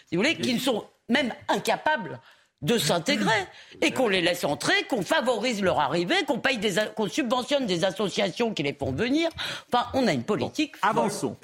si 0.10 0.16
vous 0.16 0.24
voulez, 0.24 0.36
qui 0.36 0.54
ne 0.54 0.60
sont 0.60 0.86
même 1.10 1.34
incapables 1.48 2.20
de 2.64 2.78
s'intégrer 2.80 3.46
et 3.82 3.92
qu'on 3.92 4.08
les 4.08 4.22
laisse 4.22 4.44
entrer, 4.44 4.74
qu'on 4.90 5.04
favorise 5.04 5.62
leur 5.62 5.80
arrivée, 5.80 6.16
qu'on 6.26 6.40
paye 6.40 6.58
des, 6.58 6.76
qu'on 6.96 7.08
subventionne 7.08 7.68
des 7.68 7.84
associations 7.86 8.54
qui 8.54 8.64
les 8.64 8.74
font 8.74 8.92
venir. 8.92 9.30
Enfin, 9.72 9.86
on 9.94 10.08
a 10.08 10.14
une 10.14 10.24
politique. 10.24 10.74
avançons, 10.82 11.38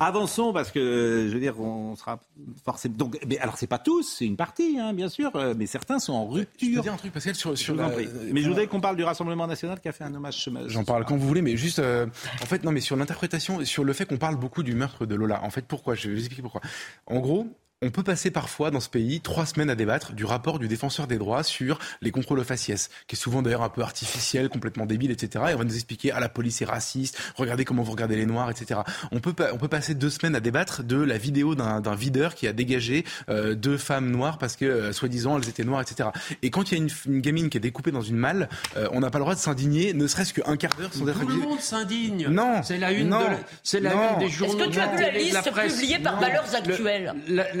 avançons 0.00 0.52
parce 0.52 0.72
que 0.72 1.26
je 1.28 1.34
veux 1.34 1.40
dire, 1.40 1.60
on 1.60 1.94
sera 1.94 2.18
forcément. 2.64 2.96
Donc, 2.96 3.18
mais 3.28 3.38
alors 3.38 3.58
c'est 3.58 3.68
pas 3.68 3.78
tous, 3.78 4.16
c'est 4.18 4.26
une 4.26 4.36
partie, 4.36 4.76
hein, 4.80 4.92
bien 4.92 5.08
sûr, 5.08 5.30
euh, 5.36 5.54
mais 5.56 5.66
certains 5.66 6.00
sont 6.00 6.14
en 6.14 6.26
rupture. 6.26 6.68
Je 6.68 6.74
peux 6.74 6.82
dire 6.82 6.94
un 6.94 6.96
truc, 6.96 7.12
Pascal, 7.12 7.36
sur, 7.36 7.56
sur 7.56 7.76
la... 7.76 7.88
Mais 8.32 8.42
je 8.42 8.48
voudrais 8.48 8.66
qu'on 8.66 8.80
parle 8.80 8.96
du 8.96 9.04
Rassemblement 9.04 9.46
national 9.46 9.80
qui 9.80 9.88
a 9.88 9.92
fait 9.92 10.04
un 10.04 10.14
hommage. 10.14 10.50
J'en 10.66 10.84
parle 10.84 11.04
quand 11.04 11.16
vous 11.16 11.28
voulez, 11.28 11.42
mais 11.42 11.56
juste, 11.56 11.78
euh, 11.78 12.06
en 12.42 12.46
fait, 12.46 12.64
non, 12.64 12.72
mais 12.72 12.80
sur 12.80 12.96
l'interprétation, 12.96 13.64
sur 13.64 13.84
le 13.84 13.92
fait 13.92 14.06
qu'on 14.06 14.16
parle 14.16 14.36
beaucoup 14.36 14.64
du 14.64 14.74
meurtre 14.74 15.06
de 15.06 15.14
Lola. 15.14 15.44
En 15.44 15.50
fait, 15.50 15.64
pourquoi? 15.64 15.94
Je 15.94 16.08
vais 16.08 16.14
vous 16.14 16.20
expliquer 16.20 16.42
pourquoi. 16.42 16.60
En 17.06 17.20
gros, 17.20 17.46
on 17.82 17.90
peut 17.90 18.02
passer 18.02 18.30
parfois 18.30 18.70
dans 18.70 18.80
ce 18.80 18.88
pays 18.88 19.20
trois 19.20 19.44
semaines 19.44 19.68
à 19.68 19.74
débattre 19.74 20.14
du 20.14 20.24
rapport 20.24 20.58
du 20.58 20.66
défenseur 20.66 21.06
des 21.06 21.18
droits 21.18 21.42
sur 21.42 21.78
les 22.00 22.10
contrôles 22.10 22.38
aux 22.38 22.44
faciès, 22.44 22.88
qui 23.06 23.16
est 23.16 23.18
souvent 23.18 23.42
d'ailleurs 23.42 23.62
un 23.62 23.68
peu 23.68 23.82
artificiel, 23.82 24.48
complètement 24.48 24.86
débile, 24.86 25.10
etc. 25.10 25.44
Et 25.50 25.54
on 25.54 25.58
va 25.58 25.64
nous 25.64 25.74
expliquer 25.74 26.10
ah 26.10 26.18
la 26.18 26.30
police 26.30 26.62
est 26.62 26.64
raciste, 26.64 27.20
regardez 27.34 27.66
comment 27.66 27.82
vous 27.82 27.92
regardez 27.92 28.16
les 28.16 28.24
noirs, 28.24 28.50
etc. 28.50 28.80
On 29.12 29.20
peut 29.20 29.34
on 29.52 29.58
peut 29.58 29.68
passer 29.68 29.94
deux 29.94 30.08
semaines 30.08 30.34
à 30.34 30.40
débattre 30.40 30.84
de 30.84 30.96
la 30.96 31.18
vidéo 31.18 31.54
d'un 31.54 31.94
videur 31.94 32.34
qui 32.34 32.48
a 32.48 32.54
dégagé 32.54 33.04
euh, 33.28 33.54
deux 33.54 33.76
femmes 33.76 34.10
noires 34.10 34.38
parce 34.38 34.56
que 34.56 34.64
euh, 34.64 34.92
soi-disant 34.94 35.38
elles 35.38 35.48
étaient 35.50 35.64
noires, 35.64 35.82
etc. 35.82 36.08
Et 36.40 36.48
quand 36.48 36.72
il 36.72 36.78
y 36.78 36.80
a 36.80 36.84
une, 37.06 37.20
gamine 37.20 37.50
qui 37.50 37.58
est 37.58 37.60
découpée 37.60 37.90
dans 37.90 38.00
une 38.00 38.16
malle, 38.16 38.48
euh, 38.78 38.88
on 38.92 39.00
n'a 39.00 39.10
pas 39.10 39.18
le 39.18 39.24
droit 39.24 39.34
de 39.34 39.40
s'indigner, 39.40 39.92
ne 39.92 40.06
serait-ce 40.06 40.32
qu'un 40.32 40.56
quart 40.56 40.74
d'heure 40.76 40.94
sans 40.94 41.06
être 41.08 41.20
Tout 41.20 41.28
le 41.28 41.34
monde 41.36 41.60
s'indigne. 41.60 42.28
Non, 42.28 42.62
c'est 42.62 42.78
la 42.78 42.92
une, 42.92 43.14
c'est 43.62 43.80
la 43.80 43.92
une 43.92 44.18
des 44.20 44.30
journaux. 44.30 44.60
Est-ce 44.60 44.68
que 44.68 44.72
tu 44.72 44.80
as 44.80 44.96
vu 44.96 45.02
la 45.02 45.10
liste 45.10 45.52
publiée 45.52 45.98
par 45.98 46.18
Valeurs 46.18 46.54
Actuelles? 46.54 47.14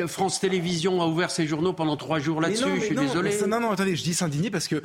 France 0.06 0.40
Télévisions 0.40 1.00
a 1.02 1.06
ouvert 1.06 1.30
ses 1.30 1.46
journaux 1.46 1.72
pendant 1.72 1.96
trois 1.96 2.18
jours 2.18 2.40
là-dessus. 2.40 2.64
Je 2.76 2.80
suis 2.80 2.94
désolé. 2.94 3.34
non, 3.46 3.60
non, 3.60 3.70
attendez, 3.70 3.96
je 3.96 4.02
dis 4.02 4.14
s'indigner 4.14 4.50
parce 4.50 4.68
que 4.68 4.82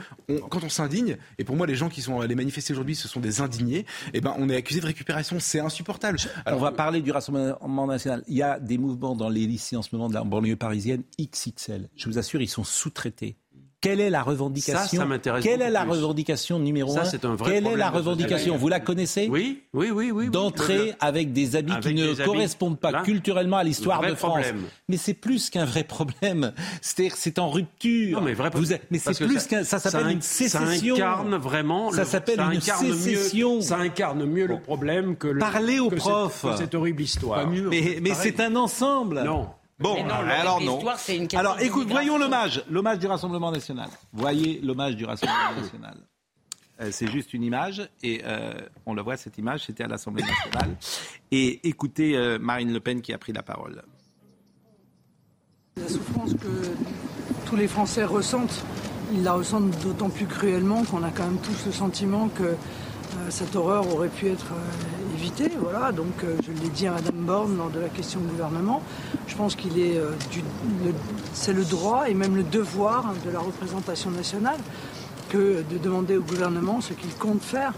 quand 0.50 0.64
on 0.64 0.70
s'indigne, 0.70 1.18
et 1.38 1.44
pour 1.44 1.56
moi, 1.56 1.68
les 1.68 1.76
gens 1.76 1.90
qui 1.90 2.02
sont 2.02 2.20
allés 2.20 2.36
manifester 2.36 2.74
aujourd'hui, 2.74 2.96
ce 2.96 3.08
sont 3.08 3.20
des 3.20 3.42
indignés, 3.42 3.80
et 3.80 3.86
eh 4.16 4.22
ben, 4.22 4.36
on 4.38 4.50
est 4.50 4.56
accusé 4.56 4.80
de 4.80 4.86
récupération. 4.86 5.40
C'est 5.40 5.60
insupportable. 5.60 6.18
Alors, 6.46 6.60
on 6.60 6.64
va 6.64 6.72
parler 6.72 7.02
du 7.02 7.12
Rassemblement 7.12 7.88
national. 7.88 8.24
Il 8.28 8.36
y 8.36 8.44
a 8.44 8.60
des 8.60 8.78
mouvements 8.78 9.16
dans 9.16 9.30
les 9.30 9.46
lycées 9.48 9.76
en 9.76 9.82
ce 9.82 9.90
moment 9.96 10.10
de 10.10 10.14
la 10.14 10.24
banlieue 10.24 10.56
parisienne 10.56 11.04
XXL. 11.20 11.90
Je 11.96 12.08
vous 12.08 12.18
assure, 12.18 12.42
ils 12.42 12.50
sont 12.50 12.64
sous-traités 12.64 13.38
quelle 13.82 14.00
est 14.00 14.10
la 14.12 14.22
revendication 14.22 14.80
Ça, 14.80 14.88
ça 14.88 15.40
Quelle 15.42 15.62
est 15.62 15.70
la 15.72 15.82
plus. 15.82 15.92
revendication 15.92 16.60
numéro 16.60 16.94
Ça, 16.94 17.02
un 17.02 17.06
c'est 17.06 17.26
un 17.26 17.36
vrai 17.36 17.54
Quelle 17.54 17.68
est 17.68 17.76
la 17.76 17.90
revendication. 17.90 18.56
Vous 18.56 18.68
la 18.70 18.80
connaissez 18.80 19.28
Oui, 19.30 19.64
oui, 19.74 19.90
oui, 19.92 20.12
oui. 20.12 20.30
D'entrer 20.30 20.94
avec 21.00 21.34
des 21.34 21.56
habits 21.56 21.74
Avec 21.74 21.84
qui 21.84 21.94
ne 21.96 22.14
correspondent 22.26 22.80
pas 22.80 22.92
Là, 22.92 23.02
culturellement 23.02 23.58
à 23.58 23.64
l'histoire 23.64 24.02
de 24.02 24.14
France. 24.14 24.42
problème. 24.44 24.62
Mais 24.88 24.98
c'est 24.98 25.16
plus 25.16 25.50
qu'un 25.50 25.66
vrai 25.66 25.84
problème. 25.84 26.54
C'est-à-dire, 26.82 27.16
c'est 27.18 27.40
en 27.40 27.50
rupture. 27.50 28.20
Non, 28.20 28.26
mais 28.26 28.34
vrai 28.34 28.52
Vous 28.54 28.72
êtes- 28.72 28.84
mais 28.92 29.00
c'est 29.00 29.18
plus 29.18 29.48
qu'un. 29.48 29.64
Ça 29.64 29.80
s'appelle 29.80 30.12
une 30.12 30.22
sécession. 30.22 30.96
Ça 30.96 31.04
incarne 31.04 31.36
vraiment. 31.38 31.92
Ça 31.92 32.02
le- 32.02 32.08
s'appelle 32.08 32.40
une 32.40 32.50
mieux- 32.56 32.60
sécession. 32.62 33.62
ça 33.62 33.78
incarne 33.78 34.26
mieux 34.26 34.46
le 34.46 34.60
problème 34.60 35.16
que 35.16 35.28
le. 35.28 35.40
Parlez 35.40 35.80
aux 35.80 35.90
profs. 35.90 36.46
cette 36.58 36.76
horrible 36.76 37.02
histoire. 37.02 37.48
Mais, 37.48 37.98
mais 38.02 38.14
c'est 38.14 38.40
un 38.40 38.56
ensemble. 38.56 39.24
Non. 39.24 39.48
Bon, 39.82 39.96
Mais 39.96 40.04
non, 40.04 40.14
alors 40.16 40.62
non. 40.62 40.76
l'histoire, 40.76 41.00
c'est 41.00 41.16
une 41.18 41.28
question 41.28 41.40
Alors 41.40 41.60
écoute, 41.60 41.88
voyons 41.90 42.18
l'hommage, 42.18 42.64
l'hommage 42.70 43.00
du 43.00 43.08
Rassemblement 43.08 43.52
national. 43.52 43.90
Voyez 44.14 44.60
l'hommage 44.62 44.96
du 44.96 45.06
Rassemblement 45.06 45.56
national. 45.62 45.98
Euh, 46.82 46.90
c'est 46.92 47.08
juste 47.08 47.34
une 47.34 47.44
image 47.44 47.88
et 48.02 48.22
euh, 48.26 48.54
on 48.86 48.94
le 48.94 49.02
voit 49.02 49.18
cette 49.18 49.38
image, 49.38 49.66
c'était 49.66 49.84
à 49.84 49.88
l'Assemblée 49.88 50.24
nationale. 50.24 50.76
Et 51.32 51.68
écoutez 51.68 52.16
euh, 52.16 52.40
Marine 52.40 52.72
Le 52.74 52.80
Pen 52.80 53.02
qui 53.02 53.14
a 53.14 53.18
pris 53.18 53.34
la 53.34 53.44
parole. 53.44 53.84
La 55.78 55.88
souffrance 55.88 56.34
que 56.34 56.72
tous 57.46 57.56
les 57.56 57.68
Français 57.68 58.04
ressentent, 58.04 58.64
ils 59.14 59.24
la 59.24 59.34
ressentent 59.34 59.72
d'autant 59.84 60.10
plus 60.10 60.26
cruellement 60.26 60.84
qu'on 60.84 61.04
a 61.04 61.12
quand 61.12 61.26
même 61.26 61.40
tous 61.42 61.66
le 61.66 61.72
sentiment 61.72 62.30
que 62.30 62.44
euh, 62.44 62.56
cette 63.30 63.56
horreur 63.56 63.94
aurait 63.94 64.10
pu 64.10 64.28
être 64.28 64.52
euh, 64.54 65.16
évitée. 65.18 65.52
Voilà, 65.60 65.92
donc 65.92 66.24
euh, 66.24 66.36
je 66.46 66.52
l'ai 66.62 66.70
dit 66.70 66.88
à 66.88 66.92
Madame 66.92 67.16
Borne 67.16 67.58
lors 67.58 67.70
de 67.70 67.80
la 67.80 67.90
question 67.90 68.20
du 68.20 68.28
gouvernement. 68.28 68.82
Je 69.28 69.36
pense 69.36 69.56
qu'il 69.56 69.80
est 69.80 69.98
euh, 69.98 70.12
c'est 71.34 71.54
le 71.54 71.64
droit 71.64 72.10
et 72.10 72.14
même 72.14 72.36
le 72.36 72.44
devoir 72.44 73.14
de 73.26 73.32
la 73.32 73.40
représentation 73.40 74.12
nationale 74.12 74.60
de 75.34 75.78
demander 75.82 76.18
au 76.18 76.22
gouvernement 76.22 76.82
ce 76.82 76.92
qu'il 76.92 77.14
compte 77.16 77.42
faire 77.42 77.74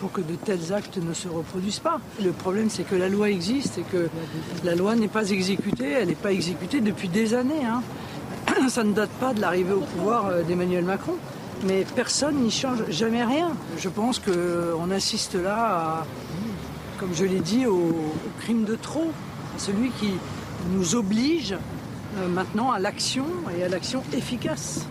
pour 0.00 0.12
que 0.12 0.20
de 0.20 0.34
tels 0.34 0.72
actes 0.72 0.98
ne 0.98 1.14
se 1.14 1.28
reproduisent 1.28 1.78
pas. 1.78 2.00
Le 2.22 2.32
problème, 2.32 2.68
c'est 2.70 2.82
que 2.82 2.94
la 2.94 3.08
loi 3.08 3.30
existe 3.30 3.78
et 3.78 3.82
que 3.82 4.08
la 4.64 4.74
loi 4.74 4.96
n'est 4.96 5.08
pas 5.08 5.30
exécutée. 5.30 5.92
Elle 5.92 6.08
n'est 6.08 6.14
pas 6.14 6.32
exécutée 6.32 6.80
depuis 6.80 7.08
des 7.08 7.34
années. 7.34 7.64
hein. 7.64 7.82
Ça 8.68 8.84
ne 8.84 8.92
date 8.92 9.10
pas 9.20 9.32
de 9.34 9.40
l'arrivée 9.40 9.72
au 9.72 9.80
pouvoir 9.80 10.26
euh, 10.26 10.42
d'Emmanuel 10.42 10.84
Macron. 10.84 11.16
Mais 11.66 11.84
personne 11.94 12.36
n'y 12.36 12.50
change 12.50 12.88
jamais 12.90 13.24
rien. 13.24 13.56
Je 13.78 13.88
pense 13.88 14.18
qu'on 14.18 14.90
assiste 14.90 15.34
là, 15.34 16.00
à, 16.00 16.06
comme 16.98 17.14
je 17.14 17.24
l'ai 17.24 17.40
dit, 17.40 17.66
au, 17.66 17.90
au 17.90 18.14
crime 18.40 18.64
de 18.64 18.76
trop, 18.76 19.10
à 19.54 19.58
celui 19.58 19.90
qui 19.90 20.12
nous 20.70 20.94
oblige 20.94 21.54
euh, 22.16 22.28
maintenant 22.28 22.70
à 22.70 22.78
l'action 22.78 23.26
et 23.56 23.62
à 23.62 23.68
l'action 23.68 24.02
efficace. 24.12 24.86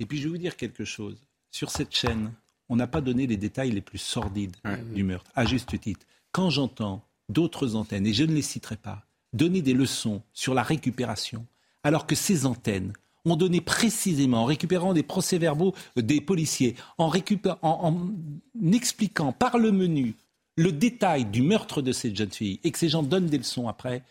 Et 0.00 0.06
puis 0.06 0.18
je 0.18 0.24
vais 0.24 0.30
vous 0.30 0.38
dire 0.38 0.56
quelque 0.56 0.84
chose. 0.84 1.16
Sur 1.50 1.70
cette 1.70 1.94
chaîne, 1.94 2.32
on 2.68 2.76
n'a 2.76 2.86
pas 2.86 3.00
donné 3.00 3.26
les 3.26 3.36
détails 3.36 3.70
les 3.70 3.80
plus 3.80 3.98
sordides 3.98 4.56
du 4.94 5.02
meurtre, 5.02 5.30
à 5.34 5.44
juste 5.44 5.78
titre. 5.80 6.06
Quand 6.32 6.50
j'entends 6.50 7.02
d'autres 7.28 7.74
antennes, 7.74 8.06
et 8.06 8.12
je 8.12 8.24
ne 8.24 8.34
les 8.34 8.42
citerai 8.42 8.76
pas, 8.76 9.06
donner 9.32 9.62
des 9.62 9.72
leçons 9.72 10.22
sur 10.32 10.54
la 10.54 10.62
récupération, 10.62 11.46
alors 11.82 12.06
que 12.06 12.14
ces 12.14 12.44
antennes 12.44 12.92
ont 13.24 13.36
donné 13.36 13.60
précisément, 13.60 14.42
en 14.42 14.44
récupérant 14.44 14.92
des 14.94 15.02
procès-verbaux 15.02 15.74
des 15.96 16.20
policiers, 16.20 16.76
en, 16.98 17.08
récupé- 17.08 17.54
en- 17.62 17.92
en 18.62 18.72
expliquant 18.72 19.32
par 19.32 19.58
le 19.58 19.72
menu 19.72 20.14
le 20.56 20.72
détail 20.72 21.24
du 21.24 21.42
meurtre 21.42 21.82
de 21.82 21.92
cette 21.92 22.16
jeune 22.16 22.30
fille, 22.32 22.58
et 22.64 22.70
que 22.72 22.78
ces 22.78 22.88
gens 22.88 23.02
donnent 23.02 23.26
des 23.26 23.38
leçons 23.38 23.68
après, 23.68 24.02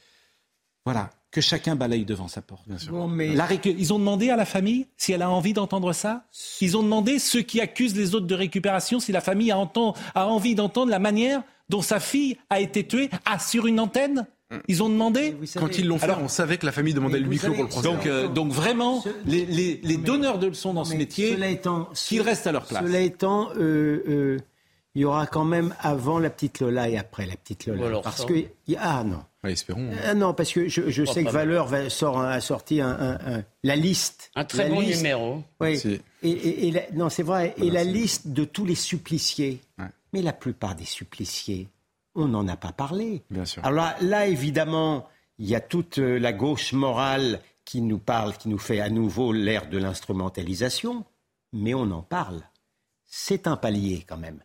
voilà, 0.86 1.10
que 1.32 1.42
chacun 1.42 1.76
balaye 1.76 2.06
devant 2.06 2.30
sa 2.30 2.42
porte. 2.42 2.64
Bon, 2.90 3.08
mais- 3.08 3.36
La 3.36 3.46
récu- 3.46 3.76
Ils 3.78 3.92
ont 3.94 4.00
demandé 4.00 4.30
à 4.30 4.38
la 4.38 4.46
famille 4.46 4.88
si 4.96 5.12
elle 5.12 5.22
a 5.22 5.30
envie 5.30 5.52
d'entendre 5.52 5.92
ça? 5.92 6.24
Ils 6.62 6.78
ont 6.78 6.84
demandé, 6.84 7.20
ceux 7.20 7.42
qui 7.42 7.60
accusent 7.60 7.96
les 7.98 8.16
autres 8.16 8.28
de 8.28 8.36
récupération, 8.36 9.00
si 9.02 9.12
la 9.12 9.20
famille 9.20 9.52
a, 9.52 9.58
entend- 9.58 9.94
a 10.16 10.26
envie 10.28 10.56
d'entendre 10.56 10.90
la 10.90 11.00
manière 11.00 11.44
dont 11.68 11.82
sa 11.82 12.00
fille 12.00 12.38
a 12.50 12.62
été 12.62 12.88
tuée 12.88 13.10
ah, 13.26 13.40
sur 13.40 13.68
une 13.68 13.82
antenne? 13.82 14.26
Ils 14.70 14.82
ont 14.82 14.88
demandé 14.90 15.36
Quand 15.58 15.78
ils 15.78 15.88
l'ont 15.88 15.98
fait, 16.00 16.06
Alors- 16.06 16.22
on 16.22 16.28
savait 16.30 16.58
que 16.58 16.66
la 16.66 16.72
famille 16.72 16.94
demandait 16.94 17.20
le 17.20 17.28
huis 17.28 17.38
clos 17.38 17.54
pour 17.54 17.64
le 17.64 17.70
procès. 17.70 17.88
donc, 17.88 18.06
euh, 18.06 18.28
donc 18.30 18.52
vraiment, 18.54 19.04
les, 19.26 19.46
les- 19.46 19.82
les 19.84 19.98
donneurs 19.98 20.40
de 20.40 20.48
leçons 20.48 20.74
dans 20.74 20.86
ce 20.86 20.96
métier, 20.96 21.34
cela 21.34 21.50
étant, 21.50 21.90
qu'ils 21.94 22.22
restent 22.22 22.48
à 22.48 22.54
leur 22.54 22.66
place. 22.66 22.84
Cela 22.86 23.02
étant, 23.02 23.50
euh, 23.58 24.04
euh, 24.08 24.38
il 24.96 25.02
y 25.02 25.06
aura 25.06 25.28
quand 25.28 25.44
même 25.44 25.76
avant 25.82 26.18
la 26.18 26.30
petite 26.30 26.62
Lola 26.62 26.88
et 26.90 26.98
après 26.98 27.26
la 27.26 27.36
petite 27.36 27.66
Lola. 27.68 28.00
Parce 28.02 28.20
ça. 28.22 28.26
que 28.26 28.34
ah 28.78 29.04
non. 29.04 29.20
Ouais, 29.44 29.52
espérons. 29.52 29.90
Ah 30.06 30.14
non, 30.16 30.34
parce 30.34 30.52
que 30.54 30.68
je, 30.70 30.90
je 30.90 31.04
sais 31.06 31.24
que. 31.24 31.30
Valeur 31.30 31.68
va, 31.68 31.90
sort 31.90 32.20
a 32.22 32.40
sorti 32.42 32.80
un, 32.82 32.90
un- 32.90 33.36
un- 33.38 33.44
la 33.64 33.76
liste. 33.76 34.32
Un 34.36 34.46
très 34.46 34.70
bon 34.70 34.80
liste. 34.80 34.98
numéro. 34.98 35.44
Oui. 35.60 35.78
C'est- 35.78 36.02
Et, 36.24 36.30
et- 36.32 36.68
et 36.68 36.72
la- 36.72 36.90
non, 36.94 37.10
c'est 37.10 37.22
vrai. 37.22 37.54
et 37.58 37.70
la 37.70 37.84
liste 37.84 38.30
de 38.30 38.46
tous 38.46 38.66
les 38.66 38.76
suppliciés. 38.76 39.60
Ouais. 39.78 39.86
Mais 40.14 40.22
la 40.22 40.34
plupart 40.34 40.74
des 40.74 40.86
suppliciés, 40.86 41.68
on 42.18 42.28
n'en 42.28 42.48
a 42.48 42.58
pas 42.58 42.72
parlé. 42.74 43.24
Bien 43.30 43.46
sûr. 43.46 43.64
Alors 43.66 43.86
là, 43.86 43.96
là, 44.02 44.26
évidemment, 44.28 45.08
il 45.40 45.48
y 45.48 45.56
a 45.56 45.62
toute 45.62 46.00
euh, 46.00 46.18
la 46.20 46.34
gauche 46.34 46.74
morale 46.74 47.40
qui 47.64 47.82
nous 47.82 48.00
parle, 48.00 48.34
qui 48.38 48.50
nous 48.50 48.58
fait 48.58 48.80
à 48.82 48.90
nouveau 48.90 49.32
l'ère 49.32 49.70
de 49.70 49.78
l'instrumentalisation, 49.78 51.06
mais 51.54 51.74
on 51.74 51.90
en 51.92 52.02
parle. 52.02 52.42
C'est 53.06 53.48
un 53.48 53.56
palier 53.56 54.06
quand 54.08 54.18
même. 54.18 54.40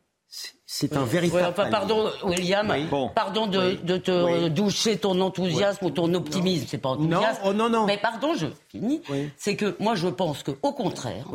C'est- 0.64 0.96
un 0.96 1.04
véritable 1.04 1.44
enfin, 1.50 1.68
pardon, 1.68 2.10
William, 2.24 2.66
Oui. 2.70 2.86
Pardon 3.14 3.46
de, 3.46 3.58
Oui. 3.58 3.78
de 3.84 3.98
te 3.98 4.24
Oui. 4.44 4.50
doucher 4.50 4.96
ton 4.96 5.20
enthousiasme 5.20 5.84
ou 5.84 5.90
ton 5.90 6.14
optimisme. 6.14 6.64
C'est 6.66 6.78
pas 6.78 6.88
enthousiasme. 6.90 7.42
Non, 7.44 7.50
oh 7.50 7.52
non, 7.52 7.68
non. 7.68 7.84
Mais 7.84 7.98
pardon, 7.98 8.32
je 8.34 8.46
finis. 8.70 9.02
Oui. 9.10 9.28
C'est 9.36 9.56
que 9.56 9.76
moi, 9.78 9.94
je 9.94 10.08
pense 10.08 10.42
qu'au 10.42 10.72
contraire, 10.72 11.26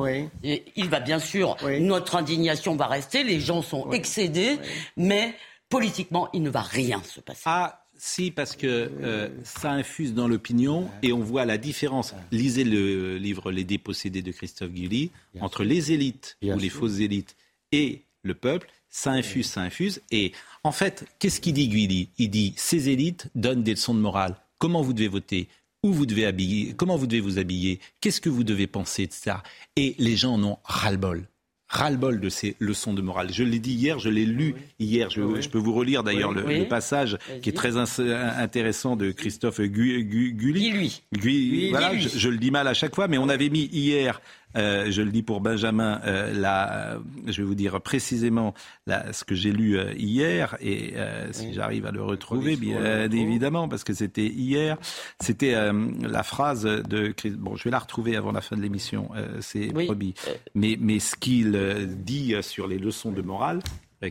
il 0.43 0.89
va 0.89 1.00
bien 1.00 1.19
sûr, 1.19 1.56
Oui. 1.63 1.80
notre 1.82 2.15
indignation 2.15 2.76
va 2.76 2.88
rester, 2.88 3.23
les 3.23 3.39
gens 3.39 3.62
sont 3.62 3.91
excédés, 3.91 4.58
mais 4.95 5.36
politiquement, 5.69 6.30
il 6.34 6.43
ne 6.43 6.49
va 6.49 6.62
rien 6.62 7.01
se 7.03 7.19
passer. 7.19 7.41
Ah, 7.45 7.88
si, 7.97 8.32
parce 8.32 8.56
que 8.56 8.67
euh, 8.67 9.30
ça 9.43 9.71
infuse 9.71 10.13
dans 10.13 10.27
l'opinion 10.27 10.89
et 11.01 11.13
on 11.13 11.19
voit 11.19 11.45
la 11.45 11.58
différence. 11.58 12.13
Lisez 12.32 12.63
le 12.63 13.17
livre 13.17 13.51
Les 13.51 13.63
dépossédés 13.63 14.21
de 14.21 14.32
Christophe 14.32 14.71
Guilly 14.71 15.12
entre 15.39 15.63
les 15.63 15.91
élites 15.91 16.38
Bien 16.41 16.56
ou 16.56 16.60
les 16.60 16.69
fausses 16.69 16.99
élites 16.99 17.36
et 17.71 18.03
le 18.21 18.36
peuple. 18.36 18.69
Ça 18.89 19.12
infuse, 19.12 19.47
ça 19.47 19.62
infuse. 19.62 20.01
Et 20.12 20.32
en 20.63 20.71
fait, 20.71 21.06
qu'est-ce 21.19 21.41
qu'il 21.41 21.53
dit 21.53 21.67
Guilly? 21.67 22.10
Il 22.17 22.30
dit 22.30 22.53
ces 22.56 22.89
élites 22.89 23.30
donnent 23.36 23.63
des 23.63 23.71
leçons 23.71 23.95
de 23.95 23.99
morale. 23.99 24.36
Comment 24.60 24.82
vous 24.82 24.93
devez 24.93 25.08
voter? 25.08 25.49
Où 25.84 25.91
vous 25.93 26.06
devez 26.06 26.25
habiller, 26.25 26.73
comment 26.75 26.97
vous 26.97 27.06
devez 27.06 27.21
vous 27.21 27.38
habiller, 27.38 27.80
qu'est-ce 28.01 28.19
que 28.19 28.30
vous 28.30 28.43
devez 28.43 28.65
penser, 28.65 29.03
etc. 29.03 29.38
Et 29.75 29.95
les 29.99 30.15
gens 30.15 30.34
en 30.34 30.43
ont 30.43 30.58
ras-le-bol. 30.63 31.27
Ras-le-bol 31.69 32.21
de 32.21 32.30
ces 32.30 32.56
leçons 32.60 32.93
de 32.93 33.01
morale. 33.01 33.27
Je 33.34 33.43
l'ai 33.43 33.60
dit 33.60 33.73
hier, 33.73 33.99
je 33.99 34.10
l'ai 34.10 34.25
lu 34.25 34.56
hier. 34.80 35.10
Je, 35.10 35.41
je 35.41 35.49
peux 35.49 35.58
vous 35.58 35.73
relire 35.73 36.01
d'ailleurs 36.01 36.32
le, 36.32 36.45
Oui. 36.45 36.60
le 36.60 36.65
passage 36.67 37.17
qui 37.41 37.49
est 37.49 37.53
très 37.53 37.75
ins- 37.75 37.99
intéressant 38.39 38.95
de 38.95 39.12
Christophe 39.12 39.60
Gu- 39.60 40.03
Gu- 40.06 40.32
Gulli. 40.34 40.62
Dis-lui. 40.71 41.01
Gui- 41.13 41.69
voilà, 41.71 41.97
je 41.97 42.30
le 42.30 42.38
dis 42.38 42.51
mal 42.51 42.67
à 42.69 42.73
chaque 42.73 42.95
fois, 42.95 43.10
mais 43.10 43.17
on 43.17 43.27
avait 43.27 43.49
mis 43.49 43.65
hier, 43.65 44.21
euh, 44.58 44.91
je 44.91 45.02
le 45.02 45.12
dis 45.12 45.24
pour 45.24 45.39
Benjamin, 45.39 46.02
euh, 46.06 46.34
la, 46.34 46.98
je 47.28 47.41
vais 47.41 47.48
vous 47.48 47.56
dire 47.56 47.80
précisément 47.82 48.54
la- 48.88 49.13
ce 49.13 49.24
que 49.24 49.36
j'ai 49.36 49.52
lu 49.52 49.78
euh, 49.78 49.93
hier, 49.96 50.58
et 50.60 50.93
euh, 50.96 51.32
si 51.32 51.54
j'arrive 51.54 51.86
à 51.86 51.91
le 51.91 52.04
retrouver, 52.04 52.56
bien 52.58 53.10
évidemment, 53.12 53.67
parce 53.70 53.84
que 53.84 53.93
c'était 53.93 54.26
hier, 54.28 54.78
c'était 55.22 55.54
euh, 55.54 55.74
la 56.02 56.24
phrase 56.24 56.63
de 56.63 57.08
Chris- 57.10 57.32
bon, 57.32 57.56
je 57.56 57.63
vais 57.65 57.72
la 57.72 57.80
retrouver 57.80 58.15
avant 58.15 58.32
la 58.32 58.41
fin 58.41 58.58
de 58.58 58.62
l'émission, 58.62 59.10
euh, 59.15 59.38
c'est 59.41 59.72
Oui. 59.76 59.86
promis, 59.86 60.13
mais, 60.56 60.78
mais 60.80 61.00
ce 61.00 61.15
qu'il 61.15 61.58
dit 62.04 62.34
sur 62.41 62.67
les 62.67 62.78
leçons 62.80 63.12
de 63.12 63.22
morale, 63.22 63.60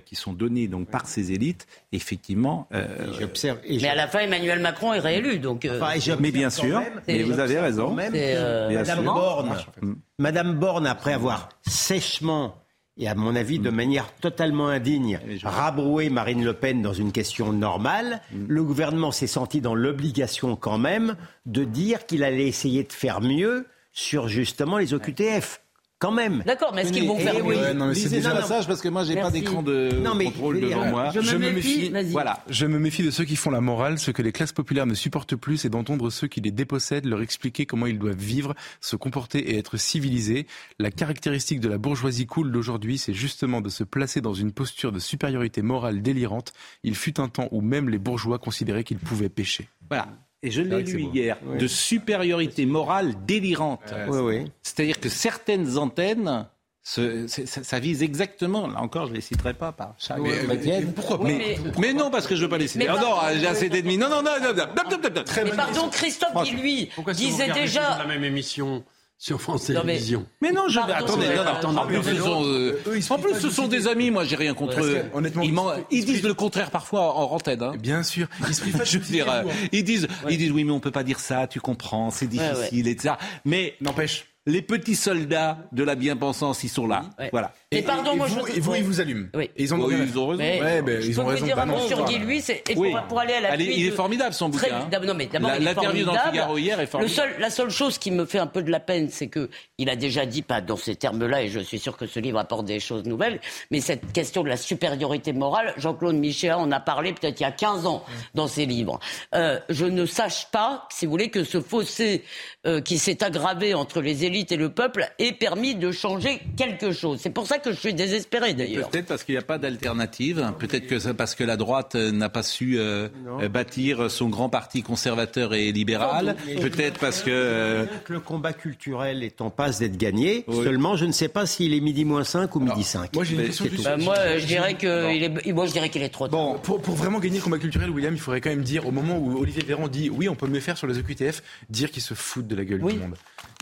qui 0.04 0.16
sont 0.16 0.32
données 0.32 0.66
donc 0.68 0.88
par 0.88 1.06
ces 1.06 1.32
élites, 1.32 1.66
effectivement, 1.92 2.66
euh, 2.74 3.12
J'observe. 3.20 3.58
Mais 3.68 3.86
à 3.88 3.94
la 3.94 4.08
fin, 4.08 4.20
Emmanuel 4.20 4.58
Macron 4.60 4.92
est 4.92 4.98
réélu, 4.98 5.38
donc. 5.38 5.64
euh, 5.64 5.80
Enfin, 5.80 6.16
mais 6.20 6.32
bien 6.32 6.50
sûr, 6.50 6.80
même- 6.80 7.00
mais 7.06 7.22
vous 7.22 7.38
avez 7.38 7.60
raison. 7.60 7.94
même 7.94 8.12
euh, 8.14 8.70
Madame. 8.74 9.04
Borne, 9.04 9.56
Mm. 9.82 9.92
Madame 10.18 10.54
Borne, 10.54 10.86
après 10.86 11.12
avoir 11.12 11.48
sèchement 11.66 12.56
et 12.98 13.08
à 13.08 13.14
mon 13.14 13.36
avis 13.36 13.58
de 13.58 13.68
manière 13.70 14.10
totalement 14.20 14.68
indigne 14.68 15.20
rabroué 15.42 16.08
Marine 16.08 16.42
Le 16.44 16.54
Pen 16.54 16.80
dans 16.82 16.94
une 16.94 17.12
question 17.12 17.52
normale, 17.52 18.22
le 18.48 18.64
gouvernement 18.64 19.12
s'est 19.12 19.26
senti 19.26 19.60
dans 19.60 19.74
l'obligation 19.74 20.56
quand 20.56 20.78
même 20.78 21.14
de 21.44 21.64
dire 21.64 22.06
qu'il 22.06 22.24
allait 22.24 22.48
essayer 22.48 22.84
de 22.84 22.92
faire 22.92 23.20
mieux 23.20 23.66
sur 23.92 24.28
justement 24.28 24.78
les 24.78 24.94
OQTF. 24.94 25.60
Quand 25.98 26.12
même. 26.12 26.42
D'accord, 26.44 26.72
mais 26.74 26.82
est-ce 26.82 26.92
qu'ils 26.92 27.08
vont 27.08 27.16
Eh 27.18 27.22
faire 27.22 27.42
oui. 27.46 27.56
non, 27.74 27.86
mais 27.86 27.94
c'est 27.94 28.10
déjà- 28.10 28.30
ce 28.32 28.36
passage 28.42 28.66
parce 28.66 28.82
que 28.82 28.88
moi 28.90 29.02
j'ai 29.04 29.14
pas 29.16 29.30
d'écran 29.30 29.62
de 29.62 29.88
Non, 30.02 30.14
mais, 30.14 30.26
contrôle 30.26 30.60
dire, 30.60 30.68
devant 30.76 30.84
moi. 30.90 31.10
Je 31.14 31.20
me, 31.20 31.24
Je 31.24 31.36
me 31.36 31.50
méfie. 31.52 31.76
méfie. 31.78 31.88
Vas-y. 31.88 32.10
Voilà. 32.10 32.44
Je 32.50 32.66
me 32.66 32.78
méfie 32.78 33.02
de 33.02 33.10
ceux 33.10 33.24
qui 33.24 33.34
font 33.34 33.50
la 33.50 33.62
morale. 33.62 33.98
Ce 33.98 34.10
que 34.10 34.20
les 34.20 34.30
classes 34.30 34.52
populaires 34.52 34.84
ne 34.84 34.92
supportent 34.92 35.36
plus, 35.36 35.56
c'est 35.56 35.70
d'entendre 35.70 36.10
ceux 36.10 36.26
qui 36.26 36.42
les 36.42 36.50
dépossèdent 36.50 37.06
leur 37.06 37.22
expliquer 37.22 37.64
comment 37.64 37.86
ils 37.86 37.98
doivent 37.98 38.14
vivre, 38.18 38.54
se 38.82 38.94
comporter 38.96 39.38
et 39.38 39.56
être 39.58 39.78
civilisés. 39.78 40.46
La 40.78 40.90
caractéristique 40.90 41.60
de 41.60 41.68
la 41.68 41.78
bourgeoisie 41.78 42.26
cool 42.26 42.52
d'aujourd'hui, 42.52 42.98
c'est 42.98 43.14
justement 43.14 43.62
de 43.62 43.70
se 43.70 43.82
placer 43.82 44.20
dans 44.20 44.34
une 44.34 44.52
posture 44.52 44.92
de 44.92 44.98
supériorité 44.98 45.62
morale 45.62 46.02
délirante. 46.02 46.52
Il 46.82 46.94
fut 46.94 47.18
un 47.20 47.28
temps 47.30 47.48
où 47.52 47.62
même 47.62 47.88
les 47.88 47.98
bourgeois 47.98 48.38
considéraient 48.38 48.84
qu'ils 48.84 48.98
pouvaient 48.98 49.30
pécher. 49.30 49.70
Voilà. 49.88 50.08
Et 50.42 50.50
je 50.50 50.60
l'ai 50.62 50.82
lu 50.82 51.02
hier, 51.12 51.38
Oui. 51.44 51.58
de 51.58 51.66
supériorité 51.66 52.66
morale 52.66 53.14
délirante. 53.26 53.94
Oui, 54.08 54.18
oui. 54.18 54.52
C'est-à-dire 54.62 55.00
que 55.00 55.08
certaines 55.08 55.78
antennes, 55.78 56.46
ce- 56.82 57.26
ça, 57.26 57.64
ça 57.64 57.78
vise 57.80 58.02
exactement, 58.04 58.68
là 58.68 58.80
encore 58.80 59.06
je 59.06 59.10
ne 59.10 59.16
les 59.16 59.20
citerai 59.20 59.54
pas 59.54 59.72
par 59.72 59.94
Charles 59.98 60.22
Mais, 60.22 60.32
euh, 60.38 60.56
mais 60.64 60.82
pourquoi 60.94 61.18
pas 61.18 61.24
mais, 61.24 61.56
mais 61.78 61.92
non, 61.92 62.10
parce 62.10 62.26
que 62.28 62.36
je 62.36 62.40
ne 62.42 62.46
veux 62.46 62.50
pas 62.50 62.58
les 62.58 62.68
citer. 62.68 62.84
Mais 62.84 62.90
Ah 62.96 63.00
non, 63.00 63.16
j'ai 63.40 63.46
assez 63.48 63.68
d'ennemis. 63.68 63.98
Non, 63.98 64.08
non, 64.08 64.22
non, 64.22 64.30
non, 64.40 64.48
non, 64.54 64.54
non, 64.54 64.66
non, 64.90 64.98
non, 65.02 65.10
non. 65.16 65.22
Mais 65.44 65.50
pardon, 65.56 65.88
Christophe 65.90 66.44
qui 66.44 66.52
lui 66.52 66.90
Pourquoi 66.94 67.12
si 67.14 67.24
vous 67.24 67.30
disait 67.30 67.42
regardez 67.44 67.62
déjà. 67.62 67.80
toujours 67.82 67.98
la 67.98 68.06
même 68.06 68.22
émission 68.24 68.84
sur 69.18 69.40
France 69.40 69.68
Non, 69.70 69.80
mais- 69.84 69.94
Télévisions 69.94 70.26
Mais 70.42 70.52
non, 70.52 70.68
je 70.68 70.78
Pardon, 70.78 70.94
attendez, 70.94 71.26
c'est- 71.26 71.36
non, 71.36 71.44
non, 71.44 71.50
attendez, 71.50 71.78
en 71.78 71.86
plus, 71.86 72.02
ce 72.02 72.16
sont, 72.16 72.44
euh, 72.44 72.82
Eux, 72.86 73.00
en 73.10 73.18
plus, 73.18 73.32
pas 73.32 73.40
ce 73.40 73.50
sont 73.50 73.66
des 73.66 73.88
amis, 73.88 74.10
moi 74.10 74.24
j'ai 74.24 74.36
rien 74.36 74.54
contre 74.54 74.80
eux. 74.80 75.02
que, 75.10 75.16
honnêtement, 75.16 75.42
ils, 75.90 76.04
disent 76.04 76.22
le 76.22 76.34
contraire 76.34 76.70
parfois 76.70 77.14
en 77.14 77.30
antenne. 77.32 77.62
Hein. 77.62 77.74
Bien 77.78 78.02
sûr. 78.02 78.28
Ils 78.46 78.54
se 78.54 78.62
pas 78.76 78.84
Je 78.84 78.98
veux 78.98 79.04
dire, 79.04 79.30
euh, 79.30 79.42
ils 79.72 79.84
disent, 79.84 80.06
ils 80.28 80.38
disent 80.38 80.52
oui, 80.52 80.64
mais 80.64 80.72
on 80.72 80.80
peut 80.80 80.90
pas 80.90 81.04
dire 81.04 81.18
ça, 81.18 81.46
tu 81.46 81.60
comprends, 81.60 82.10
c'est 82.10 82.26
difficile, 82.26 82.88
etc. 82.88 83.14
Mais 83.44 83.74
N'empêche. 83.80 84.26
Les 84.46 84.62
petits 84.62 84.94
soldats 84.94 85.58
de 85.72 85.82
la 85.82 85.94
bien-pensance, 85.96 86.62
ils 86.64 86.68
sont 86.68 86.86
là. 86.86 87.04
Ouais. 87.18 87.28
Voilà. 87.32 87.52
Mais 87.72 87.78
Et, 87.80 87.82
pardon, 87.82 88.12
et 88.12 88.16
moi 88.16 88.26
vous, 88.28 88.46
je. 88.46 88.56
et 88.56 88.60
vous, 88.60 88.74
ils 88.76 88.84
vous 88.84 89.00
allument. 89.00 89.26
Oui. 89.34 89.50
Ils 89.56 89.74
ont, 89.74 89.78
Oui, 89.84 89.94
ils 89.98 90.16
ont 90.18 90.26
raison. 90.28 90.38
Mais 90.38 90.60
Ouais, 90.62 90.82
ben, 90.82 91.00
je 91.00 91.08
ils 91.08 91.14
peux 91.14 91.20
ont 91.20 91.24
vous 91.24 91.30
raison. 91.30 91.44
dire 91.46 91.58
un 91.58 91.66
mot 91.66 91.78
sur. 91.80 92.04
Guy 92.04 92.18
Lui, 92.18 92.40
c'est 92.40 92.62
et 92.70 92.74
Oui. 92.76 92.92
pour, 92.92 93.02
pour 93.08 93.20
aller 93.20 93.34
à 93.34 93.40
la 93.40 93.52
Allez, 93.52 93.64
il 93.76 93.86
est 93.86 93.90
formidable 93.90 94.32
son 94.34 94.48
Très- 94.50 94.68
bouquin. 94.70 94.82
hein. 94.82 94.88
d'ab- 94.90 95.04
non, 95.04 95.14
mais 95.14 95.26
d'abord, 95.26 95.50
La- 95.50 95.56
il 95.58 95.62
est 95.62 95.64
L'interview 95.74 96.04
dans. 96.04 96.16
Figaro 96.16 96.58
hier 96.58 96.78
est 96.78 96.82
Le 96.82 96.88
formidable. 96.88 97.14
seul, 97.14 97.40
la 97.40 97.50
seule 97.50 97.70
chose 97.70 97.98
qui 97.98 98.12
me 98.12 98.24
fait 98.24 98.38
un 98.38 98.46
peu 98.46 98.62
de 98.62 98.70
la 98.70 98.78
peine, 98.80 99.08
c'est 99.10 99.26
que 99.26 99.50
il 99.78 99.90
a 99.90 99.96
déjà 99.96 100.24
dit, 100.26 100.42
pas 100.42 100.60
dans 100.60 100.76
ces 100.76 100.94
termes-là, 100.94 101.42
et 101.42 101.48
je 101.48 101.58
suis 101.58 101.80
sûr 101.80 101.96
que 101.96 102.06
ce 102.06 102.20
livre 102.20 102.38
apporte 102.38 102.66
des 102.66 102.78
choses 102.78 103.04
nouvelles, 103.04 103.40
mais 103.72 103.80
cette 103.80 104.12
question 104.12 104.44
de 104.44 104.48
la 104.48 104.56
supériorité 104.56 105.32
morale, 105.32 105.74
Jean-Claude 105.76 106.14
Michéa 106.14 106.56
en 106.58 106.70
a 106.70 106.78
parlé 106.78 107.12
peut-être 107.12 107.40
il 107.40 107.42
y 107.42 107.46
a 107.46 107.50
15 107.52 107.84
ans 107.86 108.04
dans 108.34 108.46
ses 108.46 108.64
livres. 108.64 109.00
Euh, 109.34 109.58
je 109.68 109.86
ne 109.86 110.06
sache 110.06 110.46
pas, 110.52 110.86
si 110.92 111.04
vous 111.04 111.10
voulez, 111.10 111.30
que 111.30 111.42
ce 111.42 111.60
fossé 111.60 112.22
euh, 112.64 112.80
qui 112.80 112.98
s'est 112.98 113.24
aggravé 113.24 113.74
entre 113.74 114.00
les 114.00 114.24
élites 114.24 114.35
et 114.50 114.56
le 114.56 114.68
peuple 114.68 115.06
ait 115.18 115.32
permis 115.32 115.74
de 115.74 115.90
changer 115.92 116.40
quelque 116.56 116.92
chose. 116.92 117.20
C'est 117.22 117.30
pour 117.30 117.46
ça 117.46 117.58
que 117.58 117.72
je 117.72 117.76
suis 117.78 117.94
désespéré 117.94 118.54
d'ailleurs. 118.54 118.88
Peut-être 118.90 119.06
parce 119.06 119.24
qu'il 119.24 119.34
n'y 119.34 119.38
a 119.38 119.42
pas 119.42 119.58
d'alternative. 119.58 120.52
Peut-être 120.58 120.86
que 120.86 120.98
c'est 120.98 121.14
parce 121.14 121.34
que 121.34 121.44
la 121.44 121.56
droite 121.56 121.94
euh, 121.94 122.10
n'a 122.12 122.28
pas 122.28 122.42
su 122.42 122.78
euh, 122.78 123.08
euh, 123.40 123.48
bâtir 123.48 124.10
son 124.10 124.28
grand 124.28 124.48
parti 124.48 124.82
conservateur 124.82 125.54
et 125.54 125.72
libéral. 125.72 126.36
Peut-être 126.60 126.98
parce 127.00 127.22
que. 127.22 127.30
euh, 127.30 127.84
que 128.04 128.12
le 128.12 128.20
combat 128.20 128.52
culturel 128.52 129.22
est 129.22 129.40
en 129.40 129.50
passe 129.50 129.78
d'être 129.78 129.96
gagné. 129.96 130.44
Oui. 130.48 130.64
Seulement, 130.64 130.96
je 130.96 131.04
ne 131.06 131.12
sais 131.12 131.28
pas 131.28 131.46
s'il 131.46 131.72
est 131.74 131.80
midi 131.80 132.04
moins 132.04 132.24
5 132.24 132.54
ou 132.56 132.60
midi 132.60 132.82
5. 132.84 133.14
Moi, 133.14 133.24
j'ai 133.24 133.34
une 133.36 133.44
question 133.44 133.66
tout. 133.66 133.82
Bah, 133.82 133.96
moi, 133.96 134.16
je 134.38 134.46
dirais 134.46 134.74
que 134.74 135.14
il 135.14 135.22
est, 135.24 135.52
moi, 135.52 135.66
je 135.66 135.72
dirais 135.72 135.88
qu'il 135.88 136.02
est 136.02 136.08
trop 136.08 136.28
tard. 136.28 136.38
Bon, 136.38 136.58
pour, 136.58 136.80
pour 136.80 136.94
vraiment 136.94 137.18
gagner 137.20 137.38
le 137.38 137.42
combat 137.44 137.58
culturel, 137.58 137.90
William, 137.90 138.14
il 138.14 138.20
faudrait 138.20 138.40
quand 138.40 138.50
même 138.50 138.62
dire, 138.62 138.86
au 138.86 138.90
moment 138.90 139.16
où 139.18 139.38
Olivier 139.40 139.62
Véran 139.64 139.88
dit 139.88 140.10
oui, 140.10 140.28
on 140.28 140.34
peut 140.34 140.46
mieux 140.46 140.60
faire 140.60 140.76
sur 140.76 140.86
les 140.86 140.98
OQTF, 140.98 141.42
dire 141.70 141.90
qu'ils 141.90 142.02
se 142.02 142.14
foutent 142.14 142.46
de 142.48 142.56
la 142.56 142.64
gueule 142.64 142.80
Oui. 142.82 142.94
du 142.94 142.98
monde. 143.00 143.14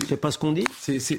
C'est 0.09 0.21
pas 0.21 0.31
ce 0.31 0.39
qu'on 0.39 0.53
dit 0.53 0.64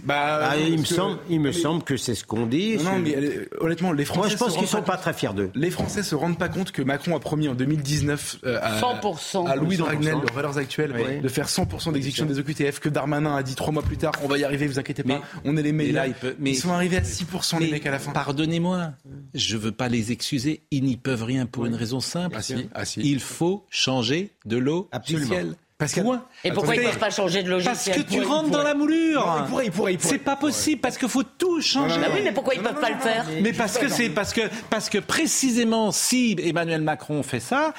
Bah, 0.03 0.49
Ah, 0.51 0.57
Il 0.57 0.77
me 0.77 0.81
que- 0.83 0.87
semble, 0.87 1.17
il 1.29 1.39
me 1.39 1.45
mais- 1.47 1.53
semble 1.53 1.83
que 1.83 1.97
c'est 1.97 2.15
ce 2.15 2.23
qu'on 2.23 2.45
dit. 2.45 2.77
Non, 2.77 2.97
mais 2.99 3.15
euh, 3.15 3.45
honnêtement, 3.59 3.91
les 3.91 4.05
Français. 4.05 4.19
Moi, 4.19 4.29
je 4.29 4.37
pense 4.37 4.53
se 4.53 4.57
qu'ils 4.59 4.67
sont 4.67 4.77
rendent 4.77 4.85
pas 4.85 4.97
très 4.97 5.13
fiers 5.13 5.33
d'eux. 5.33 5.49
Les 5.55 5.71
Français 5.71 6.03
se 6.03 6.13
rendent 6.15 6.37
pas 6.37 6.49
compte 6.49 6.71
que 6.71 6.81
Macron 6.81 7.15
a 7.15 7.19
promis 7.19 7.47
en 7.47 7.55
2019 7.55 8.37
euh, 8.45 8.59
à, 8.61 8.79
100%. 8.79 9.47
à 9.47 9.55
Louis 9.55 9.75
100%. 9.75 9.77
Dragnel, 9.79 10.11
leurs 10.13 10.33
valeurs 10.33 10.57
actuelles, 10.57 10.93
Oui. 10.95 11.19
de 11.21 11.27
faire 11.27 11.47
100% 11.49 11.91
d'exécution 11.91 12.25
des 12.25 12.39
OQTF, 12.39 12.79
que 12.79 12.89
Darmanin 12.89 13.35
a 13.35 13.43
dit 13.43 13.55
trois 13.55 13.71
mois 13.71 13.83
plus 13.83 13.97
tard, 13.97 14.13
on 14.23 14.27
va 14.27 14.37
y 14.37 14.43
arriver, 14.43 14.67
vous 14.67 14.79
inquiétez 14.79 15.03
pas, 15.03 15.09
Mais- 15.15 15.21
on 15.45 15.57
est 15.57 15.63
les 15.63 15.71
meilleurs. 15.71 15.95
là, 15.95 16.07
il 16.07 16.13
peut- 16.13 16.35
mais- 16.39 16.51
Ils 16.51 16.55
sont 16.55 16.71
arrivés 16.71 16.97
à 16.97 17.03
6% 17.03 17.59
les 17.59 17.71
mecs 17.71 17.85
à 17.85 17.91
la 17.91 17.99
fin. 17.99 18.11
Pardonnez-moi, 18.11 18.91
je 19.33 19.57
veux 19.57 19.71
pas 19.71 19.89
les 19.89 20.11
excuser. 20.11 20.61
Ils 20.71 20.83
n'y 20.83 20.97
peuvent 20.97 21.23
rien 21.23 21.45
pour 21.45 21.65
une 21.65 21.75
raison 21.75 21.99
simple. 21.99 22.35
Ah 22.37 22.41
si, 22.41 22.69
ah 22.73 22.85
si. 22.85 23.01
Il 23.01 23.19
faut 23.19 23.65
changer 23.69 24.31
de 24.45 24.57
l'eau 24.57 24.87
Absolument. 24.91 25.25
du 25.25 25.31
ciel. 25.31 25.55
Parce. 25.77 25.97
Et 26.45 26.51
pourquoi 26.51 26.75
ils 26.75 26.81
ne 26.81 26.87
peuvent 26.87 26.99
pas 26.99 27.09
changer 27.09 27.43
de 27.43 27.49
logiciel 27.49 27.75
Parce 27.75 27.89
que 27.89 28.01
tu 28.01 28.21
pourrait, 28.21 28.35
rentres 28.35 28.49
dans 28.49 28.63
la 28.63 28.75
moulure. 28.75 29.25
Non, 29.25 29.35
il 29.39 29.49
pourrait, 29.49 29.65
il 29.65 29.71
pourrait, 29.71 29.93
il 29.93 29.97
pourrait. 29.97 30.13
C'est 30.13 30.19
pas 30.19 30.37
possible 30.37 30.79
parce 30.79 30.97
qu'il 30.97 31.09
faut 31.09 31.23
tout 31.23 31.61
changer. 31.61 31.99
Bah 31.99 32.07
oui, 32.13 32.21
mais 32.23 32.31
pourquoi 32.31 32.53
ils 32.55 32.61
ne 32.61 32.67
peuvent 32.67 32.79
pas 32.79 32.91
le 32.91 32.99
faire 32.99 33.25
Mais 33.41 33.51
parce 33.51 33.77
que 33.77 33.89
c'est 33.89 34.09
parce 34.09 34.31
que 34.31 34.41
parce 34.69 34.89
que 34.89 34.99
précisément 34.99 35.91
si 35.91 36.37
Emmanuel 36.41 36.81
Macron 36.81 37.23
fait 37.23 37.41
ça, 37.41 37.73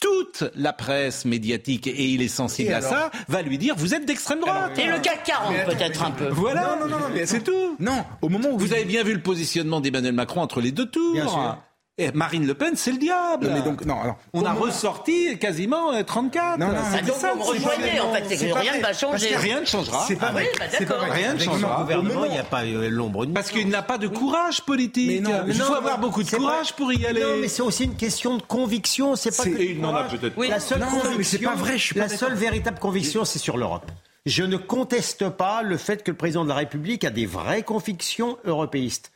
toute 0.00 0.44
la 0.54 0.72
presse 0.72 1.24
médiatique 1.24 1.86
et 1.86 2.04
il 2.04 2.22
est 2.22 2.28
sensible 2.28 2.70
Et 2.70 2.74
à 2.74 2.80
ça 2.80 3.10
va 3.28 3.42
lui 3.42 3.58
dire 3.58 3.74
vous 3.76 3.94
êtes 3.94 4.04
d'extrême 4.04 4.40
droite. 4.40 4.78
Et 4.78 4.86
le 4.86 4.98
CAC 4.98 5.24
40 5.24 5.52
Mais 5.52 5.60
attends, 5.60 5.76
peut-être 5.76 6.02
un 6.02 6.10
peu. 6.10 6.28
Voilà, 6.28 6.76
Non, 6.80 6.88
non, 6.88 6.98
non, 6.98 7.06
mais 7.14 7.26
c'est 7.26 7.40
tout. 7.42 7.76
Non, 7.78 8.04
au 8.20 8.28
moment 8.28 8.50
où 8.50 8.58
Vous 8.58 8.72
avez 8.72 8.84
bien 8.84 9.02
vu 9.02 9.14
le 9.14 9.22
positionnement 9.22 9.80
d'Emmanuel 9.80 10.12
Macron 10.12 10.40
entre 10.42 10.60
les 10.60 10.72
deux 10.72 10.86
tours. 10.86 11.14
Bien 11.14 11.28
sûr. 11.28 11.58
Et 12.00 12.10
Marine 12.12 12.46
Le 12.46 12.54
Pen, 12.54 12.76
c'est 12.76 12.92
le 12.92 12.98
diable. 12.98 13.46
Non, 13.46 13.52
mais 13.54 13.60
donc, 13.62 13.84
non, 13.84 14.00
alors. 14.00 14.16
On 14.32 14.42
a 14.44 14.52
ressorti 14.54 15.38
quasiment 15.38 15.92
euh, 15.92 16.02
34. 16.02 16.58
Non, 16.58 16.68
non, 16.68 16.74
C'est 16.90 16.98
Ah, 16.98 17.02
donc 17.02 17.16
ça, 17.16 17.32
vous 17.34 17.40
me 17.40 17.44
rejoignez 17.44 18.00
en 18.00 18.12
fait, 18.14 18.24
c'est 18.36 18.48
que 18.48 18.54
rien 18.54 18.76
ne 18.78 18.82
va 18.82 18.92
changer. 18.94 19.36
Rien 19.36 19.60
ne 19.60 19.66
changera. 19.66 20.04
C'est 20.08 20.16
pas 20.16 20.28
Ah 20.30 20.36
oui, 20.36 20.44
bah 20.58 20.64
d'accord. 20.78 21.00
Rien 21.02 21.28
ne 21.28 21.32
Avec 21.34 21.42
changera. 21.42 21.76
le 21.76 21.82
gouvernement, 21.82 22.24
il 22.24 22.32
n'y 22.32 22.38
a 22.38 22.42
pas 22.44 22.64
euh, 22.64 22.88
l'ombre 22.88 23.26
de 23.26 23.32
Parce 23.32 23.50
qu'il 23.50 23.68
n'a 23.68 23.82
pas 23.82 23.98
de 23.98 24.08
courage 24.08 24.62
politique. 24.62 25.20
Mais 25.22 25.30
non, 25.30 25.42
il 25.46 25.54
faut 25.54 25.70
non, 25.72 25.76
avoir 25.76 25.98
beaucoup 25.98 26.22
de 26.22 26.30
courage 26.30 26.68
vrai. 26.68 26.74
pour 26.76 26.92
y 26.92 27.04
aller. 27.04 27.20
Non, 27.20 27.36
mais 27.38 27.48
c'est 27.48 27.62
aussi 27.62 27.84
une 27.84 27.96
question 27.96 28.38
de 28.38 28.42
conviction. 28.42 29.14
C'est 29.14 29.36
pas 29.36 29.44
que 29.44 29.50
Et 29.50 29.72
il 29.72 29.80
n'en 29.80 29.94
a 29.94 30.04
peut-être. 30.04 30.42
La 30.48 30.58
seule 30.58 30.80
conviction, 30.80 31.50
la 31.96 32.08
seule 32.08 32.34
véritable 32.34 32.78
conviction, 32.78 33.26
c'est 33.26 33.38
sur 33.38 33.58
l'Europe. 33.58 33.90
Je 34.26 34.42
ne 34.42 34.56
conteste 34.56 35.28
pas 35.28 35.62
le 35.62 35.76
fait 35.76 36.02
que 36.02 36.10
le 36.10 36.16
président 36.16 36.44
de 36.44 36.48
la 36.50 36.54
République 36.54 37.04
a 37.04 37.10
des 37.10 37.26
vraies 37.26 37.62
convictions 37.62 38.38
européistes. 38.44 39.12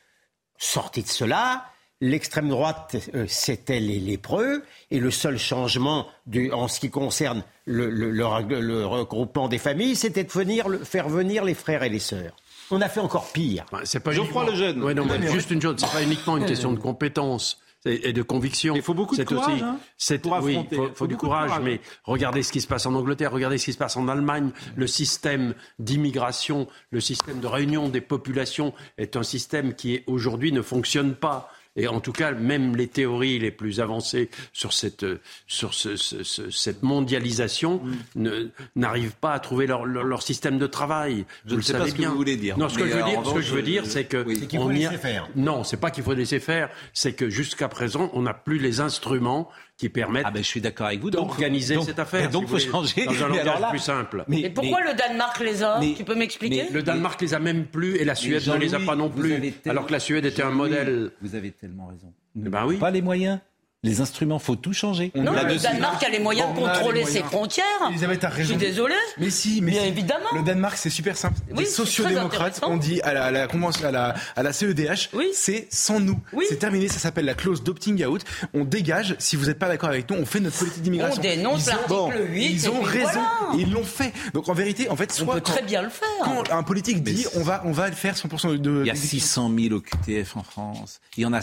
Sorti 0.57 1.03
de 1.03 1.09
cela, 1.09 1.67
l'extrême 2.09 2.49
droite, 2.49 2.97
euh, 3.15 3.25
c'était 3.29 3.81
les 3.81 3.99
lépreux, 3.99 4.63
et 4.91 5.01
le 5.01 5.11
seul 5.11 5.39
changement 5.39 6.07
du- 6.27 6.53
en 6.53 6.69
ce 6.69 6.81
qui 6.81 6.91
concerne 6.91 7.43
le, 7.67 7.89
le- 7.91 8.11
le 8.11 8.25
reg- 8.27 8.59
le 8.59 8.85
regroupement 8.87 9.49
des 9.49 9.59
familles, 9.59 9.97
c'était 9.97 10.25
de 10.25 10.31
venir, 10.33 10.69
le- 10.69 10.79
faire 10.85 11.09
venir 11.09 11.45
les 11.45 11.55
frères 11.55 11.83
et 11.83 11.89
les 11.89 11.99
sœurs. 11.99 12.37
On 12.71 12.81
a 12.81 12.89
fait 12.89 13.01
encore 13.01 13.31
pire. 13.33 13.65
Ouais, 13.73 13.81
C'est 13.85 14.01
pas 14.01 14.13
Geoffroy 14.13 14.43
uniquement- 14.45 14.59
Lejeune. 14.59 14.83
Ouais, 14.83 14.95
non, 14.95 15.05
mais 15.07 15.31
juste 15.31 15.51
une 15.51 15.61
chose, 15.61 15.77
c'est 15.79 15.91
pas 15.93 16.03
uniquement 16.03 16.37
une 16.37 16.47
question 16.47 16.73
de 16.73 16.79
compétence 16.79 17.61
et 17.87 18.15
de 18.15 18.23
conviction. 18.23 18.75
Il 18.75 18.81
faut 18.81 18.95
beaucoup 18.95 19.15
de 19.17 19.25
courage, 19.25 19.53
aussi- 19.57 19.63
hein, 19.63 19.79
c'est- 19.99 20.19
pour 20.19 20.33
oui, 20.43 20.53
affronter. 20.57 20.77
faut, 20.77 20.83
Il 20.85 20.89
faut 20.89 20.95
faut 20.95 21.07
du 21.07 21.17
courage. 21.19 21.51
mais 21.63 21.81
regardez 22.05 22.43
ce 22.43 22.51
qui 22.51 22.63
se 22.63 22.67
passe 22.67 22.87
en 22.87 22.95
Angleterre, 22.95 23.31
regardez 23.31 23.59
ce 23.59 23.67
qui 23.67 23.75
se 23.75 23.79
passe 23.79 23.99
en 23.99 24.09
Allemagne. 24.09 24.51
Le 24.77 24.87
système 24.87 25.53
d'immigration, 25.79 26.67
le 26.91 27.01
système 27.01 27.41
de 27.41 27.47
réunion 27.47 27.89
des 27.91 28.01
populations 28.01 28.73
est 28.99 29.17
un 29.17 29.23
système 29.23 29.75
qui 29.75 30.03
aujourd'hui 30.07 30.51
ne 30.53 30.63
fonctionne 30.63 31.15
pas. 31.15 31.51
Et 31.77 31.89
en 31.89 32.01
tout 32.01 32.13
cas, 32.13 32.33
même 32.33 32.77
les 32.77 32.87
théories 32.87 33.39
les 33.39 33.51
plus 33.51 33.81
avancées 33.81 34.31
sur 34.53 34.73
cette, 34.73 35.05
sur 35.49 35.75
ce- 35.75 35.97
ce- 35.97 36.23
ce- 36.23 36.51
cette 36.51 36.83
mondialisation 36.83 37.81
Mm. 37.85 37.93
ne- 38.17 38.49
n'arrivent 38.77 39.17
pas 39.21 39.33
à 39.33 39.41
trouver 39.41 39.67
leur, 39.67 39.85
leur, 39.85 40.05
leur 40.05 40.23
système 40.23 40.59
de 40.59 40.67
travail. 40.67 41.25
Je 41.47 41.51
Vous 41.51 41.57
ne 41.57 41.63
sais 41.63 41.73
pas 41.73 41.89
ce 41.89 41.95
que 41.95 42.03
vous 42.03 42.15
voulez 42.15 42.37
dire. 42.37 42.57
Non, 42.59 42.69
ce 42.69 42.79
que 42.79 42.87
je 42.87 42.93
veux 42.95 43.03
euh, 43.03 43.07
dire, 43.07 43.19
en 43.19 43.25
ce 43.25 43.29
que 43.31 43.35
revanche, 43.35 43.45
je 43.45 43.55
veux 43.55 43.63
dire, 43.63 43.85
je- 43.85 43.91
c'est 43.91 44.05
que 44.05 44.25
oui. 44.25 44.37
C'est 44.41 44.47
qu'il 44.47 44.59
faut 44.59 44.67
on 44.67 44.71
a- 44.71 44.73
laisser 44.73 44.99
faire. 44.99 45.29
Non, 45.37 45.65
c'est 45.65 45.77
pas 45.77 45.91
qu'il 45.91 46.05
faut 46.05 46.15
laisser 46.15 46.39
faire, 46.41 46.71
c'est 46.93 47.15
que 47.15 47.29
jusqu'à 47.29 47.69
présent, 47.69 48.11
on 48.13 48.23
n'a 48.23 48.35
plus 48.35 48.59
les 48.59 48.81
instruments 48.81 49.51
qui 49.77 49.89
permettent 49.89 50.25
Ah 50.27 50.31
ben 50.31 50.43
je 50.43 50.49
suis 50.49 50.61
d'accord 50.61 50.87
avec 50.87 51.01
vous. 51.01 51.11
D'organiser 51.11 51.81
cette 51.83 51.99
affaire. 51.99 52.29
et 52.29 52.33
Donc 52.33 52.45
si 52.45 52.51
faut 52.51 52.59
changer. 52.59 53.05
dans 53.07 53.11
un 53.13 53.15
Mais 53.29 53.41
alors 53.41 53.55
langage 53.55 53.61
là- 53.61 53.71
plus 53.71 53.79
simple. 53.81 54.25
Et 54.33 54.51
pourquoi 54.51 54.81
le 54.83 54.95
Danemark 54.95 55.41
les 55.41 55.63
a 55.63 55.81
mais- 55.81 55.95
Tu 55.97 56.05
peux 56.05 56.15
m'expliquer 56.15 56.69
Le 56.73 56.83
Danemark 56.83 57.21
les 57.21 57.35
a 57.35 57.39
même 57.41 57.67
plus 57.67 57.97
et 57.97 58.05
la 58.05 58.15
Suède 58.15 58.47
ne 58.47 58.57
les 58.57 58.75
a 58.75 58.79
pas 58.81 58.97
non 58.97 59.11
plus, 59.11 59.53
alors 59.67 59.87
que 59.87 59.93
la 59.93 60.01
Suède 60.01 60.25
était 60.25 60.43
un 60.43 60.51
modèle. 60.51 61.11
Vous 61.21 61.35
avez 61.35 61.51
tellement 61.51 61.87
raison. 61.89 62.13
Eh 62.37 62.49
ben 62.49 62.67
oui. 62.67 62.77
Pas 62.79 62.91
les 62.91 63.03
moyens. 63.03 63.41
Les 63.85 64.01
instruments, 64.01 64.39
faut 64.39 64.57
tout 64.57 64.73
changer. 64.73 65.13
Non, 65.15 65.33
le. 65.33 65.57
Danemark 65.63 66.03
a 66.03 66.09
les 66.09 66.19
moyens 66.19 66.49
Bon, 66.55 66.63
de 66.63 66.67
on 66.67 66.69
contrôler 66.69 67.03
moyens. 67.03 67.11
ses 67.11 67.23
frontières. 67.23 67.65
Elisabeth 67.91 68.25
a 68.25 68.31
Je 68.31 68.35
raison. 68.37 68.49
suis 68.49 68.57
désolé. 68.57 68.95
Mais 69.19 69.31
si, 69.31 69.61
mais 69.61 69.73
Bien 69.73 69.83
si. 69.83 69.89
évidemment. 69.89 70.25
Le 70.35 70.43
Danemark, 70.43 70.77
c'est 70.77 70.91
super 70.91 71.17
simple. 71.17 71.39
Oui, 71.51 71.59
les 71.61 71.65
sociodémocrates 71.67 72.61
ont 72.65 72.77
dit 72.79 73.01
à 73.03 73.13
la, 73.13 73.25
à 73.27 73.31
la 73.31 73.47
convention, 73.47 73.87
à 73.87 73.91
la, 73.91 74.15
à 74.37 74.43
la 74.43 74.53
CEDH, 74.53 75.11
Oui. 75.13 75.29
c'est 75.35 75.69
sans 75.71 76.01
nous. 76.01 76.19
Oui. 76.33 76.47
C'est 76.49 76.59
terminé. 76.59 76.89
Ça 76.89 76.99
s'appelle 76.99 77.27
la 77.27 77.35
clause 77.35 77.63
d'opting 77.63 78.05
out. 78.07 78.23
On 78.55 78.65
dégage. 78.65 79.17
Si 79.19 79.37
vous 79.37 79.47
n'êtes 79.47 79.59
pas 79.59 79.69
d'accord 79.69 79.91
avec 79.91 80.09
nous, 80.11 80.17
on 80.17 80.25
fait 80.27 80.41
notre 80.41 80.57
politique 80.59 80.83
d'immigration. 80.83 81.21
On 81.21 81.23
dénonce 81.23 81.67
Ils 81.67 81.93
ont- 81.93 82.09
l'article 82.09 82.33
8 82.33 82.47
Ils 82.47 82.71
ont 82.71 82.81
raison. 82.81 83.07
voilà. 83.13 83.49
Et 83.55 83.61
ils 83.61 83.71
l'ont 83.71 83.85
fait. 83.85 84.13
Donc 84.33 84.49
en 84.49 84.55
vérité, 84.55 84.89
en 84.89 84.97
fait, 84.97 85.11
On 85.13 85.25
soit 85.25 85.35
peut 85.35 85.41
quand, 85.41 85.53
très 85.53 85.63
bien 85.63 85.83
le 85.83 85.91
faire. 85.91 86.09
quand 86.23 86.51
un 86.51 86.63
politique 86.63 87.03
dit, 87.03 87.27
on 87.37 87.43
va, 87.43 87.63
on 87.67 87.73
va 87.73 87.89
le 87.91 87.95
faire 87.95 88.17
100% 88.17 88.51
de. 88.53 88.57
de 88.57 88.81
Il 88.81 88.87
y 88.87 88.91
a 88.91 88.95
600 88.95 89.51
000 89.55 89.75
OQTF 89.75 90.37
en 90.39 90.43
France. 90.43 91.01
Il 91.19 91.23
y 91.23 91.27
en 91.27 91.35
a, 91.35 91.41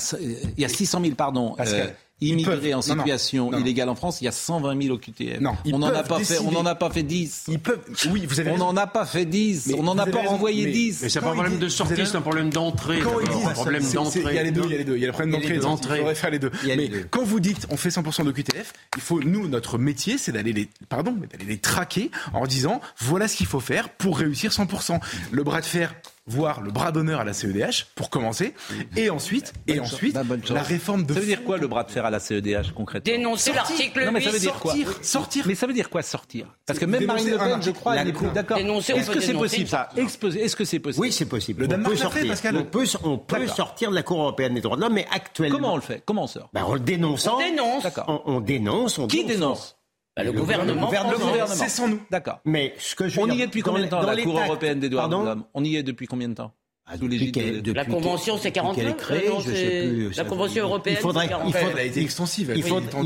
il 0.57 0.61
y 0.61 0.65
a 0.65 0.69
600 0.69 1.01
000, 1.03 1.13
pardon, 1.15 1.53
Pascal, 1.55 1.79
euh, 1.81 1.91
immigrés 2.21 2.73
en 2.73 2.81
situation 2.81 3.45
non, 3.45 3.57
non. 3.57 3.63
illégale 3.63 3.89
en 3.89 3.95
France. 3.95 4.21
Il 4.21 4.25
y 4.25 4.27
a 4.27 4.31
120 4.31 4.81
000 4.81 4.95
OQTF. 4.95 5.39
On 5.71 5.79
n'en 5.79 5.87
a 5.87 6.03
pas 6.03 6.19
fait, 6.19 6.39
on 6.39 6.51
n'en 6.51 6.65
a 6.65 6.75
pas 6.75 6.89
fait 6.89 7.03
10. 7.03 7.45
Ils 7.47 7.59
peuvent. 7.59 7.81
Oui, 8.11 8.25
vous 8.27 8.39
avez 8.39 8.51
On 8.51 8.57
n'en 8.57 8.75
a 8.77 8.87
pas 8.87 9.05
fait 9.05 9.25
10. 9.25 9.67
Mais 9.67 9.75
on 9.77 9.83
n'en 9.83 9.97
a 9.97 10.05
pas 10.05 10.21
renvoyé 10.21 10.65
mais- 10.65 10.71
10. 10.71 10.99
Mais 11.01 11.09
c'est 11.09 11.19
pas 11.19 11.29
un 11.29 11.33
problème 11.33 11.59
de 11.59 11.69
sortie, 11.69 12.05
c'est 12.05 12.15
un 12.15 12.21
problème 12.21 12.49
d'entrée. 12.49 12.99
Quand 12.99 13.19
ils 13.19 13.27
disent 13.29 13.47
un 13.47 13.51
problème 13.51 13.83
d'entrée. 13.91 14.21
Il 14.25 14.35
y 14.35 14.39
a 14.39 14.43
les 14.43 14.51
deux, 14.51 14.63
il 14.65 14.71
y 14.71 14.75
a 14.75 14.77
les 14.77 14.83
deux. 14.83 14.95
Il 14.95 15.01
y 15.01 15.03
a 15.03 15.07
le 15.07 15.13
problème 15.13 15.35
Il 15.35 15.43
y 15.43 15.51
a 15.51 15.53
les 15.53 15.59
d'entrée. 15.59 15.95
Il 15.95 15.99
faudrait 15.99 16.15
faire 16.15 16.29
les 16.31 16.39
deux. 16.39 16.51
Mais 16.65 16.87
deux. 16.87 17.07
quand 17.09 17.23
vous 17.23 17.39
dites 17.39 17.67
on 17.69 17.77
fait 17.77 17.89
100% 17.89 18.23
de 18.25 18.31
QTF, 18.31 18.73
il 18.95 19.01
faut, 19.01 19.21
nous, 19.21 19.47
notre 19.47 19.77
métier, 19.77 20.17
c'est 20.17 20.31
d'aller 20.31 20.53
les, 20.53 20.69
pardon, 20.89 21.15
mais 21.19 21.27
d'aller 21.27 21.45
les 21.45 21.57
traquer 21.57 22.11
en 22.33 22.45
disant 22.45 22.81
voilà 22.99 23.27
ce 23.27 23.35
qu'il 23.35 23.47
faut 23.47 23.59
faire 23.59 23.89
pour 23.89 24.17
réussir 24.17 24.51
100%. 24.51 24.99
Le 25.31 25.43
bras 25.43 25.61
de 25.61 25.65
fer 25.65 25.93
voir 26.27 26.61
le 26.61 26.71
bras 26.71 26.91
d'honneur 26.91 27.19
à 27.19 27.23
la 27.23 27.33
CEDH 27.33 27.85
pour 27.95 28.09
commencer, 28.09 28.53
et 28.95 29.09
ensuite, 29.09 29.53
et 29.67 29.73
Bonne 29.73 29.81
ensuite 29.85 30.13
chance. 30.13 30.23
Bah, 30.23 30.27
bonne 30.27 30.41
chance. 30.41 30.51
la 30.55 30.61
réforme 30.63 31.03
de 31.05 31.13
Ça 31.13 31.19
veut 31.19 31.25
dire 31.25 31.43
quoi 31.43 31.57
le 31.57 31.67
bras 31.67 31.83
de 31.83 31.91
fer 31.91 32.05
à 32.05 32.09
la 32.09 32.19
CEDH 32.19 32.71
concrètement 32.75 33.11
Dénoncer 33.13 33.51
Sortir. 33.53 33.75
l'article 33.77 34.05
Non 34.05 34.11
mais 34.11 34.19
8. 34.19 34.25
ça 34.25 34.31
veut 34.31 34.39
dire 34.39 34.53
quoi 34.53 34.71
sortir, 34.73 34.99
sortir. 35.03 35.43
Mais 35.47 35.55
ça 35.55 35.67
veut 35.67 35.73
dire 35.73 35.89
quoi 35.89 36.01
sortir 36.03 36.45
Parce 36.65 36.79
que 36.79 36.85
même 36.85 37.05
Marine 37.05 37.29
Le 37.29 37.37
Pen, 37.37 37.61
je 37.63 37.71
crois, 37.71 37.97
elle 37.97 38.13
d'accord. 38.33 38.57
Est-ce 38.57 39.11
que 39.11 39.19
c'est 39.19 39.33
possible 39.33 39.67
ça 39.67 39.89
Exposer- 39.97 40.41
Est-ce 40.41 40.55
que 40.55 40.63
c'est 40.65 40.79
possible 40.79 41.01
Oui, 41.01 41.11
c'est 41.11 41.25
possible. 41.25 41.65
Le 41.67 41.75
on 41.75 41.83
peut 41.83 41.95
sortir. 41.95 42.27
Pascal. 42.27 42.57
On 42.57 42.63
peut, 42.63 42.85
on 43.03 43.17
peut 43.17 43.47
sortir 43.47 43.89
de 43.89 43.95
la 43.95 44.03
Cour 44.03 44.19
européenne 44.21 44.53
des 44.53 44.61
droits 44.61 44.75
de 44.77 44.81
l'homme, 44.81 44.93
mais 44.93 45.07
actuellement. 45.11 45.55
Comment 45.57 45.73
on 45.73 45.77
le 45.77 45.81
fait? 45.81 46.03
Comment 46.05 46.23
on 46.23 46.27
sort? 46.27 46.49
Ben, 46.53 46.63
en 46.63 46.73
le 46.73 46.79
dénonçant. 46.79 47.37
On 47.37 47.39
dénonce. 47.39 47.83
D'accord. 47.83 48.23
On, 48.25 48.35
on 48.35 48.41
dénonce. 48.41 48.99
On 48.99 49.07
Qui 49.07 49.25
dénonce? 49.25 49.75
Bah, 50.17 50.23
le 50.23 50.31
Le 50.31 50.39
gouvernement. 50.39 50.85
gouvernement. 50.85 51.11
Le 51.11 51.17
français. 51.17 51.31
gouvernement. 51.31 51.55
C'est 51.63 51.69
sans 51.69 51.87
nous. 51.87 52.01
D'accord. 52.11 52.39
Mais 52.45 52.73
ce 52.77 52.95
que 52.95 53.07
je 53.07 53.15
veux 53.15 53.21
On 53.25 53.27
y 53.27 53.31
dire, 53.35 53.43
est 53.43 53.47
depuis 53.47 53.61
dans 53.61 53.71
combien 53.71 53.85
de 53.85 53.89
temps 53.89 54.01
la 54.01 54.17
Cour 54.21 54.39
européenne 54.39 54.79
des 54.79 54.89
droits 54.89 55.07
de 55.07 55.11
l'homme 55.13 55.45
On 55.53 55.63
y 55.63 55.75
est 55.77 55.83
depuis 55.83 56.05
combien 56.07 56.27
de 56.29 56.33
temps? 56.33 56.53
Ah, 56.85 56.95
depuis 56.97 57.07
l'égide 57.09 57.33
qu'elle- 57.33 57.53
de- 57.53 57.59
depuis 57.61 57.73
La 57.75 57.85
convention, 57.85 58.37
c'est 58.37 58.49
depuis 58.49 58.53
49, 58.59 58.75
qu'elle 58.75 58.87
est 58.91 58.97
créée, 58.97 59.29
non, 59.29 59.39
je 59.39 59.51
sais 59.51 59.55
c'est- 59.55 59.87
plus. 59.87 60.17
la 60.17 60.23
convention 60.25 60.63
européenne, 60.63 60.95
il 60.99 61.01
faudrait, 61.01 61.25
il 61.25 61.29
49. 61.29 61.55
faudrait- 61.55 61.71
Elle 61.73 61.79
a 61.79 61.83
été 61.89 62.01
extensive. 62.01 62.53
il, 62.55 62.63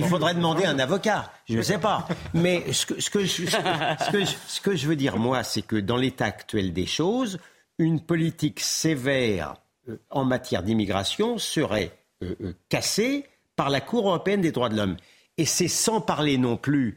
faudrait 0.07 0.33
demander 0.33 0.65
un 0.65 0.79
avocat. 0.79 1.31
Je 1.47 1.57
ne 1.57 1.61
sais 1.61 1.77
pas. 1.77 2.07
Mais 2.33 2.63
ce 2.73 2.87
que, 2.87 2.99
ce 2.99 3.09
que 3.11 3.19
je, 3.25 3.45
ce 3.45 3.57
que- 3.57 4.05
ce 4.05 4.11
que 4.11 4.25
je- 4.25 4.35
ce 4.47 4.61
que 4.61 4.75
je 4.75 4.87
veux 4.87 4.95
dire, 4.95 5.17
moi, 5.17 5.43
c'est 5.43 5.61
que 5.61 5.75
dans 5.75 5.97
l'état 5.97 6.25
actuel 6.25 6.73
des 6.73 6.87
choses, 6.87 7.37
une 7.77 7.99
politique 7.99 8.59
sévère 8.61 9.55
euh, 9.89 9.97
en 10.09 10.25
matière 10.25 10.63
d'immigration 10.63 11.37
serait 11.37 11.91
euh, 12.23 12.33
euh, 12.41 12.53
cassée 12.69 13.25
par 13.55 13.69
la 13.69 13.81
Cour 13.81 14.07
européenne 14.07 14.41
des 14.41 14.51
droits 14.51 14.69
de 14.69 14.77
l'homme. 14.77 14.95
Et 15.37 15.45
c'est 15.45 15.67
sans 15.67 16.01
parler 16.01 16.37
non 16.37 16.57
plus 16.57 16.95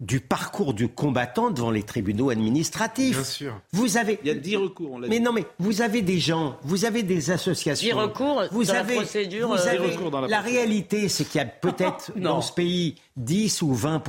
du 0.00 0.20
parcours 0.20 0.72
du 0.72 0.88
combattant 0.88 1.50
devant 1.50 1.70
les 1.70 1.82
tribunaux 1.82 2.30
administratifs. 2.30 3.16
Bien 3.16 3.24
sûr. 3.24 3.60
Vous 3.72 3.96
avez. 3.98 4.18
Il 4.22 4.28
y 4.28 4.30
a 4.30 4.34
10 4.34 4.56
recours, 4.56 4.92
on 4.92 4.98
l'a 4.98 5.08
Mais 5.08 5.18
dit. 5.18 5.24
non, 5.24 5.32
mais 5.32 5.44
vous 5.58 5.82
avez 5.82 6.00
des 6.00 6.18
gens, 6.18 6.56
vous 6.62 6.86
avez 6.86 7.02
des 7.02 7.30
associations. 7.30 7.86
Dix 7.86 7.92
recours 7.92 8.44
vous 8.50 8.64
dans 8.64 8.72
la 8.72 8.80
avez, 8.80 8.94
procédure, 8.96 9.48
vous 9.48 9.54
euh, 9.54 9.66
avez- 9.68 9.78
Dix 9.90 9.96
recours 9.96 10.10
dans 10.10 10.20
la 10.22 10.28
la 10.28 10.38
procédure. 10.38 10.60
réalité, 10.60 11.08
c'est 11.10 11.24
qu'il 11.24 11.38
y 11.38 11.44
a 11.44 11.46
peut-être 11.46 12.12
dans 12.18 12.40
ce 12.40 12.52
pays 12.52 12.96
10 13.16 13.60
ou 13.62 13.74
20 13.74 14.02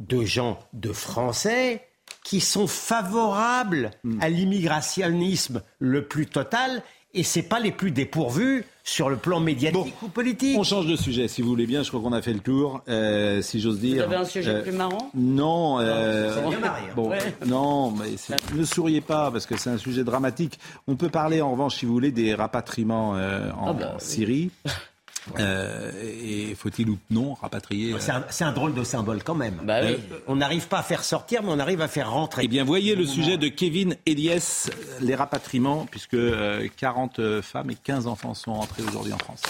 de 0.00 0.24
gens, 0.24 0.58
de 0.72 0.92
Français, 0.92 1.86
qui 2.24 2.40
sont 2.40 2.66
favorables 2.66 3.90
Hmm. 4.02 4.18
à 4.20 4.28
l'immigrationnisme 4.28 5.62
le 5.78 6.06
plus 6.06 6.26
total, 6.26 6.82
et 7.14 7.22
c'est 7.22 7.42
pas 7.42 7.60
les 7.60 7.72
plus 7.72 7.90
dépourvus 7.92 8.64
sur 8.84 9.08
le 9.10 9.16
plan 9.16 9.40
médiatique 9.40 9.94
ou 10.02 10.08
politique. 10.08 10.56
On 10.58 10.62
change 10.64 10.86
de 10.86 10.96
sujet, 10.96 11.28
si 11.28 11.42
vous 11.42 11.48
voulez 11.50 11.66
bien. 11.66 11.82
Je 11.82 11.88
crois 11.88 12.00
qu'on 12.00 12.12
a 12.12 12.22
fait 12.22 12.32
le 12.32 12.40
tour, 12.40 12.82
euh, 12.88 13.42
si 13.42 13.60
j'ose 13.60 13.78
dire. 13.80 14.06
Vous 14.06 14.12
avez 14.12 14.22
un 14.22 14.24
sujet 14.24 14.50
Euh, 14.50 14.62
plus 14.62 14.72
marrant? 14.72 15.10
Non, 15.14 15.78
euh, 15.80 16.34
C'est 16.34 16.48
bien 16.48 16.58
marié, 16.58 16.86
hein. 16.88 16.92
bon, 16.96 17.10
Ouais. 17.10 17.18
non, 17.46 17.90
mais 17.92 18.06
ne 18.58 18.64
souriez 18.64 19.00
pas 19.00 19.30
parce 19.30 19.46
que 19.46 19.56
c'est 19.56 19.70
un 19.70 19.78
sujet 19.78 20.02
dramatique. 20.04 20.58
On 20.88 20.96
peut 20.96 21.08
parler 21.10 21.40
en 21.40 21.52
revanche, 21.52 21.76
si 21.76 21.86
vous 21.86 21.92
voulez, 21.92 22.10
des 22.10 22.34
rapatriements 22.34 23.14
euh, 23.16 23.50
en 23.58 23.68
Ah 23.68 23.72
bah, 23.74 23.90
oui. 23.94 24.00
Syrie. 24.04 24.50
Euh, 25.38 25.90
et 26.22 26.54
faut-il 26.54 26.88
ou 26.88 26.98
non 27.10 27.34
rapatrier 27.34 27.94
C'est 28.30 28.44
un, 28.44 28.52
drôle 28.52 28.74
de 28.74 28.84
symbole 28.84 29.22
quand 29.22 29.34
même. 29.34 29.60
Bah 29.62 29.80
oui. 29.82 29.92
Euh, 30.12 30.18
on 30.26 30.36
n'arrive 30.36 30.68
pas 30.68 30.78
à 30.78 30.82
faire 30.82 31.04
sortir, 31.04 31.42
mais 31.42 31.50
on 31.50 31.58
arrive 31.58 31.80
à 31.80 31.88
faire 31.88 32.10
rentrer. 32.10 32.42
Eh 32.44 32.48
bien, 32.48 32.64
voyez 32.64 32.94
le 32.94 33.04
sujet 33.04 33.36
de 33.36 33.48
Kevin 33.48 33.96
Elias, 34.06 34.70
les 35.00 35.14
rapatriements, 35.14 35.86
puisque 35.90 36.14
euh, 36.14 36.66
40 36.76 37.40
femmes 37.42 37.70
et 37.70 37.76
15 37.76 38.06
enfants 38.06 38.34
sont 38.34 38.52
entrés 38.52 38.82
aujourd'hui 38.82 39.12
en 39.12 39.18
France. 39.18 39.42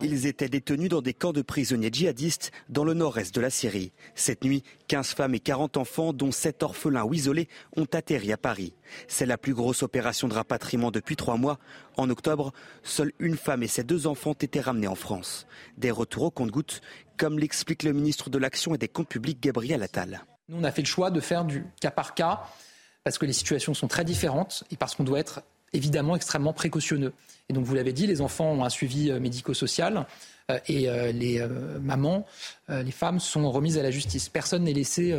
Ils 0.00 0.26
étaient 0.26 0.48
détenus 0.48 0.88
dans 0.88 1.02
des 1.02 1.12
camps 1.12 1.34
de 1.34 1.42
prisonniers 1.42 1.90
djihadistes 1.92 2.52
dans 2.70 2.84
le 2.84 2.94
nord-est 2.94 3.34
de 3.34 3.40
la 3.40 3.50
Syrie. 3.50 3.92
Cette 4.14 4.42
nuit, 4.42 4.62
15 4.86 5.08
femmes 5.08 5.34
et 5.34 5.40
40 5.40 5.76
enfants, 5.76 6.14
dont 6.14 6.32
7 6.32 6.62
orphelins 6.62 7.04
ou 7.04 7.12
isolés, 7.12 7.48
ont 7.76 7.86
atterri 7.92 8.32
à 8.32 8.38
Paris. 8.38 8.72
C'est 9.08 9.26
la 9.26 9.36
plus 9.36 9.52
grosse 9.52 9.82
opération 9.82 10.26
de 10.26 10.34
rapatriement 10.34 10.90
depuis 10.90 11.16
trois 11.16 11.36
mois. 11.36 11.58
En 11.98 12.08
octobre, 12.08 12.52
seule 12.82 13.12
une 13.18 13.36
femme 13.36 13.62
et 13.62 13.68
ses 13.68 13.84
deux 13.84 14.06
enfants 14.06 14.30
ont 14.30 14.34
été 14.34 14.60
ramenés 14.60 14.88
en 14.88 14.94
France. 14.94 15.46
Des 15.76 15.90
retours 15.90 16.22
au 16.24 16.30
compte-gouttes, 16.30 16.80
comme 17.18 17.38
l'explique 17.38 17.82
le 17.82 17.92
ministre 17.92 18.30
de 18.30 18.38
l'Action 18.38 18.74
et 18.74 18.78
des 18.78 18.88
Comptes 18.88 19.08
publics 19.08 19.42
Gabriel 19.42 19.82
Attal. 19.82 20.24
Nous, 20.48 20.58
on 20.58 20.64
a 20.64 20.72
fait 20.72 20.82
le 20.82 20.86
choix 20.86 21.10
de 21.10 21.20
faire 21.20 21.44
du 21.44 21.66
cas 21.80 21.90
par 21.90 22.14
cas 22.14 22.40
parce 23.04 23.18
que 23.18 23.26
les 23.26 23.34
situations 23.34 23.74
sont 23.74 23.88
très 23.88 24.04
différentes 24.04 24.64
et 24.70 24.76
parce 24.76 24.94
qu'on 24.94 25.04
doit 25.04 25.18
être 25.18 25.42
évidemment 25.72 26.16
extrêmement 26.16 26.52
précautionneux. 26.52 27.12
Et 27.48 27.52
donc, 27.52 27.64
vous 27.64 27.74
l'avez 27.74 27.92
dit, 27.92 28.06
les 28.06 28.20
enfants 28.20 28.52
ont 28.52 28.64
un 28.64 28.68
suivi 28.68 29.10
euh, 29.10 29.20
médico-social 29.20 30.06
euh, 30.50 30.58
et 30.66 30.88
euh, 30.88 31.12
les 31.12 31.46
mamans, 31.80 32.26
les 32.68 32.90
femmes 32.90 33.20
sont 33.20 33.50
remises 33.50 33.78
à 33.78 33.82
la 33.82 33.90
justice. 33.90 34.28
Personne 34.28 34.64
n'est 34.64 34.72
laissé 34.72 35.14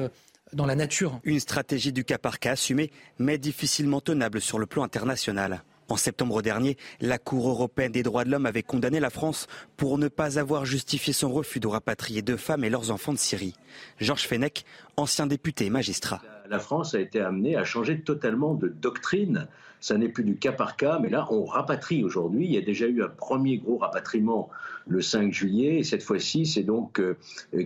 dans 0.54 0.66
la 0.66 0.76
nature. 0.76 1.20
Une 1.24 1.40
stratégie 1.40 1.92
du 1.92 2.04
cas 2.04 2.18
par 2.18 2.40
cas 2.40 2.52
assumée, 2.52 2.92
mais 3.18 3.38
difficilement 3.38 4.02
tenable 4.02 4.42
sur 4.42 4.60
le 4.60 4.66
plan 4.66 4.84
international. 4.84 5.64
En 5.90 5.98
septembre 5.98 6.44
dernier, 6.44 6.78
la 7.02 7.18
Cour 7.18 7.50
européenne 7.50 7.92
des 7.92 8.04
droits 8.04 8.24
de 8.24 8.30
l'homme 8.30 8.46
avait 8.46 8.62
condamné 8.62 9.00
la 9.00 9.10
France 9.10 9.48
pour 9.76 9.98
ne 9.98 10.08
pas 10.08 10.38
avoir 10.38 10.66
justifié 10.66 11.14
son 11.14 11.32
refus 11.32 11.60
de 11.60 11.68
rapatrier 11.68 12.22
deux 12.22 12.38
femmes 12.38 12.64
et 12.64 12.70
leurs 12.70 12.92
enfants 12.92 13.14
de 13.14 13.18
Syrie. 13.18 13.56
Georges 14.00 14.28
Fenech, 14.28 14.66
ancien 14.98 15.26
député 15.26 15.66
et 15.66 15.72
magistrat. 15.72 16.22
La 16.50 16.60
France 16.60 16.96
a 16.96 17.00
été 17.00 17.22
amenée 17.22 17.56
à 17.56 17.64
changer 17.64 18.02
totalement 18.02 18.56
de 18.56 18.68
doctrine. 18.68 19.48
Ça 19.82 19.98
n'est 19.98 20.10
plus 20.10 20.24
du 20.24 20.36
cas 20.36 20.52
par 20.52 20.76
cas, 20.76 21.00
mais 21.00 21.10
là, 21.10 21.28
on 21.32 21.46
rapatrie 21.46 22.04
aujourd'hui. 22.04 22.46
Il 22.46 22.52
y 22.52 22.58
a 22.58 22.62
déjà 22.62 22.88
eu 22.88 23.04
un 23.04 23.08
premier 23.08 23.58
gros 23.58 23.78
rapatriement 23.78 24.50
le 24.88 25.02
5 25.02 25.32
juillet. 25.32 25.80
Et 25.80 25.84
cette 25.84 26.04
fois-ci, 26.04 26.46
c'est 26.46 26.64
donc 26.64 27.00
euh, 27.00 27.18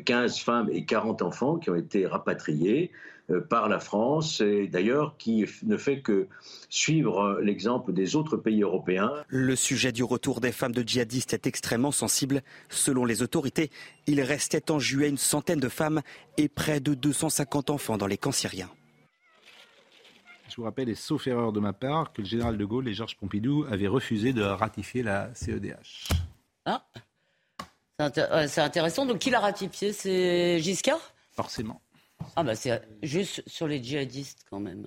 15 0.05 0.39
femmes 0.39 0.69
et 0.71 0.85
40 0.85 1.21
enfants 1.21 1.57
qui 1.57 1.69
ont 1.69 1.75
été 1.75 2.05
rapatriés 2.05 2.91
euh, 2.93 3.12
par 3.49 3.69
la 3.69 3.79
France, 3.79 4.41
et 4.41 4.67
d'ailleurs 4.67 5.15
qui 5.17 5.45
ne 5.63 5.77
fait 5.77 6.01
que 6.01 6.27
suivre 6.69 7.19
euh, 7.19 7.41
l'exemple 7.41 7.93
des 7.93 8.15
autres 8.15 8.37
pays 8.37 8.61
européens. 8.61 9.11
Le 9.27 9.55
sujet 9.55 9.91
du 9.91 10.03
retour 10.03 10.41
des 10.41 10.51
femmes 10.51 10.73
de 10.73 10.81
djihadistes 10.81 11.33
est 11.33 11.47
extrêmement 11.47 11.91
sensible. 11.91 12.41
Selon 12.69 13.05
les 13.05 13.21
autorités, 13.21 13.71
il 14.07 14.21
restait 14.21 14.71
en 14.71 14.79
juillet 14.79 15.09
une 15.09 15.17
centaine 15.17 15.59
de 15.59 15.69
femmes 15.69 16.01
et 16.37 16.49
près 16.49 16.79
de 16.79 16.93
250 16.93 17.69
enfants 17.69 17.97
dans 17.97 18.07
les 18.07 18.17
camps 18.17 18.31
syriens. 18.31 18.69
Je 20.49 20.57
vous 20.57 20.63
rappelle, 20.63 20.89
et 20.89 20.95
sauf 20.95 21.25
erreur 21.27 21.53
de 21.53 21.59
ma 21.59 21.73
part, 21.73 22.13
que 22.13 22.21
le 22.21 22.27
général 22.27 22.57
de 22.57 22.65
Gaulle 22.65 22.87
et 22.87 22.93
Georges 22.93 23.17
Pompidou 23.17 23.65
avaient 23.71 23.87
refusé 23.87 24.33
de 24.33 24.43
ratifier 24.43 25.01
la 25.01 25.33
CEDH. 25.33 26.09
Ah, 26.65 26.85
c'est 28.47 28.61
intéressant. 28.61 29.05
Donc, 29.05 29.19
qui 29.19 29.29
l'a 29.29 29.39
ratifié? 29.39 29.93
C'est 29.93 30.59
Giscard? 30.59 31.13
Forcément. 31.31 31.81
Ah, 32.35 32.43
bah, 32.43 32.55
c'est 32.55 32.81
juste 33.01 33.43
sur 33.47 33.67
les 33.67 33.83
djihadistes, 33.83 34.45
quand 34.49 34.59
même. 34.59 34.85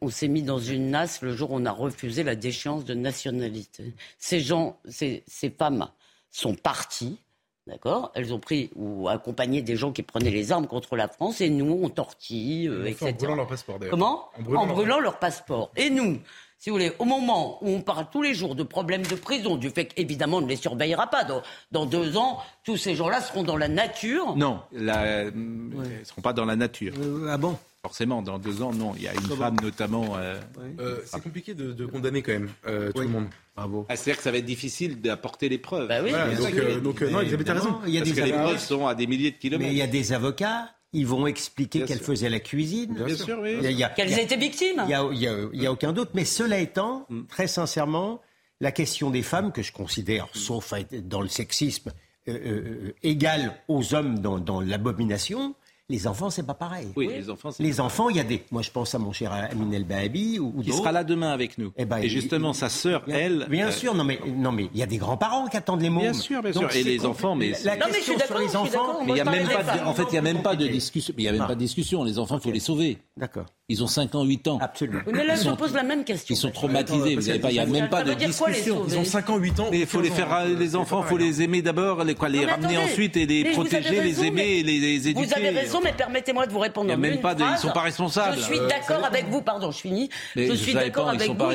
On 0.00 0.08
s'est 0.08 0.28
mis 0.28 0.42
dans 0.42 0.58
une 0.58 0.90
nasse 0.90 1.20
le 1.22 1.34
jour 1.36 1.50
où 1.50 1.56
on 1.56 1.66
a 1.66 1.70
refusé 1.70 2.22
la 2.22 2.34
déchéance 2.34 2.84
de 2.84 2.94
nationalité. 2.94 3.94
Ces 4.18 4.40
gens, 4.40 4.78
ces, 4.88 5.22
ces 5.26 5.50
femmes 5.50 5.88
sont 6.30 6.54
parties, 6.54 7.18
d'accord? 7.66 8.10
Elles 8.14 8.32
ont 8.32 8.38
pris 8.40 8.70
ou 8.74 9.08
accompagné 9.08 9.60
des 9.60 9.76
gens 9.76 9.92
qui 9.92 10.02
prenaient 10.02 10.30
les 10.30 10.50
armes 10.50 10.66
contre 10.66 10.96
la 10.96 11.08
France 11.08 11.42
et 11.42 11.50
nous, 11.50 11.78
on 11.82 11.90
tortille, 11.90 12.68
euh, 12.68 12.78
l'ont 12.78 12.94
fait 12.94 13.04
en 13.04 13.08
etc. 13.08 13.12
brûlant 13.18 13.36
leur 13.36 13.46
passeport, 13.48 13.78
d'ailleurs. 13.78 13.90
Comment? 13.90 14.28
En 14.38 14.42
brûlant 14.42 14.60
En 14.62 14.66
leur- 14.66 14.74
brûlant 14.76 15.00
leur 15.00 15.18
passeport. 15.18 15.70
Et 15.76 15.90
nous, 15.90 16.18
si 16.60 16.68
vous 16.70 16.76
voulez, 16.76 16.92
au 16.98 17.06
moment 17.06 17.58
où 17.64 17.70
on 17.70 17.80
parle 17.80 18.06
tous 18.12 18.20
les 18.20 18.34
jours 18.34 18.54
de 18.54 18.62
problèmes 18.62 19.02
de 19.06 19.14
prison, 19.14 19.56
du 19.56 19.70
fait 19.70 19.86
qu'évidemment 19.86 20.36
on 20.36 20.42
ne 20.42 20.46
les 20.48 20.56
surveillera 20.56 21.06
pas, 21.06 21.24
dans, 21.24 21.42
dans 21.72 21.86
deux 21.86 22.18
ans, 22.18 22.38
tous 22.64 22.76
ces 22.76 22.94
gens-là 22.94 23.22
seront 23.22 23.42
dans 23.42 23.56
la 23.56 23.68
nature. 23.68 24.36
Non, 24.36 24.60
la- 24.70 25.24
ils 25.24 25.30
ne 25.34 26.04
seront 26.04 26.20
pas 26.20 26.34
dans 26.34 26.44
la 26.44 26.56
nature. 26.56 26.92
ah 27.28 27.38
bon? 27.38 27.56
Forcément, 27.82 28.20
dans 28.20 28.38
deux 28.38 28.60
ans, 28.60 28.74
non. 28.74 28.92
Il 28.96 29.04
y 29.04 29.08
a 29.08 29.14
une 29.14 29.22
Comment? 29.22 29.36
femme 29.36 29.56
notamment. 29.62 30.04
euh, 30.18 30.38
Euh, 30.80 30.98
c'est 31.06 31.22
compliqué 31.22 31.54
de, 31.54 31.72
de 31.72 31.86
condamner 31.86 32.20
quand 32.20 32.32
même 32.32 32.50
euh, 32.66 32.92
tout 32.92 33.00
le 33.00 33.08
monde. 33.08 33.28
Bravo. 33.56 33.86
ah, 33.88 33.96
C'est-à-dire 33.96 34.18
que 34.18 34.22
ça 34.22 34.30
va 34.30 34.36
être 34.36 34.44
difficile 34.44 35.00
d'apporter 35.00 35.48
les 35.48 35.56
preuves. 35.56 35.88
Bah 35.88 36.00
oui, 36.04 36.10
Voilà, 36.10 36.34
donc, 36.34 37.00
euh, 37.00 37.06
euh, 37.06 37.10
non, 37.10 37.20
Elisabeth 37.22 37.48
a 37.48 37.54
raison. 37.54 37.78
Il 37.86 37.94
y 37.94 37.96
a 37.96 38.00
Parce 38.02 38.12
des 38.14 38.20
que 38.20 38.26
les 38.26 38.32
preuves 38.34 38.58
sont 38.58 38.86
à 38.86 38.94
des 38.94 39.06
milliers 39.06 39.30
de 39.30 39.36
kilomètres. 39.38 39.66
Mais 39.70 39.74
il 39.74 39.78
y 39.78 39.82
a 39.82 39.86
des 39.86 40.12
avocats, 40.12 40.68
ils 40.92 41.06
vont 41.06 41.26
expliquer 41.26 41.84
qu'elle 41.84 42.00
faisait 42.00 42.28
la 42.28 42.40
cuisine. 42.40 42.94
Bien 42.94 43.14
sûr, 43.16 43.38
oui. 43.40 43.58
Qu'elles 43.96 44.18
étaient 44.18 44.36
victimes. 44.36 44.82
Il 44.82 44.86
n'y 44.88 44.94
a, 44.94 45.08
il 45.12 45.18
y 45.20 45.26
a- 45.28 45.36
il 45.52 45.62
y 45.62 45.66
a 45.66 45.72
aucun 45.72 45.92
doute. 45.92 46.10
Mais 46.14 46.24
cela 46.24 46.58
étant, 46.58 47.06
Mm. 47.08 47.22
très 47.26 47.46
sincèrement, 47.46 48.20
la 48.60 48.72
question 48.72 49.10
des 49.10 49.22
femmes, 49.22 49.52
que 49.52 49.62
je 49.62 49.72
considère, 49.72 50.28
sauf 50.34 50.72
à 50.72 50.80
être 50.80 51.08
dans 51.08 51.20
le 51.22 51.28
sexisme, 51.28 51.92
euh, 52.28 52.32
euh, 52.44 52.94
égale 53.02 53.54
aux 53.68 53.94
hommes 53.94 54.18
dans, 54.18 54.38
dans 54.38 54.60
l'abomination, 54.60 55.54
les 55.90 56.06
enfants, 56.06 56.30
c'est 56.30 56.46
pas 56.46 56.54
pareil. 56.54 56.88
Oui, 56.96 57.08
les 57.08 57.28
enfants. 57.28 57.50
c'est- 57.50 57.62
Les 57.62 57.80
enfants, 57.80 58.08
il 58.08 58.16
y 58.16 58.20
a 58.20 58.24
des. 58.24 58.42
Moi, 58.50 58.62
je 58.62 58.70
pense 58.70 58.94
à 58.94 58.98
mon 58.98 59.12
cher 59.12 59.32
Amin 59.32 59.70
El 59.72 59.84
Bahabi 59.84 60.38
ou, 60.38 60.52
ou 60.56 60.62
Qui 60.62 60.68
d'autres. 60.70 60.78
sera 60.78 60.92
là 60.92 61.04
demain 61.04 61.30
avec 61.32 61.58
nous. 61.58 61.72
Eh 61.76 61.84
ben, 61.84 61.98
et 61.98 62.04
il- 62.04 62.08
justement, 62.10 62.52
il- 62.52 62.54
sa 62.56 62.68
sœur, 62.68 63.02
elle. 63.08 63.46
bien 63.50 63.68
euh, 63.68 63.70
sûr, 63.72 63.94
non 63.94 64.04
mais 64.04 64.20
non 64.26 64.52
mais 64.52 64.68
il 64.72 64.78
y 64.80 64.82
a 64.82 64.86
des 64.86 64.96
grands-parents 64.98 65.46
qui 65.48 65.56
attendent 65.56 65.82
les 65.82 65.90
mots. 65.90 66.00
Bien 66.00 66.12
sûr, 66.12 66.42
bien 66.42 66.52
sûr. 66.52 66.74
Et 66.74 66.82
les 66.84 67.04
enfants, 67.04 67.34
mais 67.34 67.52
la, 67.64 67.76
Non, 67.76 67.86
mais 67.86 67.92
je 67.92 67.96
question 67.96 68.12
suis 68.14 68.20
sur 68.26 68.28
d'accord, 68.36 68.40
les 68.40 68.56
enfants. 68.56 69.00
Mais 69.04 69.12
il 69.12 69.16
y 69.16 69.20
a 69.20 69.24
même 69.24 69.48
pas 69.48 69.62
de, 69.62 69.84
en 69.84 69.92
fait, 69.94 70.04
il 70.08 70.12
n'y 70.12 70.18
a 70.18 70.22
même 70.22 70.42
pas 70.42 70.56
de 70.56 70.66
discussion. 70.68 71.12
Mais 71.16 71.24
il 71.24 71.26
y 71.26 71.28
a 71.28 71.32
même 71.32 71.42
Ah. 71.42 71.48
pas 71.48 71.54
de 71.54 71.60
discussion. 71.60 72.04
Les 72.04 72.18
enfants, 72.18 72.36
il 72.38 72.42
faut 72.42 72.50
les 72.52 72.60
sauver. 72.60 72.98
D'accord, 73.16 73.46
Ils 73.68 73.82
ont 73.82 73.86
5 73.86 74.14
ans, 74.14 74.24
8 74.24 74.48
ans. 74.48 74.58
absolument. 74.60 75.00
Mais 75.12 75.24
là, 75.24 75.34
Ils 75.36 75.44
je 75.44 75.50
pose 75.50 75.74
la 75.74 75.82
même 75.82 76.04
question. 76.04 76.34
Ils 76.34 76.38
sont 76.38 76.50
traumatisés. 76.50 77.10
Vous 77.10 77.14
parce 77.16 77.26
savez 77.26 77.38
que 77.38 77.42
pas, 77.42 77.50
il 77.50 77.54
n'y 77.54 77.58
a 77.60 77.66
même 77.66 77.88
pas 77.88 78.02
de 78.02 78.14
discussion. 78.14 78.84
Ils 78.88 78.96
ont 78.98 79.04
5 79.04 79.28
ans, 79.30 79.36
8 79.36 79.58
ans. 79.60 79.68
Mais 79.70 79.80
il 79.80 79.86
faut 79.86 80.00
les 80.00 80.08
15 80.08 80.16
faire, 80.16 80.44
les 80.46 80.76
enfants, 80.76 81.02
c'est 81.02 81.08
faut 81.10 81.18
les 81.18 81.42
aimer 81.42 81.62
d'abord, 81.62 82.02
les, 82.04 82.14
ramener 82.14 82.78
ensuite 82.78 83.16
et 83.16 83.26
les 83.26 83.44
protéger, 83.52 84.00
les 84.02 84.24
aimer, 84.24 84.58
et 84.58 84.62
les, 84.62 84.78
les 84.80 85.08
éduquer. 85.08 85.26
Vous 85.26 85.34
avez 85.34 85.50
raison, 85.50 85.79
Non, 85.80 85.84
mais 85.84 85.92
permettez-moi 85.96 86.46
de 86.46 86.52
vous 86.52 86.58
répondre. 86.58 86.92
En 86.92 86.96
même 86.98 87.14
une 87.14 87.20
pas 87.20 87.34
de- 87.34 87.40
ils 87.40 87.46
phrase. 87.46 87.60
sont 87.62 87.70
pas 87.70 87.80
responsables. 87.80 88.36
Je 88.36 88.42
suis 88.42 88.58
Euh, 88.58 88.68
d'accord 88.68 89.04
avec 89.04 89.26
vous, 89.28 89.40
pardon, 89.40 89.70
je 89.70 89.78
finis. 89.78 90.10
Mais 90.36 90.46
je 90.46 90.52
je 90.52 90.56
suis 90.56 90.74
d'accord 90.74 91.08
avec 91.08 91.30
vous. 91.30 91.50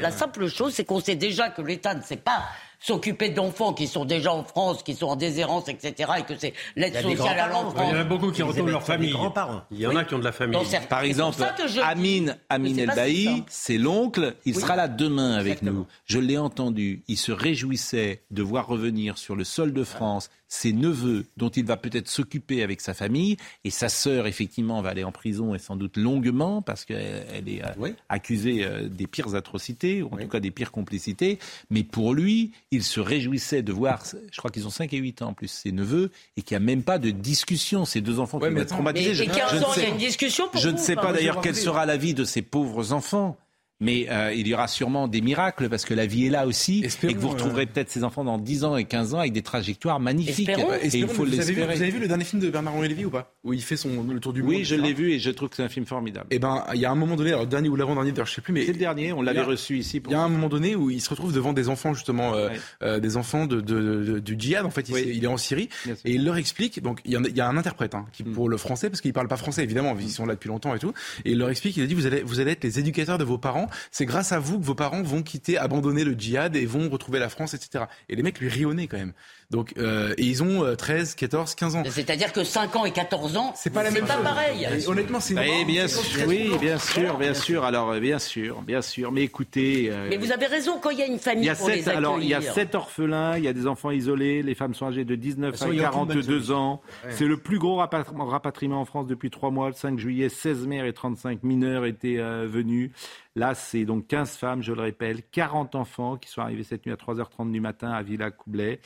la, 0.00 0.10
simple 0.10 0.48
chose, 0.48 0.72
c'est 0.74 0.84
qu'on 0.84 1.00
sait 1.00 1.16
déjà 1.16 1.50
que 1.50 1.60
l'État 1.62 1.94
ne 1.94 2.02
sait 2.02 2.16
pas 2.16 2.42
s'occuper 2.80 3.28
d'enfants 3.30 3.72
qui 3.72 3.88
sont 3.88 4.04
déjà 4.04 4.32
en 4.32 4.44
France, 4.44 4.84
qui 4.84 4.94
sont 4.94 5.08
en 5.08 5.16
déshérence, 5.16 5.68
etc., 5.68 6.10
et 6.18 6.22
que 6.22 6.34
c'est 6.38 6.54
l'aide 6.76 6.94
sociale 7.02 7.40
à 7.40 7.48
l'enfance. 7.48 7.74
Il 7.88 7.92
y 7.92 7.96
en 7.96 8.00
a 8.00 8.04
beaucoup 8.04 8.30
qui 8.30 8.42
retrouvent 8.42 8.70
leur 8.70 8.84
famille. 8.84 9.10
grands-parents. 9.10 9.62
Il 9.72 9.80
y 9.80 9.86
en 9.88 9.96
a 9.96 10.04
qui 10.04 10.14
ont 10.14 10.20
de 10.20 10.24
la 10.24 10.30
famille. 10.32 10.56
Par 10.88 11.02
exemple, 11.02 11.42
Amine, 11.82 12.36
Amine 12.48 12.76
c'est 12.76 12.82
El 12.82 12.90
Bailly, 12.94 13.44
c'est 13.48 13.78
l'oncle, 13.78 14.34
il 14.44 14.54
Oui. 14.54 14.60
sera 14.62 14.76
là 14.76 14.86
demain 14.88 15.32
avec 15.34 15.62
nous. 15.62 15.86
Je 16.06 16.18
l'ai 16.20 16.38
entendu, 16.38 17.02
il 17.08 17.16
se 17.16 17.32
réjouissait 17.32 18.22
de 18.30 18.42
voir 18.42 18.66
revenir 18.68 19.18
sur 19.18 19.34
le 19.34 19.42
sol 19.44 19.72
de 19.72 19.82
France 19.84 20.30
ses 20.48 20.72
neveux 20.72 21.26
dont 21.36 21.50
il 21.50 21.64
va 21.66 21.76
peut-être 21.76 22.08
s'occuper 22.08 22.62
avec 22.62 22.80
sa 22.80 22.94
famille 22.94 23.36
et 23.64 23.70
sa 23.70 23.88
sœur 23.88 24.26
effectivement 24.26 24.80
va 24.80 24.88
aller 24.90 25.04
en 25.04 25.12
prison 25.12 25.54
et 25.54 25.58
sans 25.58 25.76
doute 25.76 25.96
longuement 25.98 26.62
parce 26.62 26.84
qu'elle 26.86 27.26
elle 27.34 27.48
est 27.48 27.62
euh, 27.62 27.92
accusée 28.08 28.64
euh, 28.64 28.88
des 28.88 29.06
pires 29.06 29.34
atrocités 29.34 30.02
ou 30.02 30.06
en 30.12 30.16
tout 30.16 30.28
cas 30.28 30.40
des 30.40 30.50
pires 30.50 30.72
complicités. 30.72 31.38
Mais 31.70 31.84
pour 31.84 32.14
lui 32.14 32.52
il 32.70 32.82
se 32.82 32.98
réjouissait 33.00 33.62
de 33.62 33.72
voir 33.72 34.02
je 34.32 34.38
crois 34.38 34.50
qu'ils 34.50 34.66
ont 34.66 34.70
5 34.70 34.92
et 34.94 34.96
8 34.96 35.22
ans 35.22 35.28
en 35.28 35.34
plus 35.34 35.48
ses 35.48 35.70
neveux 35.72 36.10
et 36.36 36.42
qu'il 36.42 36.56
n'y 36.56 36.62
a 36.62 36.66
même 36.66 36.82
pas 36.82 36.98
de 36.98 37.10
discussion. 37.10 37.84
Ces 37.84 38.00
deux 38.00 38.18
enfants 38.18 38.38
qui 38.40 38.48
vont 38.48 38.56
être 38.56 38.68
traumatisés. 38.68 39.14
Je- 39.14 39.24
et 39.24 39.26
15 39.26 39.50
je 39.52 39.56
ne 39.56 39.62
ans, 39.64 39.68
il 39.76 39.80
y 39.80 39.82
a 39.82 39.86
sais- 39.86 39.92
une 39.92 39.98
discussion 39.98 40.48
pour 40.48 40.60
je 40.60 40.68
vous, 40.68 40.74
ne 40.74 40.78
sais 40.80 40.96
enfin, 40.98 41.08
pas 41.08 41.12
d'ailleurs 41.12 41.34
rappeler. 41.36 41.52
sera 41.54 41.84
la 41.84 41.96
vie 41.98 42.14
de 42.14 42.24
ces 42.24 42.40
pauvres 42.42 42.92
enfants. 42.92 43.36
Mais 43.80 44.06
euh, 44.10 44.32
il 44.34 44.48
y 44.48 44.54
aura 44.54 44.66
sûrement 44.66 45.06
des 45.06 45.20
miracles 45.20 45.68
parce 45.68 45.84
que 45.84 45.94
la 45.94 46.04
vie 46.06 46.26
est 46.26 46.30
là 46.30 46.46
aussi 46.48 46.84
et 46.84 47.14
que 47.14 47.18
vous 47.18 47.28
retrouverez 47.28 47.66
peut-être 47.66 47.90
ces 47.90 48.02
enfants 48.02 48.24
dans 48.24 48.36
10 48.38 48.64
ans 48.64 48.76
et 48.76 48.84
15 48.84 49.14
ans 49.14 49.20
avec 49.20 49.32
des 49.32 49.42
trajectoires 49.42 50.00
magnifiques. 50.00 50.48
Ouais, 50.48 50.78
Et 50.82 50.86
il 50.86 50.86
espérons, 50.86 51.12
faut 51.14 51.24
vous, 51.24 51.32
avez 51.40 51.52
vu, 51.52 51.62
vous 51.62 51.70
avez 51.82 51.90
vu 51.90 52.00
le 52.00 52.08
dernier 52.08 52.24
film 52.24 52.42
de 52.42 52.50
Bernard-Henri 52.50 52.88
Lévy 52.88 53.04
ou 53.04 53.10
pas? 53.10 53.34
Où 53.44 53.52
il 53.52 53.62
fait 53.62 53.76
son, 53.76 54.02
le 54.02 54.18
tour 54.18 54.32
du 54.32 54.42
monde 54.42 54.50
Oui, 54.50 54.64
je 54.64 54.74
l'ai 54.74 54.92
vu 54.92 55.12
et 55.12 55.20
je 55.20 55.30
trouve 55.30 55.48
que 55.48 55.54
c'est 55.56 55.62
un 55.62 55.68
film 55.68 55.86
formidable. 55.86 56.26
Eh 56.32 56.40
ben, 56.40 56.64
il 56.74 56.80
y 56.80 56.86
a 56.86 56.90
un 56.90 56.96
moment 56.96 57.14
donné, 57.14 57.30
alors 57.30 57.42
le 57.42 57.48
dernier 57.48 57.68
ou 57.68 57.76
l'avant-dernier, 57.76 58.10
d'ailleurs, 58.10 58.26
je 58.26 58.34
sais 58.34 58.40
plus, 58.40 58.52
mais 58.52 58.66
C'est 58.66 58.72
le 58.72 58.78
dernier, 58.78 59.12
on 59.12 59.22
l'avait 59.22 59.42
reçu 59.42 59.78
ici. 59.78 60.02
Il 60.04 60.10
y 60.10 60.14
a 60.14 60.20
un 60.22 60.28
moment 60.28 60.48
donné 60.48 60.74
où 60.74 60.90
il 60.90 61.00
se 61.00 61.10
retrouve 61.10 61.32
devant 61.32 61.52
des 61.52 61.68
enfants 61.68 61.94
justement, 61.94 62.34
euh, 62.34 62.48
euh, 62.82 62.98
des 62.98 63.16
enfants 63.16 63.46
de, 63.46 63.60
de- 63.60 64.04
de- 64.04 64.18
du 64.18 64.34
djihad. 64.36 64.66
En 64.66 64.70
fait, 64.70 64.88
il, 64.88 64.94
Oui. 64.94 65.04
s'est- 65.04 65.10
il 65.14 65.22
est 65.22 65.28
en 65.28 65.36
Syrie 65.36 65.68
et 66.04 66.14
il 66.14 66.24
leur 66.24 66.36
explique. 66.36 66.82
Donc, 66.82 67.00
il 67.04 67.12
y, 67.12 67.16
a, 67.16 67.20
il 67.20 67.36
y 67.36 67.40
a 67.40 67.48
un 67.48 67.56
interprète 67.56 67.94
hein, 67.94 68.06
qui 68.12 68.24
pour 68.24 68.48
le 68.48 68.56
français 68.56 68.90
parce 68.90 69.00
qu'ils 69.00 69.12
parlent 69.12 69.28
pas 69.28 69.36
français 69.36 69.62
évidemment, 69.62 69.96
ils 70.00 70.10
sont 70.10 70.26
là 70.26 70.34
depuis 70.34 70.48
longtemps 70.48 70.74
et 70.74 70.80
tout. 70.80 70.92
Et 71.24 71.30
il 71.32 71.38
leur 71.38 71.50
explique. 71.50 71.76
Il 71.76 71.84
a 71.84 71.86
dit 71.86 71.94
vous 71.94 72.06
allez, 72.06 72.22
vous 72.22 72.40
allez 72.40 72.50
être 72.50 72.64
les 72.64 72.80
éducateurs 72.80 73.18
de 73.18 73.24
vos 73.24 73.38
parents. 73.38 73.67
C'est 73.90 74.06
grâce 74.06 74.32
à 74.32 74.38
vous 74.38 74.58
que 74.58 74.64
vos 74.64 74.74
parents 74.74 75.02
vont 75.02 75.22
quitter, 75.22 75.58
abandonner 75.58 76.04
le 76.04 76.12
djihad 76.12 76.56
et 76.56 76.66
vont 76.66 76.88
retrouver 76.88 77.18
la 77.18 77.28
France, 77.28 77.54
etc. 77.54 77.84
Et 78.08 78.16
les 78.16 78.22
mecs 78.22 78.40
lui 78.40 78.66
nez 78.74 78.88
quand 78.88 78.98
même. 78.98 79.12
Donc, 79.50 79.72
euh, 79.78 80.12
et 80.18 80.24
ils 80.24 80.42
ont 80.42 80.62
euh, 80.62 80.74
13, 80.76 81.14
14, 81.14 81.54
15 81.54 81.76
ans. 81.76 81.82
C'est-à-dire 81.88 82.34
que 82.34 82.44
5 82.44 82.76
ans 82.76 82.84
et 82.84 82.90
14 82.90 83.38
ans, 83.38 83.54
c'est 83.56 83.70
pas 83.72 83.82
la 83.82 83.90
même 83.90 84.06
chose. 84.06 84.22
pareil. 84.22 84.68
Et 84.78 84.86
honnêtement, 84.86 85.20
c'est 85.20 85.34
Eh 85.42 85.64
bien 85.64 85.88
c'est 85.88 86.02
sûr, 86.02 86.28
oui, 86.28 86.50
bien 86.60 86.78
sûr, 86.78 87.16
bien 87.16 87.32
sûr. 87.32 87.64
Alors, 87.64 87.92
euh, 87.92 87.98
bien 88.00 88.18
sûr, 88.18 88.60
bien 88.60 88.82
sûr. 88.82 89.10
Mais 89.10 89.22
écoutez. 89.22 89.88
euh, 89.90 90.08
Mais 90.10 90.18
vous 90.18 90.32
avez 90.32 90.44
raison, 90.44 90.78
quand 90.78 90.90
il 90.90 90.98
y 90.98 91.02
a 91.02 91.06
une 91.06 91.18
famille 91.18 91.44
Il 91.44 91.46
y 91.46 91.50
a 91.50 91.54
pour 91.54 91.64
sept, 91.64 91.76
les 91.76 91.80
accueillir. 91.88 91.96
alors, 91.98 92.20
il 92.20 92.28
y 92.28 92.34
a 92.34 92.42
sept 92.42 92.74
orphelins, 92.74 93.38
il 93.38 93.44
y 93.44 93.48
a 93.48 93.54
des 93.54 93.66
enfants 93.66 93.90
isolés, 93.90 94.42
les 94.42 94.54
femmes 94.54 94.74
sont 94.74 94.84
âgées 94.88 95.06
de 95.06 95.14
19 95.14 95.52
façon, 95.52 95.70
à 95.70 95.72
il 95.72 95.76
y 95.80 95.82
a 95.82 95.88
aucune 95.88 96.00
bonne 96.00 96.08
42 96.16 96.22
solution. 96.22 96.54
ans. 96.54 96.82
Ouais. 97.06 97.12
C'est 97.12 97.24
le 97.26 97.38
plus 97.38 97.58
gros 97.58 97.78
rapat- 97.80 98.04
rapatriement 98.28 98.82
en 98.82 98.84
France 98.84 99.06
depuis 99.06 99.30
trois 99.30 99.50
mois. 99.50 99.68
Le 99.68 99.74
5 99.74 99.98
juillet, 99.98 100.28
16 100.28 100.66
mères 100.66 100.84
et 100.84 100.92
35 100.92 101.42
mineurs 101.42 101.86
étaient 101.86 102.18
euh, 102.18 102.46
venus. 102.46 102.90
Là, 103.34 103.54
c'est 103.54 103.86
donc 103.86 104.08
15 104.08 104.36
femmes, 104.36 104.62
je 104.62 104.74
le 104.74 104.82
répète, 104.82 105.24
40 105.32 105.74
enfants 105.74 106.18
qui 106.18 106.28
sont 106.28 106.42
arrivés 106.42 106.64
cette 106.64 106.84
nuit 106.84 106.92
à 106.92 106.96
3h30 106.96 107.50
du 107.50 107.62
matin 107.62 107.90
à 107.92 108.02
Villa-Coublet. 108.02 108.80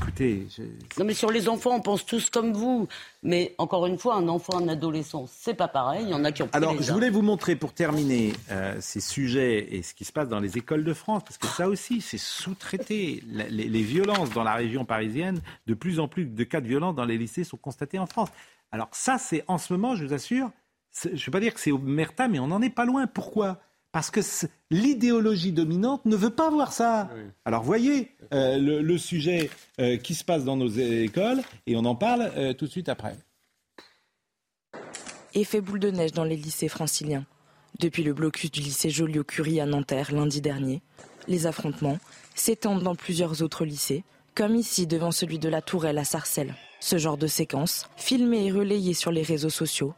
Écoutez, 0.00 0.46
je- 0.56 0.62
Non, 0.98 1.04
mais 1.04 1.14
sur 1.14 1.30
les 1.30 1.48
enfants, 1.48 1.76
on 1.76 1.80
pense 1.80 2.04
tous 2.04 2.28
comme 2.28 2.52
vous. 2.52 2.88
Mais 3.22 3.54
encore 3.58 3.86
une 3.86 3.96
fois, 3.96 4.16
un 4.16 4.26
enfant, 4.28 4.58
un 4.58 4.68
adolescent, 4.68 5.26
c'est 5.32 5.54
pas 5.54 5.68
pareil. 5.68 6.02
Il 6.04 6.10
y 6.10 6.14
en 6.14 6.24
a 6.24 6.32
qui 6.32 6.42
ont 6.42 6.48
Alors, 6.52 6.80
je 6.82 6.92
voulais 6.92 7.10
vous 7.10 7.22
montrer 7.22 7.54
pour 7.56 7.72
terminer 7.72 8.32
euh, 8.50 8.76
ces 8.80 9.00
sujets 9.00 9.74
et 9.74 9.82
ce 9.82 9.94
qui 9.94 10.04
se 10.04 10.12
passe 10.12 10.28
dans 10.28 10.40
les 10.40 10.58
écoles 10.58 10.84
de 10.84 10.92
France, 10.94 11.22
parce 11.24 11.38
que 11.38 11.46
ça 11.46 11.68
aussi, 11.68 12.00
c'est 12.00 12.18
sous-traité. 12.18 13.22
Les, 13.28 13.48
les 13.68 13.82
violences 13.82 14.30
dans 14.30 14.42
la 14.42 14.54
région 14.54 14.84
parisienne, 14.84 15.40
de 15.66 15.74
plus 15.74 16.00
en 16.00 16.08
plus 16.08 16.26
de 16.26 16.44
cas 16.44 16.60
de 16.60 16.66
violence 16.66 16.94
dans 16.96 17.04
les 17.04 17.16
lycées 17.16 17.44
sont 17.44 17.56
constatés 17.56 17.98
en 17.98 18.06
France. 18.06 18.28
Alors 18.72 18.88
ça, 18.92 19.18
c'est 19.18 19.44
en 19.46 19.58
ce 19.58 19.72
moment, 19.72 19.94
je 19.94 20.04
vous 20.04 20.12
assure, 20.12 20.50
je 21.04 21.08
ne 21.10 21.16
veux 21.16 21.30
pas 21.32 21.40
dire 21.40 21.54
que 21.54 21.60
c'est 21.60 21.72
omerta, 21.72 22.26
mais 22.26 22.40
on 22.40 22.48
n'en 22.48 22.60
est 22.62 22.70
pas 22.70 22.84
loin. 22.84 23.06
Pourquoi? 23.06 23.60
Parce 23.94 24.10
que 24.10 24.20
l'idéologie 24.72 25.52
dominante 25.52 26.04
ne 26.04 26.16
veut 26.16 26.34
pas 26.34 26.50
voir 26.50 26.72
ça. 26.72 27.08
Alors 27.44 27.62
voyez 27.62 28.10
euh, 28.32 28.58
le, 28.58 28.82
le 28.82 28.98
sujet 28.98 29.50
euh, 29.80 29.98
qui 29.98 30.16
se 30.16 30.24
passe 30.24 30.42
dans 30.42 30.56
nos 30.56 30.68
écoles 30.68 31.42
et 31.68 31.76
on 31.76 31.84
en 31.84 31.94
parle 31.94 32.32
euh, 32.36 32.52
tout 32.54 32.64
de 32.64 32.70
suite 32.72 32.88
après. 32.88 33.16
Effet 35.34 35.60
boule 35.60 35.78
de 35.78 35.92
neige 35.92 36.10
dans 36.10 36.24
les 36.24 36.34
lycées 36.34 36.66
franciliens. 36.66 37.24
Depuis 37.78 38.02
le 38.02 38.12
blocus 38.12 38.50
du 38.50 38.62
lycée 38.62 38.90
Joliot-Curie 38.90 39.60
à 39.60 39.66
Nanterre 39.66 40.12
lundi 40.12 40.40
dernier, 40.40 40.82
les 41.28 41.46
affrontements 41.46 42.00
s'étendent 42.34 42.82
dans 42.82 42.96
plusieurs 42.96 43.42
autres 43.42 43.64
lycées, 43.64 44.02
comme 44.34 44.56
ici 44.56 44.88
devant 44.88 45.12
celui 45.12 45.38
de 45.38 45.48
la 45.48 45.62
Tourelle 45.62 45.98
à 45.98 46.04
Sarcelles. 46.04 46.56
Ce 46.80 46.98
genre 46.98 47.16
de 47.16 47.28
séquence, 47.28 47.88
filmée 47.96 48.46
et 48.46 48.50
relayée 48.50 48.94
sur 48.94 49.12
les 49.12 49.22
réseaux 49.22 49.50
sociaux, 49.50 49.94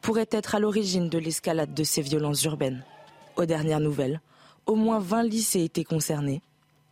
pourrait 0.00 0.28
être 0.30 0.54
à 0.54 0.60
l'origine 0.60 1.08
de 1.08 1.18
l'escalade 1.18 1.74
de 1.74 1.82
ces 1.82 2.02
violences 2.02 2.44
urbaines. 2.44 2.84
Aux 3.36 3.46
dernières 3.46 3.80
nouvelles, 3.80 4.20
au 4.66 4.74
moins 4.74 4.98
20 4.98 5.24
lycées 5.24 5.64
étaient 5.64 5.84
concernés, 5.84 6.42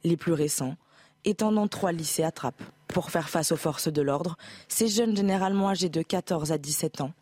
les 0.04 0.16
plus 0.16 0.32
récents 0.32 0.76
étant 1.24 1.52
dans 1.52 1.68
trois 1.68 1.92
lycées 1.92 2.24
à 2.24 2.30
Trappes. 2.30 2.62
Pour 2.88 3.10
faire 3.10 3.28
face 3.28 3.52
aux 3.52 3.56
forces 3.56 3.88
de 3.88 4.02
l'ordre, 4.02 4.36
ces 4.68 4.88
jeunes 4.88 5.16
généralement 5.16 5.68
âgés 5.68 5.88
de 5.88 6.02
14 6.02 6.50
à 6.50 6.58
17 6.58 7.02
ans 7.02 7.12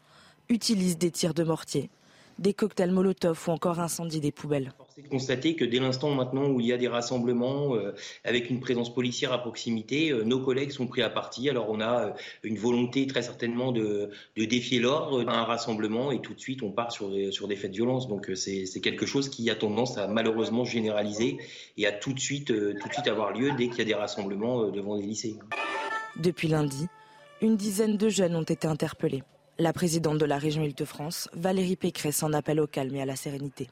utilisent 0.48 0.98
des 0.98 1.10
tirs 1.10 1.34
de 1.34 1.42
mortier, 1.42 1.90
des 2.38 2.54
cocktails 2.54 2.92
Molotov 2.92 3.42
ou 3.48 3.50
encore 3.50 3.80
incendient 3.80 4.20
des 4.20 4.30
poubelles. 4.32 4.72
C'est 4.94 5.02
de 5.02 5.08
constater 5.08 5.54
que 5.56 5.64
dès 5.64 5.80
l'instant 5.80 6.14
maintenant 6.14 6.48
où 6.48 6.60
il 6.60 6.66
y 6.66 6.72
a 6.72 6.76
des 6.76 6.88
rassemblements 6.88 7.74
euh, 7.76 7.94
avec 8.24 8.50
une 8.50 8.60
présence 8.60 8.92
policière 8.92 9.32
à 9.32 9.38
proximité, 9.38 10.10
euh, 10.10 10.22
nos 10.24 10.40
collègues 10.40 10.70
sont 10.70 10.86
pris 10.86 11.02
à 11.02 11.10
partie. 11.10 11.48
Alors 11.48 11.66
on 11.68 11.80
a 11.80 12.06
euh, 12.06 12.10
une 12.42 12.56
volonté 12.58 13.06
très 13.06 13.22
certainement 13.22 13.72
de, 13.72 14.10
de 14.36 14.44
défier 14.44 14.78
l'ordre 14.80 15.28
à 15.28 15.38
un 15.38 15.44
rassemblement 15.44 16.10
et 16.12 16.20
tout 16.20 16.34
de 16.34 16.40
suite 16.40 16.62
on 16.62 16.70
part 16.70 16.92
sur, 16.92 17.10
des- 17.10 17.32
sur 17.32 17.48
des 17.48 17.56
faits 17.56 17.70
de 17.70 17.76
violence. 17.76 18.08
Donc 18.08 18.30
c'est 18.34 18.80
quelque 18.80 19.06
chose 19.06 19.28
qui 19.28 19.50
a 19.50 19.54
tendance 19.54 19.98
à 19.98 20.06
malheureusement 20.06 20.64
se 20.64 20.70
généraliser 20.70 21.38
et 21.76 21.86
à 21.86 21.92
tout 21.92 22.12
de 22.12 22.20
suite, 22.20 22.50
euh, 22.50 22.74
tout 22.80 22.88
de 22.88 22.92
suite 22.94 23.08
avoir 23.08 23.32
lieu 23.32 23.50
dès 23.58 23.68
qu'il 23.68 23.78
y 23.78 23.82
a 23.82 23.84
des 23.84 23.94
rassemblements 23.94 24.68
devant 24.70 24.96
des 24.96 25.04
lycées. 25.04 25.36
Depuis 26.16 26.48
lundi, 26.48 26.86
une 27.40 27.56
dizaine 27.56 27.96
de 27.96 28.08
jeunes 28.08 28.34
ont 28.34 28.42
été 28.42 28.66
interpellés. 28.66 29.22
La 29.58 29.72
présidente 29.72 30.18
de 30.18 30.24
la 30.24 30.38
région 30.38 30.62
Île-de-France, 30.62 31.28
Valérie 31.32 31.74
Pécresse, 31.76 32.22
en 32.22 32.32
appelle 32.32 32.60
au 32.60 32.68
calme 32.68 32.94
et 32.94 33.02
à 33.02 33.06
la 33.06 33.16
sérénité. 33.16 33.68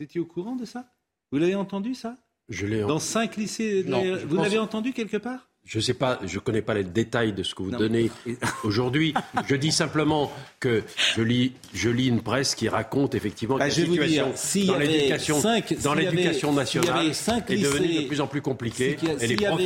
Vous 0.00 0.04
étiez 0.04 0.20
au 0.20 0.24
courant 0.24 0.56
de 0.56 0.64
ça? 0.64 0.86
Vous 1.30 1.38
l'avez 1.38 1.54
entendu 1.54 1.94
ça? 1.94 2.16
Je 2.48 2.66
l'ai 2.66 2.80
Dans 2.80 2.98
cinq 2.98 3.36
lycées, 3.36 3.84
de 3.84 3.88
Non, 3.90 4.02
la- 4.02 4.18
je 4.18 4.26
vous 4.26 4.34
pense- 4.36 4.44
l'avez 4.44 4.58
entendu 4.58 4.92
quelque 4.92 5.16
part? 5.16 5.48
Je 5.64 5.80
sais 5.80 5.94
pas, 5.94 6.18
je 6.24 6.38
connais 6.40 6.60
pas 6.60 6.74
les 6.74 6.84
détails 6.84 7.32
de 7.32 7.42
ce 7.42 7.54
que 7.54 7.62
vous 7.62 7.70
Non, 7.70 7.78
donnez 7.78 8.10
aujourd'hui. 8.64 9.14
Je 9.46 9.54
dis 9.54 9.72
simplement 9.72 10.30
que 10.60 10.82
je 11.14 11.22
lis, 11.22 11.52
je 11.72 11.88
lis 11.88 12.08
une 12.08 12.20
presse 12.20 12.54
qui 12.56 12.68
raconte 12.68 13.14
effectivement 13.14 13.56
Bah, 13.56 13.70
que 13.70 13.80
la 13.80 13.86
situation 13.86 14.26
dire, 14.32 14.64
y 14.64 14.66
dans 14.66 14.78
l'éducation, 14.78 15.40
cinq- 15.40 15.80
dans 15.82 15.94
l'éducation 15.94 16.52
nationale 16.52 17.14
cinq 17.14 17.50
est 17.50 17.56
devenue 17.62 17.86
lycées- 17.86 18.02
de 18.02 18.08
plus 18.08 18.20
en 18.20 18.26
plus 18.26 18.42
compliquée. 18.42 18.96
Et 19.22 19.26
les 19.28 19.36
profs 19.36 19.60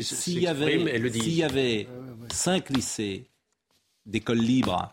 s'expriment 0.00 0.88
et 0.88 0.98
le 0.98 1.10
disent. 1.10 1.22
S'il 1.24 1.34
y 1.34 1.42
avait 1.42 1.88
cinq 2.32 2.70
lycées 2.70 3.24
d'écoles 4.06 4.38
libres 4.38 4.92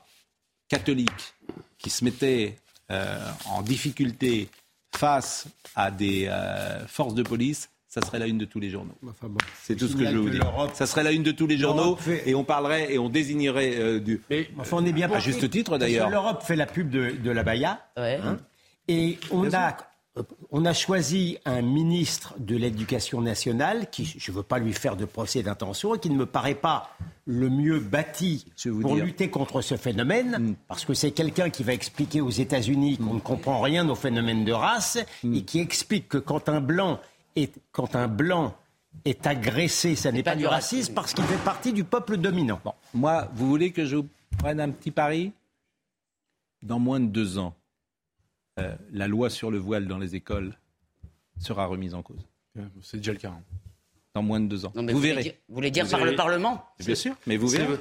catholiques 0.69 1.33
qui 1.77 1.89
se 1.89 2.03
mettaient 2.03 2.57
euh, 2.91 3.17
en 3.45 3.61
difficulté 3.61 4.49
face 4.95 5.45
à 5.75 5.91
des 5.91 6.27
euh, 6.29 6.85
forces 6.87 7.13
de 7.13 7.23
police, 7.23 7.69
ça 7.87 8.01
serait 8.01 8.19
la 8.19 8.27
une 8.27 8.37
de 8.37 8.45
tous 8.45 8.59
les 8.59 8.69
journaux. 8.69 8.95
C'est 9.63 9.75
tout 9.75 9.87
ce 9.87 9.95
que 9.97 10.05
je 10.05 10.11
veux 10.11 10.19
vous 10.19 10.29
dire. 10.29 10.41
Ça 10.75 10.85
serait 10.85 11.03
la 11.03 11.11
une 11.11 11.23
de 11.23 11.31
tous 11.31 11.47
les 11.47 11.57
journaux 11.57 11.95
fait- 11.97 12.29
et 12.29 12.35
on 12.35 12.43
parlerait 12.45 12.93
et 12.93 12.97
on 12.99 13.09
désignerait 13.09 13.75
euh, 13.77 13.99
du. 13.99 14.21
Enfin, 14.59 14.77
on 14.77 14.85
est 14.85 14.93
bien 14.93 15.07
à 15.11 15.19
juste 15.19 15.49
titre 15.49 15.77
d'ailleurs. 15.77 16.09
L'Europe 16.09 16.43
fait 16.43 16.55
la 16.55 16.65
pub 16.67 16.89
de, 16.89 17.11
de 17.11 17.31
la 17.31 17.43
Baïa. 17.43 17.85
hein, 18.23 18.37
et 18.87 19.17
on 19.31 19.43
a, 19.53 19.77
on 20.51 20.65
a 20.65 20.73
choisi 20.73 21.37
un 21.45 21.61
ministre 21.61 22.33
de 22.37 22.57
l'Éducation 22.57 23.21
nationale 23.21 23.89
qui, 23.89 24.03
je 24.05 24.31
ne 24.31 24.35
veux 24.37 24.43
pas 24.43 24.59
lui 24.59 24.73
faire 24.73 24.97
de 24.97 25.05
procès 25.05 25.41
d'intention, 25.41 25.95
et 25.95 25.99
qui 25.99 26.09
ne 26.09 26.17
me 26.17 26.25
paraît 26.25 26.55
pas 26.55 26.89
le 27.25 27.49
mieux 27.49 27.79
bâti 27.79 28.45
pour 28.81 28.95
dire. 28.95 29.05
lutter 29.05 29.29
contre 29.29 29.61
ce 29.61 29.77
phénomène, 29.77 30.37
Mm. 30.39 30.55
parce 30.67 30.83
que 30.85 30.93
c'est 30.93 31.11
quelqu'un 31.11 31.49
qui 31.49 31.63
va 31.63 31.71
expliquer 31.73 32.19
aux 32.19 32.29
États-Unis 32.29 32.97
qu'on 32.97 33.13
ne 33.13 33.19
comprend 33.19 33.61
rien 33.61 33.87
au 33.87 33.95
phénomène 33.95 34.43
de 34.43 34.51
race, 34.51 34.97
Mm. 35.23 35.33
et 35.35 35.41
qui 35.43 35.59
explique 35.59 36.09
que 36.09 36.17
quand 36.17 36.49
un 36.49 36.59
blanc 36.59 36.99
est, 37.37 37.53
quand 37.71 37.95
un 37.95 38.09
blanc 38.09 38.53
est 39.05 39.25
agressé, 39.25 39.95
ça 39.95 40.11
n'est 40.11 40.23
pas, 40.23 40.35
du 40.35 40.45
racisme, 40.45 40.93
parce 40.93 41.13
qu'il 41.13 41.23
fait 41.23 41.43
partie 41.45 41.71
du 41.71 41.85
peuple 41.85 42.17
dominant. 42.17 42.59
Moi, 42.93 43.29
vous 43.33 43.47
voulez 43.47 43.71
que 43.71 43.85
je 43.85 43.95
vous 43.95 44.07
prenne 44.37 44.59
un 44.59 44.69
petit 44.71 44.91
pari? 44.91 45.31
Dans 46.63 46.77
moins 46.79 46.99
de 46.99 47.05
deux 47.07 47.37
ans, 47.39 47.53
euh, 47.55 47.60
la 48.91 49.07
loi 49.07 49.29
sur 49.29 49.51
le 49.51 49.57
voile 49.57 49.87
dans 49.87 49.97
les 49.97 50.15
écoles 50.15 50.57
sera 51.37 51.65
remise 51.65 51.93
en 51.93 52.01
cause. 52.03 52.27
C'est 52.81 52.97
déjà 52.97 53.13
le 53.13 53.17
cas. 53.17 53.29
hein. 53.31 53.43
Dans 54.15 54.21
moins 54.23 54.39
de 54.39 54.47
deux 54.47 54.65
ans. 54.65 54.73
Non, 54.75 54.83
vous, 54.85 54.97
voulez 54.97 55.09
verrez. 55.09 55.23
dire- 55.23 55.33
vous 55.47 55.55
voulez 55.55 55.71
dire 55.71 55.85
Vous 55.85 55.91
par 55.91 56.01
avez- 56.01 56.11
le 56.11 56.15
Parlement 56.17 56.65
Bien 56.85 56.95
sûr, 56.95 57.13
mais 57.27 57.37
vous 57.37 57.47
C'est 57.49 57.57
verrez. 57.59 57.77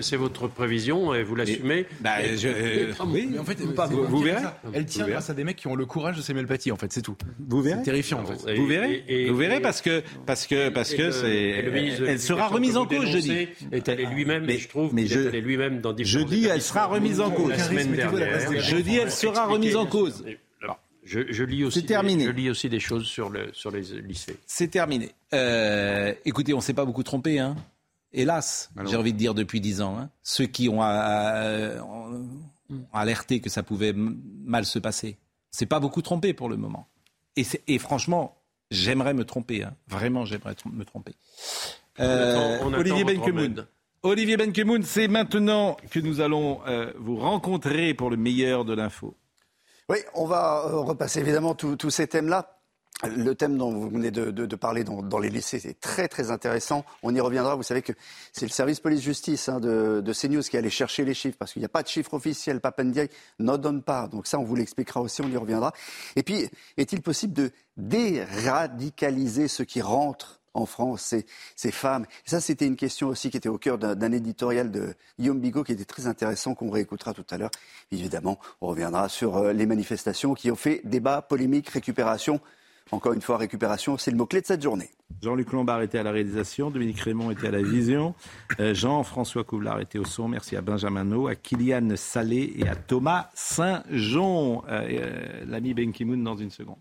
C'est 0.00 0.16
votre 0.16 0.48
prévision 0.48 1.14
et 1.14 1.22
vous 1.22 1.36
l'assumez. 1.36 1.86
Bah, 2.00 2.14
je- 2.36 2.48
euh, 2.48 2.92
Oui, 3.06 3.28
mais 3.30 3.38
en 3.38 3.44
fait, 3.44 3.60
Vous- 3.60 3.74
pas- 3.74 3.86
vous- 3.86 4.02
vous 4.06 4.18
verrez. 4.22 4.42
Elle 4.72 4.86
tient 4.86 5.06
grâce 5.06 5.30
à 5.30 5.34
des 5.34 5.44
mecs 5.44 5.56
qui 5.56 5.68
ont 5.68 5.76
le 5.76 5.86
courage 5.86 6.16
de 6.16 6.22
Samuel 6.22 6.46
Paty, 6.48 6.72
en 6.72 6.76
fait, 6.76 6.92
c'est 6.92 7.02
tout. 7.02 7.16
Vous 7.38 7.62
verrez. 7.62 7.78
C'est 7.78 7.84
terrifiant, 7.84 8.20
en 8.20 8.26
fait. 8.26 8.56
Vous 8.56 8.66
verrez, 8.66 9.04
et- 9.06 9.26
et- 9.26 9.30
vous 9.30 9.36
verrez 9.36 9.60
parce 9.60 9.80
que 9.80 10.02
parce 10.26 10.46
que 10.48 10.70
parce 10.70 10.94
que 10.94 11.02
le- 11.02 11.12
c'est 11.12 11.62
le 11.62 12.08
elle 12.08 12.18
sera 12.18 12.48
remise 12.48 12.76
en 12.76 12.86
cause 12.86 13.06
jeudi. 13.06 13.46
Est 13.70 13.88
allé 13.88 14.06
lui-même, 14.06 14.46
mais 14.46 14.58
je 14.58 14.68
trouve 14.68 14.92
mais 14.92 15.06
je- 15.06 15.28
lui-même 15.38 15.80
dans 15.80 15.92
différents 15.92 16.26
jeudi, 16.26 16.46
elle 16.46 16.62
sera 16.62 16.86
remise 16.86 17.20
en 17.20 17.30
cause. 17.30 17.52
Dernière. 17.56 18.60
Jeudi, 18.62 18.96
elle 18.96 19.12
sera 19.12 19.46
remise 19.46 19.76
en 19.76 19.86
cause. 19.86 20.24
Je, 21.08 21.20
je 21.32 21.42
lis 21.44 21.64
aussi. 21.64 21.80
C'est 21.80 21.86
terminé. 21.86 22.24
Des, 22.24 22.30
je 22.30 22.34
lis 22.36 22.50
aussi 22.50 22.68
des 22.68 22.80
choses 22.80 23.06
sur 23.06 23.30
le 23.30 23.48
sur 23.54 23.70
les 23.70 23.80
lycées. 24.02 24.36
C'est 24.46 24.68
terminé. 24.68 25.10
Euh, 25.32 26.12
écoutez, 26.24 26.52
on 26.54 26.60
s'est 26.60 26.74
pas 26.74 26.84
beaucoup 26.84 27.02
trompé, 27.02 27.38
hein. 27.38 27.56
Hélas, 28.12 28.70
j'ai 28.86 28.96
envie 28.96 29.12
de 29.12 29.18
dire 29.18 29.34
depuis 29.34 29.60
dix 29.60 29.80
ans. 29.82 29.96
hein. 29.98 30.10
Ceux 30.22 30.46
qui 30.46 30.68
ont, 30.68 30.82
euh, 30.82 31.78
ont 31.80 32.28
alerté 32.92 33.40
que 33.40 33.50
ça 33.50 33.62
pouvait 33.62 33.92
mal 33.94 34.64
se 34.64 34.78
passer, 34.78 35.16
c'est 35.50 35.66
pas 35.66 35.78
beaucoup 35.80 36.00
trompé 36.02 36.32
pour 36.34 36.48
le 36.48 36.56
moment. 36.56 36.88
Et, 37.36 37.78
franchement, 37.78 38.36
j'aimerais 38.70 39.14
me 39.14 39.24
tromper. 39.24 39.62
hein. 39.64 39.74
Vraiment, 39.88 40.24
j'aimerais 40.24 40.54
trom- 40.54 40.72
me 40.74 40.84
tromper. 40.84 41.12
Euh, 42.00 42.34
On 42.34 42.38
attend- 42.58 42.64
on 42.66 42.68
attend 42.72 42.80
Olivier 42.80 43.04
Benkemoun. 43.04 43.66
Olivier 44.02 44.36
Benkemoun, 44.36 44.82
c'est 44.84 45.08
maintenant 45.08 45.76
que 45.90 46.00
nous 46.00 46.20
allons 46.20 46.60
euh, 46.66 46.92
vous 46.98 47.16
rencontrer 47.16 47.94
pour 47.94 48.10
le 48.10 48.16
meilleur 48.16 48.64
de 48.64 48.72
l'info. 48.74 49.14
Oui, 49.88 49.98
on 50.14 50.26
va 50.26 50.64
euh, 50.66 50.76
repasser 50.80 51.20
évidemment 51.20 51.54
tous 51.54 51.90
ces 51.90 52.06
thèmes-là. 52.06 52.54
Le 53.06 53.32
thème 53.34 53.56
dont 53.56 53.70
vous 53.70 53.88
venez 53.90 54.10
de, 54.10 54.32
de- 54.32 54.44
de 54.44 54.56
parler 54.56 54.82
dans, 54.82 55.02
dans 55.02 55.20
les 55.20 55.30
lycées, 55.30 55.60
c'est 55.60 55.78
très 55.78 56.08
très 56.08 56.32
intéressant. 56.32 56.84
On 57.04 57.14
y 57.14 57.20
reviendra. 57.20 57.54
Vous 57.54 57.62
savez 57.62 57.80
que 57.80 57.92
c'est 58.32 58.44
le 58.44 58.50
service 58.50 58.80
police-justice 58.80 59.48
hein, 59.48 59.60
de, 59.60 60.00
de 60.04 60.12
CNews 60.12 60.42
qui 60.42 60.56
allait 60.56 60.68
chercher 60.68 61.04
les 61.04 61.14
chiffres 61.14 61.36
parce 61.38 61.52
qu'il 61.52 61.60
n'y 61.60 61.66
a 61.66 61.68
pas 61.68 61.84
de 61.84 61.88
chiffre 61.88 62.12
officiel. 62.14 62.60
Papendiaï 62.60 63.08
n'en 63.38 63.56
donne 63.56 63.82
pas. 63.82 64.08
Donc 64.08 64.26
ça, 64.26 64.40
on 64.40 64.42
vous 64.44 64.56
l'expliquera 64.56 65.00
aussi, 65.00 65.22
on 65.22 65.28
y 65.28 65.36
reviendra. 65.36 65.72
Et 66.16 66.24
puis, 66.24 66.50
est-il 66.76 67.00
possible 67.00 67.34
de 67.34 67.52
déradicaliser 67.76 69.46
ceux 69.46 69.64
qui 69.64 69.80
rentrent 69.80 70.37
en 70.54 70.66
France, 70.66 71.14
ces, 71.56 71.70
femmes 71.70 72.06
Ça, 72.24 72.40
c'était 72.40 72.66
une 72.66 72.76
question 72.76 73.08
aussi 73.08 73.30
qui 73.30 73.36
était 73.36 73.48
au 73.48 73.58
cœur 73.58 73.78
d'un 73.78 74.12
éditorial 74.12 74.70
de 74.70 74.94
Guillaume 75.18 75.40
Bigot 75.40 75.64
qui 75.64 75.72
était 75.72 75.84
très 75.84 76.06
intéressant, 76.06 76.54
qu'on 76.54 76.70
réécoutera 76.70 77.14
tout 77.14 77.26
à 77.30 77.38
l'heure. 77.38 77.50
Évidemment, 77.92 78.38
on 78.60 78.68
reviendra 78.68 79.08
sur 79.08 79.36
euh, 79.36 79.52
les 79.52 79.66
manifestations 79.66 80.34
qui 80.34 80.50
ont 80.50 80.56
fait 80.56 80.80
débat, 80.84 81.22
polémique, 81.22 81.68
récupération. 81.68 82.40
Encore 82.90 83.12
une 83.12 83.20
fois, 83.20 83.36
récupération, 83.36 83.98
c'est 83.98 84.10
le 84.10 84.16
mot-clé 84.16 84.40
de 84.40 84.46
cette 84.46 84.62
journée. 84.62 84.90
Jean-Luc 85.22 85.52
Lombard 85.52 85.82
était 85.82 85.98
à 85.98 86.02
la 86.02 86.10
réalisation, 86.10 86.70
Dominique 86.70 87.00
Raymond 87.00 87.30
était 87.30 87.48
à 87.48 87.50
la 87.50 87.62
vision, 87.62 88.14
euh, 88.60 88.72
Jean-François 88.72 89.44
Couvlar 89.44 89.80
était 89.80 89.98
au 89.98 90.04
son. 90.04 90.28
Merci 90.28 90.56
à 90.56 90.62
Benjamin 90.62 91.04
No, 91.04 91.26
à 91.28 91.34
Kylian 91.34 91.96
Salé 91.96 92.52
et 92.56 92.68
à 92.68 92.76
Thomas 92.76 93.30
Saint-Jean. 93.34 94.64
Euh, 94.68 94.88
euh, 94.90 95.44
L'ami 95.46 95.74
Ben 95.74 95.92
Ki-moon 95.92 96.18
dans 96.18 96.36
une 96.36 96.50
seconde. 96.50 96.78